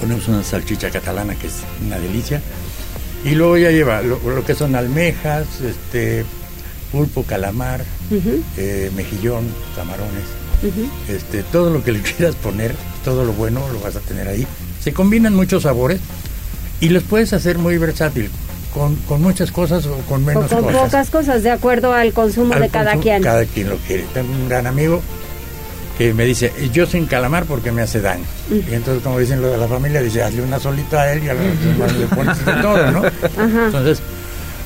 ponemos 0.00 0.28
una 0.28 0.42
salchicha 0.42 0.90
catalana 0.90 1.34
que 1.34 1.46
es 1.48 1.54
una 1.84 1.98
delicia. 1.98 2.40
Y 3.24 3.30
luego 3.30 3.56
ya 3.58 3.70
lleva 3.70 4.00
lo, 4.02 4.18
lo 4.24 4.44
que 4.44 4.54
son 4.54 4.76
almejas, 4.76 5.60
este 5.60 6.24
pulpo, 6.92 7.24
calamar, 7.24 7.84
eh, 8.56 8.90
mejillón, 8.96 9.44
camarones, 9.76 10.24
este, 11.08 11.42
todo 11.42 11.70
lo 11.70 11.82
que 11.84 11.92
le 11.92 12.00
quieras 12.02 12.34
poner, 12.36 12.74
todo 13.04 13.24
lo 13.24 13.32
bueno 13.32 13.60
lo 13.72 13.80
vas 13.80 13.96
a 13.96 14.00
tener 14.00 14.28
ahí. 14.28 14.46
Se 14.82 14.92
combinan 14.92 15.34
muchos 15.34 15.64
sabores 15.64 16.00
y 16.80 16.88
los 16.90 17.02
puedes 17.02 17.32
hacer 17.32 17.58
muy 17.58 17.76
versátil, 17.76 18.30
con, 18.74 18.96
con 18.96 19.22
muchas 19.22 19.50
cosas 19.50 19.86
o 19.86 19.96
con 20.08 20.22
O 20.22 20.26
menos 20.26 20.46
con 20.46 20.64
cosas. 20.64 20.80
pocas 20.82 21.10
cosas, 21.10 21.42
de 21.42 21.50
acuerdo 21.50 21.92
al 21.92 22.12
consumo 22.12 22.54
Al 22.54 22.60
de 22.62 22.68
cada 22.68 22.92
consumo, 22.92 23.02
quien. 23.02 23.22
Cada 23.22 23.44
quien 23.44 23.68
lo 23.70 23.76
quiere. 23.78 24.04
Tengo 24.14 24.32
un 24.32 24.48
gran 24.48 24.66
amigo 24.66 25.02
que 25.96 26.14
me 26.14 26.24
dice, 26.24 26.52
yo 26.72 26.86
sin 26.86 27.06
calamar 27.06 27.44
porque 27.44 27.72
me 27.72 27.82
hace 27.82 28.00
daño. 28.00 28.24
Y 28.50 28.72
entonces, 28.72 29.02
como 29.02 29.18
dicen 29.18 29.42
lo 29.42 29.48
de 29.50 29.58
la 29.58 29.66
familia, 29.66 30.00
dice, 30.00 30.22
hazle 30.22 30.42
una 30.42 30.60
solita 30.60 31.02
a 31.02 31.12
él 31.12 31.24
y 31.24 31.28
a 31.28 31.34
los 31.34 31.64
demás 31.64 31.92
le 31.96 32.06
pones 32.06 32.44
de 32.46 32.52
todo, 32.62 32.90
¿no? 32.92 32.98
Ajá. 33.04 33.66
Entonces, 33.66 33.98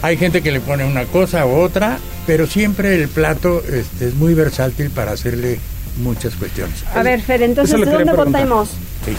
Hay 0.03 0.17
gente 0.17 0.43
que 0.43 0.51
le 0.51 0.61
pone 0.61 0.85
una 0.85 1.05
cosa 1.05 1.47
u 1.47 1.55
otra, 1.55 1.97
pero 2.27 2.47
siempre 2.47 2.97
el 3.01 3.09
plato 3.09 3.63
este, 3.73 4.09
es 4.09 4.15
muy 4.15 4.35
versátil 4.35 4.91
para 4.91 5.13
hacerle 5.13 5.59
muchas 6.03 6.35
cuestiones. 6.35 6.85
A 6.95 7.03
ver, 7.03 7.23
Fer, 7.23 7.43
entonces, 7.43 7.81
¿dónde 7.89 8.13
votamos? 8.13 8.71
Sí. 9.07 9.17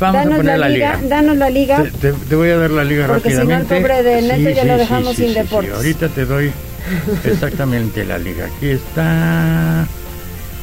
Vamos 0.00 0.16
danos 0.16 0.34
a 0.34 0.36
poner 0.38 0.58
la, 0.58 0.68
la 0.68 0.74
liga, 0.74 0.96
liga. 0.96 1.08
danos 1.08 1.36
la 1.36 1.50
liga. 1.50 1.82
Te, 1.82 1.90
te- 1.90 2.12
te 2.12 2.34
voy 2.34 2.50
a 2.50 2.56
dar 2.56 2.70
la 2.70 2.84
liga 2.84 3.06
Porque 3.06 3.30
si 3.30 3.36
no, 3.36 3.42
el 3.42 3.48
rápidamente. 3.48 3.80
pobre 3.80 4.02
de 4.02 4.22
Neto 4.22 4.50
ya 4.50 4.64
lo 4.64 4.76
dejamos 4.76 5.16
sin 5.16 5.28
sí, 5.28 5.34
deportes. 5.34 5.70
sí. 5.70 5.76
Ahorita 5.76 6.08
te 6.08 6.24
doy 6.24 6.52
exactamente 7.24 8.04
la 8.04 8.18
liga. 8.18 8.46
Aquí 8.46 8.68
está. 8.70 9.86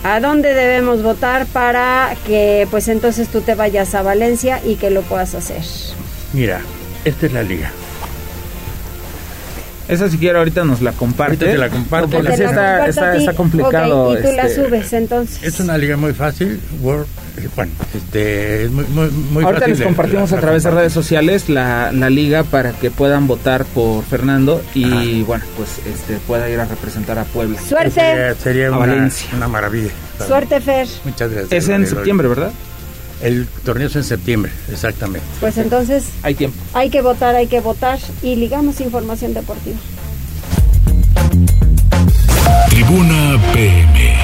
¿A 0.03 0.19
dónde 0.19 0.53
debemos 0.53 1.03
votar 1.03 1.45
para 1.47 2.15
que 2.25 2.67
pues 2.71 2.87
entonces 2.87 3.27
tú 3.29 3.41
te 3.41 3.53
vayas 3.55 3.93
a 3.95 4.01
Valencia 4.01 4.59
y 4.65 4.75
que 4.75 4.89
lo 4.89 5.01
puedas 5.03 5.33
hacer? 5.35 5.61
Mira, 6.33 6.61
esta 7.05 7.25
es 7.27 7.33
la 7.33 7.43
liga. 7.43 7.71
Esa 9.87 10.09
si 10.09 10.17
quiere 10.17 10.37
ahorita 10.37 10.63
nos 10.63 10.81
la 10.81 10.91
comparte. 10.93 11.45
Ahorita 11.45 11.51
te 11.51 11.57
la 11.57 11.69
comparto. 11.69 12.09
Porque 12.17 12.31
sí 12.37 12.43
la 12.43 12.49
está, 12.49 12.87
está, 12.87 13.15
está 13.17 13.33
complicado. 13.33 14.09
Ok, 14.11 14.19
y 14.19 14.21
tú 14.23 14.31
la 14.31 14.43
este, 14.43 14.63
subes 14.65 14.93
entonces. 14.93 15.43
Es 15.43 15.59
una 15.59 15.77
liga 15.77 15.97
muy 15.97 16.13
fácil. 16.13 16.61
Word, 16.81 17.01
eh, 17.03 17.05
bueno, 17.55 17.71
este, 17.95 18.65
es 18.65 18.71
muy, 18.71 18.85
muy, 18.85 19.09
muy 19.09 19.43
Ahorita 19.43 19.61
fácil. 19.61 19.77
les 19.77 19.85
compartimos 19.87 20.29
la- 20.31 20.37
a 20.37 20.39
la 20.39 20.41
través 20.41 20.63
de 20.63 20.71
redes 20.71 20.93
sociales 20.93 21.49
la, 21.49 21.91
la 21.91 22.09
liga 22.09 22.43
para 22.43 22.71
que 22.73 22.91
puedan 22.91 23.27
votar 23.27 23.65
por 23.65 24.03
Fernando 24.03 24.61
y 24.73 25.21
bueno, 25.23 25.43
pues 25.57 25.69
este 25.85 26.17
pueda 26.27 26.49
ir 26.49 26.59
a 26.59 26.65
representar 26.65 27.17
a 27.19 27.23
Puebla. 27.23 27.59
Suerte. 27.61 27.91
Sería, 27.91 28.35
sería 28.35 28.69
una, 28.69 28.77
Valencia. 28.79 29.27
una 29.35 29.47
maravilla. 29.47 29.91
Suerte, 30.27 30.59
Fer. 30.61 30.87
Muchas 31.05 31.31
gracias. 31.31 31.51
Es 31.51 31.69
en 31.69 31.87
septiembre. 31.87 32.27
¿verdad? 32.27 32.51
El 33.21 33.47
torneo 33.63 33.87
es 33.87 33.95
en 33.95 34.03
septiembre, 34.03 34.51
exactamente. 34.71 35.25
Pues 35.39 35.57
entonces 35.57 36.05
Hay 36.23 36.33
tiempo. 36.35 36.57
hay 36.73 36.89
que 36.89 37.01
votar, 37.01 37.35
hay 37.35 37.45
que 37.47 37.59
votar 37.59 37.99
y 38.23 38.35
ligamos 38.35 38.81
información 38.81 39.33
deportiva. 39.35 39.77
Tribuna 42.69 43.37
PM. 43.53 44.15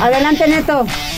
Adelante, 0.00 0.46
Neto. 0.46 1.17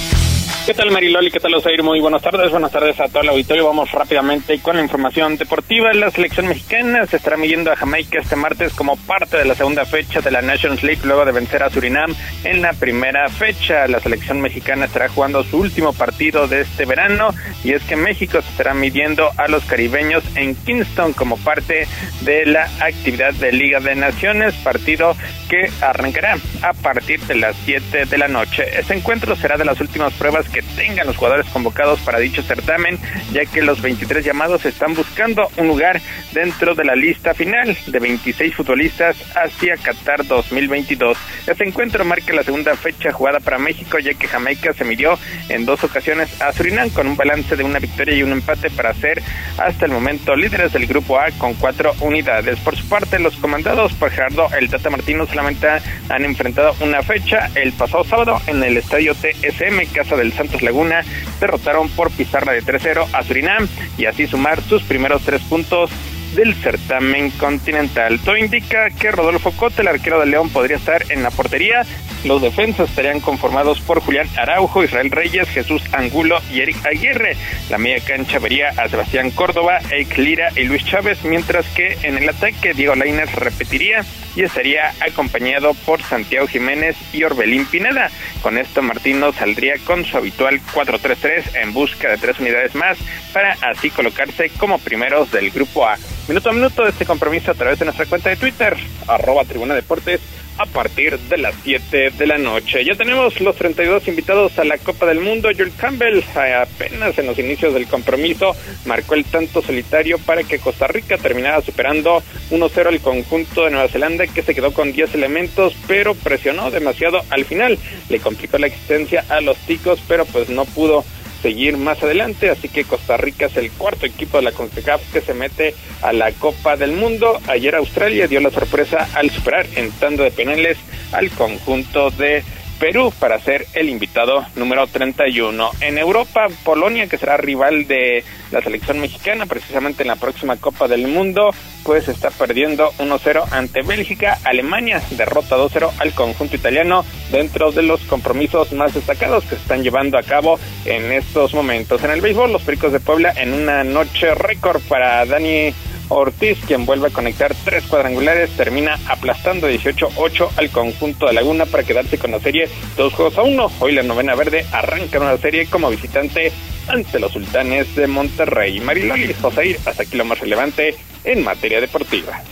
¿Qué 0.67 0.75
tal 0.75 0.91
Mariloli? 0.91 1.31
¿Qué 1.31 1.41
tal 1.41 1.55
Osair? 1.55 1.83
Muy 1.83 2.01
buenas 2.01 2.23
tardes. 2.23 2.51
Buenas 2.51 2.71
tardes 2.71 3.01
a 3.01 3.09
todo 3.09 3.23
el 3.23 3.31
auditorio. 3.31 3.67
Vamos 3.67 3.91
rápidamente 3.93 4.61
con 4.61 4.77
la 4.77 4.83
información 4.83 5.37
deportiva. 5.37 5.93
La 5.95 6.11
selección 6.11 6.47
mexicana 6.47 7.07
se 7.07 7.17
estará 7.17 7.39
midiendo 7.39 7.73
a 7.73 7.77
Jamaica 7.77 8.21
este 8.21 8.37
martes 8.37 8.75
como 8.75 8.97
parte 8.97 9.39
de 9.39 9.47
la 9.47 9.55
segunda 9.55 9.87
fecha 9.87 10.21
de 10.21 10.31
la 10.31 10.43
Nations 10.43 10.83
League 10.83 11.01
luego 11.05 11.25
de 11.25 11.33
vencer 11.33 11.63
a 11.63 11.71
Surinam 11.71 12.15
en 12.45 12.61
la 12.61 12.75
primera 12.75 13.29
fecha. 13.31 13.89
La 13.89 14.01
selección 14.01 14.41
mexicana 14.43 14.85
estará 14.85 15.09
jugando 15.09 15.43
su 15.45 15.59
último 15.59 15.95
partido 15.95 16.47
de 16.47 16.61
este 16.61 16.85
verano 16.85 17.31
y 17.65 17.73
es 17.73 17.83
que 17.85 17.97
México 17.97 18.41
se 18.43 18.51
estará 18.51 18.75
midiendo 18.75 19.31
a 19.39 19.49
los 19.49 19.65
caribeños 19.65 20.23
en 20.37 20.55
Kingston 20.55 21.15
como 21.15 21.39
parte 21.39 21.89
de 22.21 22.45
la 22.45 22.69
actividad 22.81 23.33
de 23.33 23.53
Liga 23.53 23.81
de 23.81 23.95
Naciones, 23.95 24.55
partido 24.57 25.17
que 25.49 25.71
arrancará 25.81 26.37
a 26.63 26.73
partir 26.75 27.21
de 27.23 27.35
las 27.35 27.57
7 27.65 28.05
de 28.07 28.19
la 28.19 28.29
noche. 28.29 28.65
Este 28.79 28.95
encuentro 28.95 29.35
será 29.35 29.57
de 29.57 29.65
las 29.65 29.81
últimas 29.81 30.13
pruebas 30.13 30.50
que 30.53 30.63
tengan 30.63 31.07
los 31.07 31.17
jugadores 31.17 31.47
convocados 31.47 32.01
para 32.01 32.19
dicho 32.19 32.43
certamen, 32.43 32.99
ya 33.33 33.47
que 33.47 33.63
los 33.63 33.81
23 33.81 34.25
llamados 34.25 34.65
están 34.65 34.95
buscando 34.95 35.49
un 35.57 35.69
lugar 35.69 36.01
dentro 36.33 36.75
de 36.75 36.85
la 36.85 36.95
lista 36.95 37.35
final 37.35 37.77
de 37.87 37.99
26 37.99 38.55
futbolistas 38.55 39.17
hacia 39.37 39.77
Qatar 39.77 40.27
2022. 40.27 41.17
Este 41.47 41.67
encuentro 41.67 42.05
marca 42.05 42.33
la 42.33 42.43
segunda 42.43 42.75
fecha 42.77 43.13
jugada 43.13 43.41
para 43.41 43.59
México, 43.59 43.99
ya 43.99 44.15
que 44.15 44.29
Jamaica 44.29 44.73
se 44.73 44.85
midió 44.85 45.19
en 45.49 45.65
dos 45.65 45.83
ocasiones 45.85 46.41
a 46.41 46.53
Surinam 46.53 46.91
con 46.91 47.07
un 47.07 47.17
balance 47.17 47.57
de 47.57 47.65
una 47.65 47.79
victoria 47.79 48.15
y 48.15 48.23
un 48.23 48.33
empate 48.33 48.71
para 48.71 48.95
ser 48.95 49.23
hasta 49.59 49.87
el 49.87 49.93
momento 49.93 50.37
líderes 50.37 50.73
del 50.73 50.87
grupo 50.87 51.19
A 51.19 51.31
con 51.33 51.55
cuatro 51.55 51.93
unidades. 52.01 52.59
Por 52.61 52.77
su 52.77 52.89
parte, 52.89 53.19
los 53.19 53.37
comandados 53.37 53.93
por 53.95 54.11
Gerardo 54.11 54.49
El 54.59 54.69
Tata 54.71 54.91
Martino 54.91 55.27
solamente 55.27 55.69
han 56.09 56.25
enfrentado 56.25 56.75
una 56.81 57.03
fecha 57.03 57.51
el 57.55 57.73
pasado 57.73 58.05
sábado 58.05 58.41
en 58.47 58.63
el 58.63 58.77
estadio 58.77 59.15
TSM 59.15 59.93
Casa 59.93 60.17
del 60.17 60.33
Santos 60.41 60.63
Laguna. 60.63 61.05
Derrotaron 61.39 61.89
por 61.91 62.11
pizarra 62.11 62.53
de 62.53 62.63
3-0 62.63 63.07
a 63.13 63.23
Surinam 63.23 63.69
y 63.99 64.07
así 64.07 64.27
sumar 64.27 64.63
sus 64.63 64.83
primeros 64.83 65.23
tres 65.23 65.43
puntos 65.43 65.91
del 66.35 66.55
certamen 66.55 67.31
continental. 67.33 68.21
Todo 68.21 68.37
indica 68.37 68.91
que 68.91 69.11
Rodolfo 69.11 69.53
Cote, 69.53 69.83
el 69.83 69.89
arquero 69.89 70.21
de 70.21 70.27
León, 70.27 70.49
podría 70.51 70.77
estar 70.77 71.11
en 71.11 71.23
la 71.23 71.31
portería. 71.31 71.85
Los 72.25 72.43
defensas 72.43 72.89
estarían 72.91 73.21
conformados 73.21 73.81
por 73.81 74.01
Julián 74.01 74.29
Araujo, 74.37 74.85
Israel 74.85 75.11
Reyes, 75.11 75.49
Jesús 75.49 75.83
Angulo 75.93 76.41
y 76.51 76.61
Eric 76.61 76.87
Aguirre. 76.87 77.37
La 77.69 77.79
media 77.79 78.01
cancha 78.05 78.39
vería 78.39 78.69
a 78.69 78.89
Sebastián 78.89 79.31
Córdoba, 79.31 79.81
Eik 79.91 80.17
Lira 80.19 80.51
y 80.55 80.65
Luis 80.65 80.85
Chávez, 80.85 81.25
mientras 81.25 81.67
que 81.69 81.99
en 82.03 82.19
el 82.19 82.29
ataque 82.29 82.75
Diego 82.75 82.95
Lainez 82.95 83.35
repetiría 83.35 84.05
y 84.37 84.43
estaría 84.43 84.93
acompañado 85.01 85.75
por 85.87 86.03
Santiago 86.03 86.47
Jiménez 86.47 86.97
y 87.13 87.25
Orbelín 87.25 87.67
Pineda. 87.67 88.11
Con 88.43 88.59
esto 88.59 88.83
Martino 88.83 89.33
saldría 89.33 89.75
con 89.85 90.05
su 90.05 90.17
habitual 90.17 90.61
4-3-3 90.73 91.57
en 91.63 91.73
busca 91.73 92.09
de 92.09 92.19
tres 92.19 92.39
unidades 92.39 92.75
más 92.75 92.99
para 93.33 93.57
así 93.63 93.91
colocarse 93.91 94.51
como 94.51 94.79
primeros 94.79 95.31
del 95.31 95.51
grupo 95.51 95.87
A. 95.87 95.97
Minuto 96.29 96.51
a 96.51 96.53
minuto 96.53 96.85
de 96.85 96.91
este 96.91 97.07
compromiso 97.07 97.51
a 97.51 97.55
través 97.55 97.79
de 97.79 97.85
nuestra 97.85 98.07
cuenta 98.07 98.31
de 98.31 98.37
Twitter, 98.37 98.77
arroba 99.07 99.45
Tribuna 99.45 99.75
Deportes, 99.75 100.21
a 100.59 100.67
partir 100.67 101.19
de 101.19 101.39
las 101.39 101.55
7 101.63 102.11
de 102.11 102.27
la 102.27 102.39
noche. 102.39 102.85
Ya 102.85 102.95
tenemos 102.95 103.41
los 103.41 103.57
32 103.57 104.09
invitados 104.09 104.59
a 104.59 104.65
la 104.65 104.79
Copa 104.79 105.07
del 105.07 105.21
Mundo. 105.21 105.49
Joel 105.57 105.73
Campbell 105.77 106.19
eh, 106.19 106.55
apenas 106.55 107.19
en 107.19 107.27
los 107.27 107.39
inicios 107.39 107.75
del 107.75 107.87
compromiso 107.87 108.55
marcó 108.85 109.15
el 109.15 109.25
tanto 109.25 109.63
solitario 109.63 110.19
para 110.19 110.43
que 110.43 110.59
Costa 110.59 110.87
Rica 110.87 111.19
terminara 111.19 111.63
superando 111.63 112.23
1-0 112.51 112.87
al 112.87 113.01
conjunto 113.01 113.65
de 113.65 113.71
Nueva 113.71 113.89
Zelanda 113.89 114.27
que 114.27 114.43
se 114.43 114.55
quedó 114.55 114.73
con 114.73 114.93
10 114.93 115.15
elementos 115.15 115.75
pero 115.87 116.15
presionó 116.15 116.71
demasiado 116.71 117.23
al 117.31 117.45
final. 117.45 117.79
Le 118.09 118.21
complicó 118.21 118.59
la 118.59 118.67
existencia 118.67 119.25
a 119.29 119.41
los 119.41 119.57
ticos 119.59 120.01
pero 120.07 120.25
pues 120.27 120.49
no 120.49 120.65
pudo 120.65 121.05
seguir 121.43 121.77
más 121.77 122.03
adelante, 122.03 122.51
así 122.51 122.69
que 122.69 122.85
Costa 122.85 123.17
Rica 123.17 123.47
es 123.47 123.57
el 123.57 123.71
cuarto 123.73 124.07
equipo 124.07 124.39
de 124.39 124.45
la 124.45 124.53
CONCACAF 124.53 125.13
que 125.13 125.21
se 125.21 125.35
mete 125.35 125.75
a 126.03 126.13
la 126.13 126.33
Copa 126.33 126.77
del 126.77 126.93
Mundo. 126.93 127.41
Ayer 127.47 127.75
Australia 127.75 128.27
dio 128.27 128.41
la 128.41 128.51
sorpresa 128.51 129.09
al 129.15 129.31
superar 129.31 129.67
en 129.77 129.91
tanda 129.93 130.25
de 130.25 130.31
penales 130.31 130.79
al 131.13 131.31
conjunto 131.31 132.11
de 132.11 132.43
Perú 132.81 133.13
para 133.21 133.39
ser 133.39 133.67
el 133.75 133.91
invitado 133.91 134.45
número 134.57 134.87
31. 134.87 135.71
En 135.83 135.99
Europa, 135.99 136.49
Polonia, 136.65 137.07
que 137.07 137.19
será 137.19 137.37
rival 137.37 137.87
de 137.87 138.25
la 138.51 138.63
selección 138.63 138.99
mexicana 139.01 139.45
precisamente 139.45 140.03
en 140.03 140.09
la 140.09 140.17
próxima 140.17 140.57
Copa 140.57 140.89
del 140.89 141.07
Mundo, 141.07 141.51
pues 141.85 142.09
está 142.09 142.31
perdiendo 142.31 142.91
1-0 142.99 143.45
ante 143.53 143.83
Bélgica. 143.83 144.39
Alemania 144.45 145.03
derrota 145.11 145.59
2-0 145.59 145.91
al 145.99 146.15
conjunto 146.15 146.57
italiano 146.57 147.05
dentro 147.31 147.71
de 147.71 147.83
los 147.83 148.01
compromisos 148.03 148.73
más 148.73 148.95
destacados 148.95 149.45
que 149.45 149.57
se 149.57 149.63
están 149.63 149.83
llevando 149.83 150.17
a 150.17 150.23
cabo 150.23 150.59
en 150.87 151.13
estos 151.13 151.53
momentos. 151.53 152.03
En 152.03 152.13
el 152.13 152.23
béisbol, 152.23 152.51
los 152.51 152.63
Pericos 152.63 152.93
de 152.93 153.01
Puebla 153.01 153.35
en 153.37 153.53
una 153.53 153.85
noche 153.85 154.35
récord 154.35 154.81
para 154.89 155.27
Dani 155.27 155.75
Ortiz, 156.11 156.59
quien 156.67 156.87
vuelve 156.87 157.09
a 157.09 157.11
conectar 157.11 157.55
tres 157.65 157.85
cuadrangulares, 157.85 158.51
termina 158.51 158.99
aplastando 159.09 159.71
18-8 159.71 160.51
al 160.57 160.71
conjunto 160.71 161.27
de 161.27 161.33
Laguna 161.33 161.67
para 161.67 161.85
quedarse 161.85 162.19
con 162.19 162.33
la 162.33 162.41
serie 162.41 162.69
dos 162.97 163.15
juegos 163.15 163.39
a 163.39 163.43
uno. 163.43 163.71
Hoy 163.79 163.93
la 163.93 164.03
novena 164.03 164.35
verde 164.35 164.67
arranca 164.73 165.19
una 165.19 165.37
serie 165.37 165.67
como 165.67 165.89
visitante 165.89 166.53
ante 166.89 167.21
los 167.21 167.33
sultanes 167.33 167.95
de 167.95 168.07
Monterrey. 168.07 168.81
Mariloli 168.81 169.33
Josair, 169.35 169.79
hasta 169.87 170.03
aquí 170.03 170.17
lo 170.17 170.25
más 170.25 170.41
relevante 170.41 170.97
en 171.25 171.45
materia 171.45 171.81
deportiva. 171.81 172.43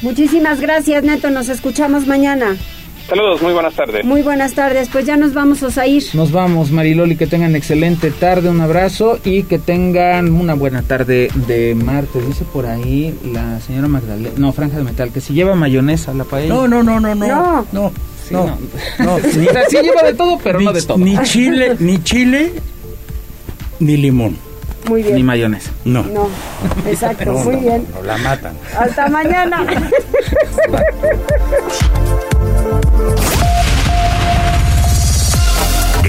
Muchísimas 0.00 0.60
gracias, 0.60 1.04
Neto. 1.04 1.30
Nos 1.30 1.48
escuchamos 1.48 2.06
mañana. 2.06 2.56
Saludos, 3.08 3.42
muy 3.42 3.52
buenas 3.52 3.74
tardes. 3.74 4.04
Muy 4.04 4.22
buenas 4.22 4.54
tardes. 4.54 4.88
Pues 4.90 5.04
ya 5.04 5.16
nos 5.16 5.34
vamos 5.34 5.62
a 5.76 5.86
ir. 5.86 6.02
Nos 6.14 6.32
vamos, 6.32 6.70
Mariloli, 6.70 7.16
que 7.16 7.26
tengan 7.26 7.54
excelente 7.56 8.10
tarde, 8.10 8.48
un 8.48 8.60
abrazo 8.60 9.18
y 9.24 9.42
que 9.42 9.58
tengan 9.58 10.32
una 10.32 10.54
buena 10.54 10.82
tarde 10.82 11.28
de 11.46 11.74
martes. 11.74 12.26
Dice 12.26 12.44
por 12.44 12.66
ahí 12.66 13.18
la 13.24 13.60
señora 13.60 13.88
Magdalena, 13.88 14.34
no, 14.36 14.52
Franja 14.52 14.78
de 14.78 14.84
Metal, 14.84 15.12
que 15.12 15.20
si 15.20 15.34
lleva 15.34 15.54
mayonesa 15.54 16.12
a 16.12 16.14
la 16.14 16.24
paella. 16.24 16.54
No, 16.54 16.68
no, 16.68 16.82
no, 16.82 17.00
no, 17.00 17.14
no. 17.14 17.26
No. 17.26 17.66
No. 17.72 17.92
Sí, 18.26 18.34
no, 18.34 18.46
no. 18.46 18.58
no, 19.04 19.14
o 19.16 19.20
sea, 19.20 19.68
sí 19.68 19.76
lleva 19.82 20.02
de 20.04 20.14
todo, 20.14 20.38
pero 20.42 20.60
ni, 20.60 20.64
no 20.64 20.72
de 20.72 20.82
todo. 20.82 20.98
Ni 20.98 21.18
chile, 21.22 21.76
ni 21.80 22.02
chile, 22.02 22.52
ni 23.80 23.96
limón. 23.96 24.38
Muy 24.88 25.02
bien. 25.02 25.16
Ni 25.16 25.22
mayonesa. 25.22 25.70
No. 25.84 26.02
No, 26.04 26.28
exacto, 26.86 27.32
muy 27.32 27.56
no, 27.56 27.60
bien. 27.60 27.86
no, 27.94 28.02
la 28.02 28.16
matan. 28.18 28.54
Hasta 28.78 29.08
mañana. 29.08 29.66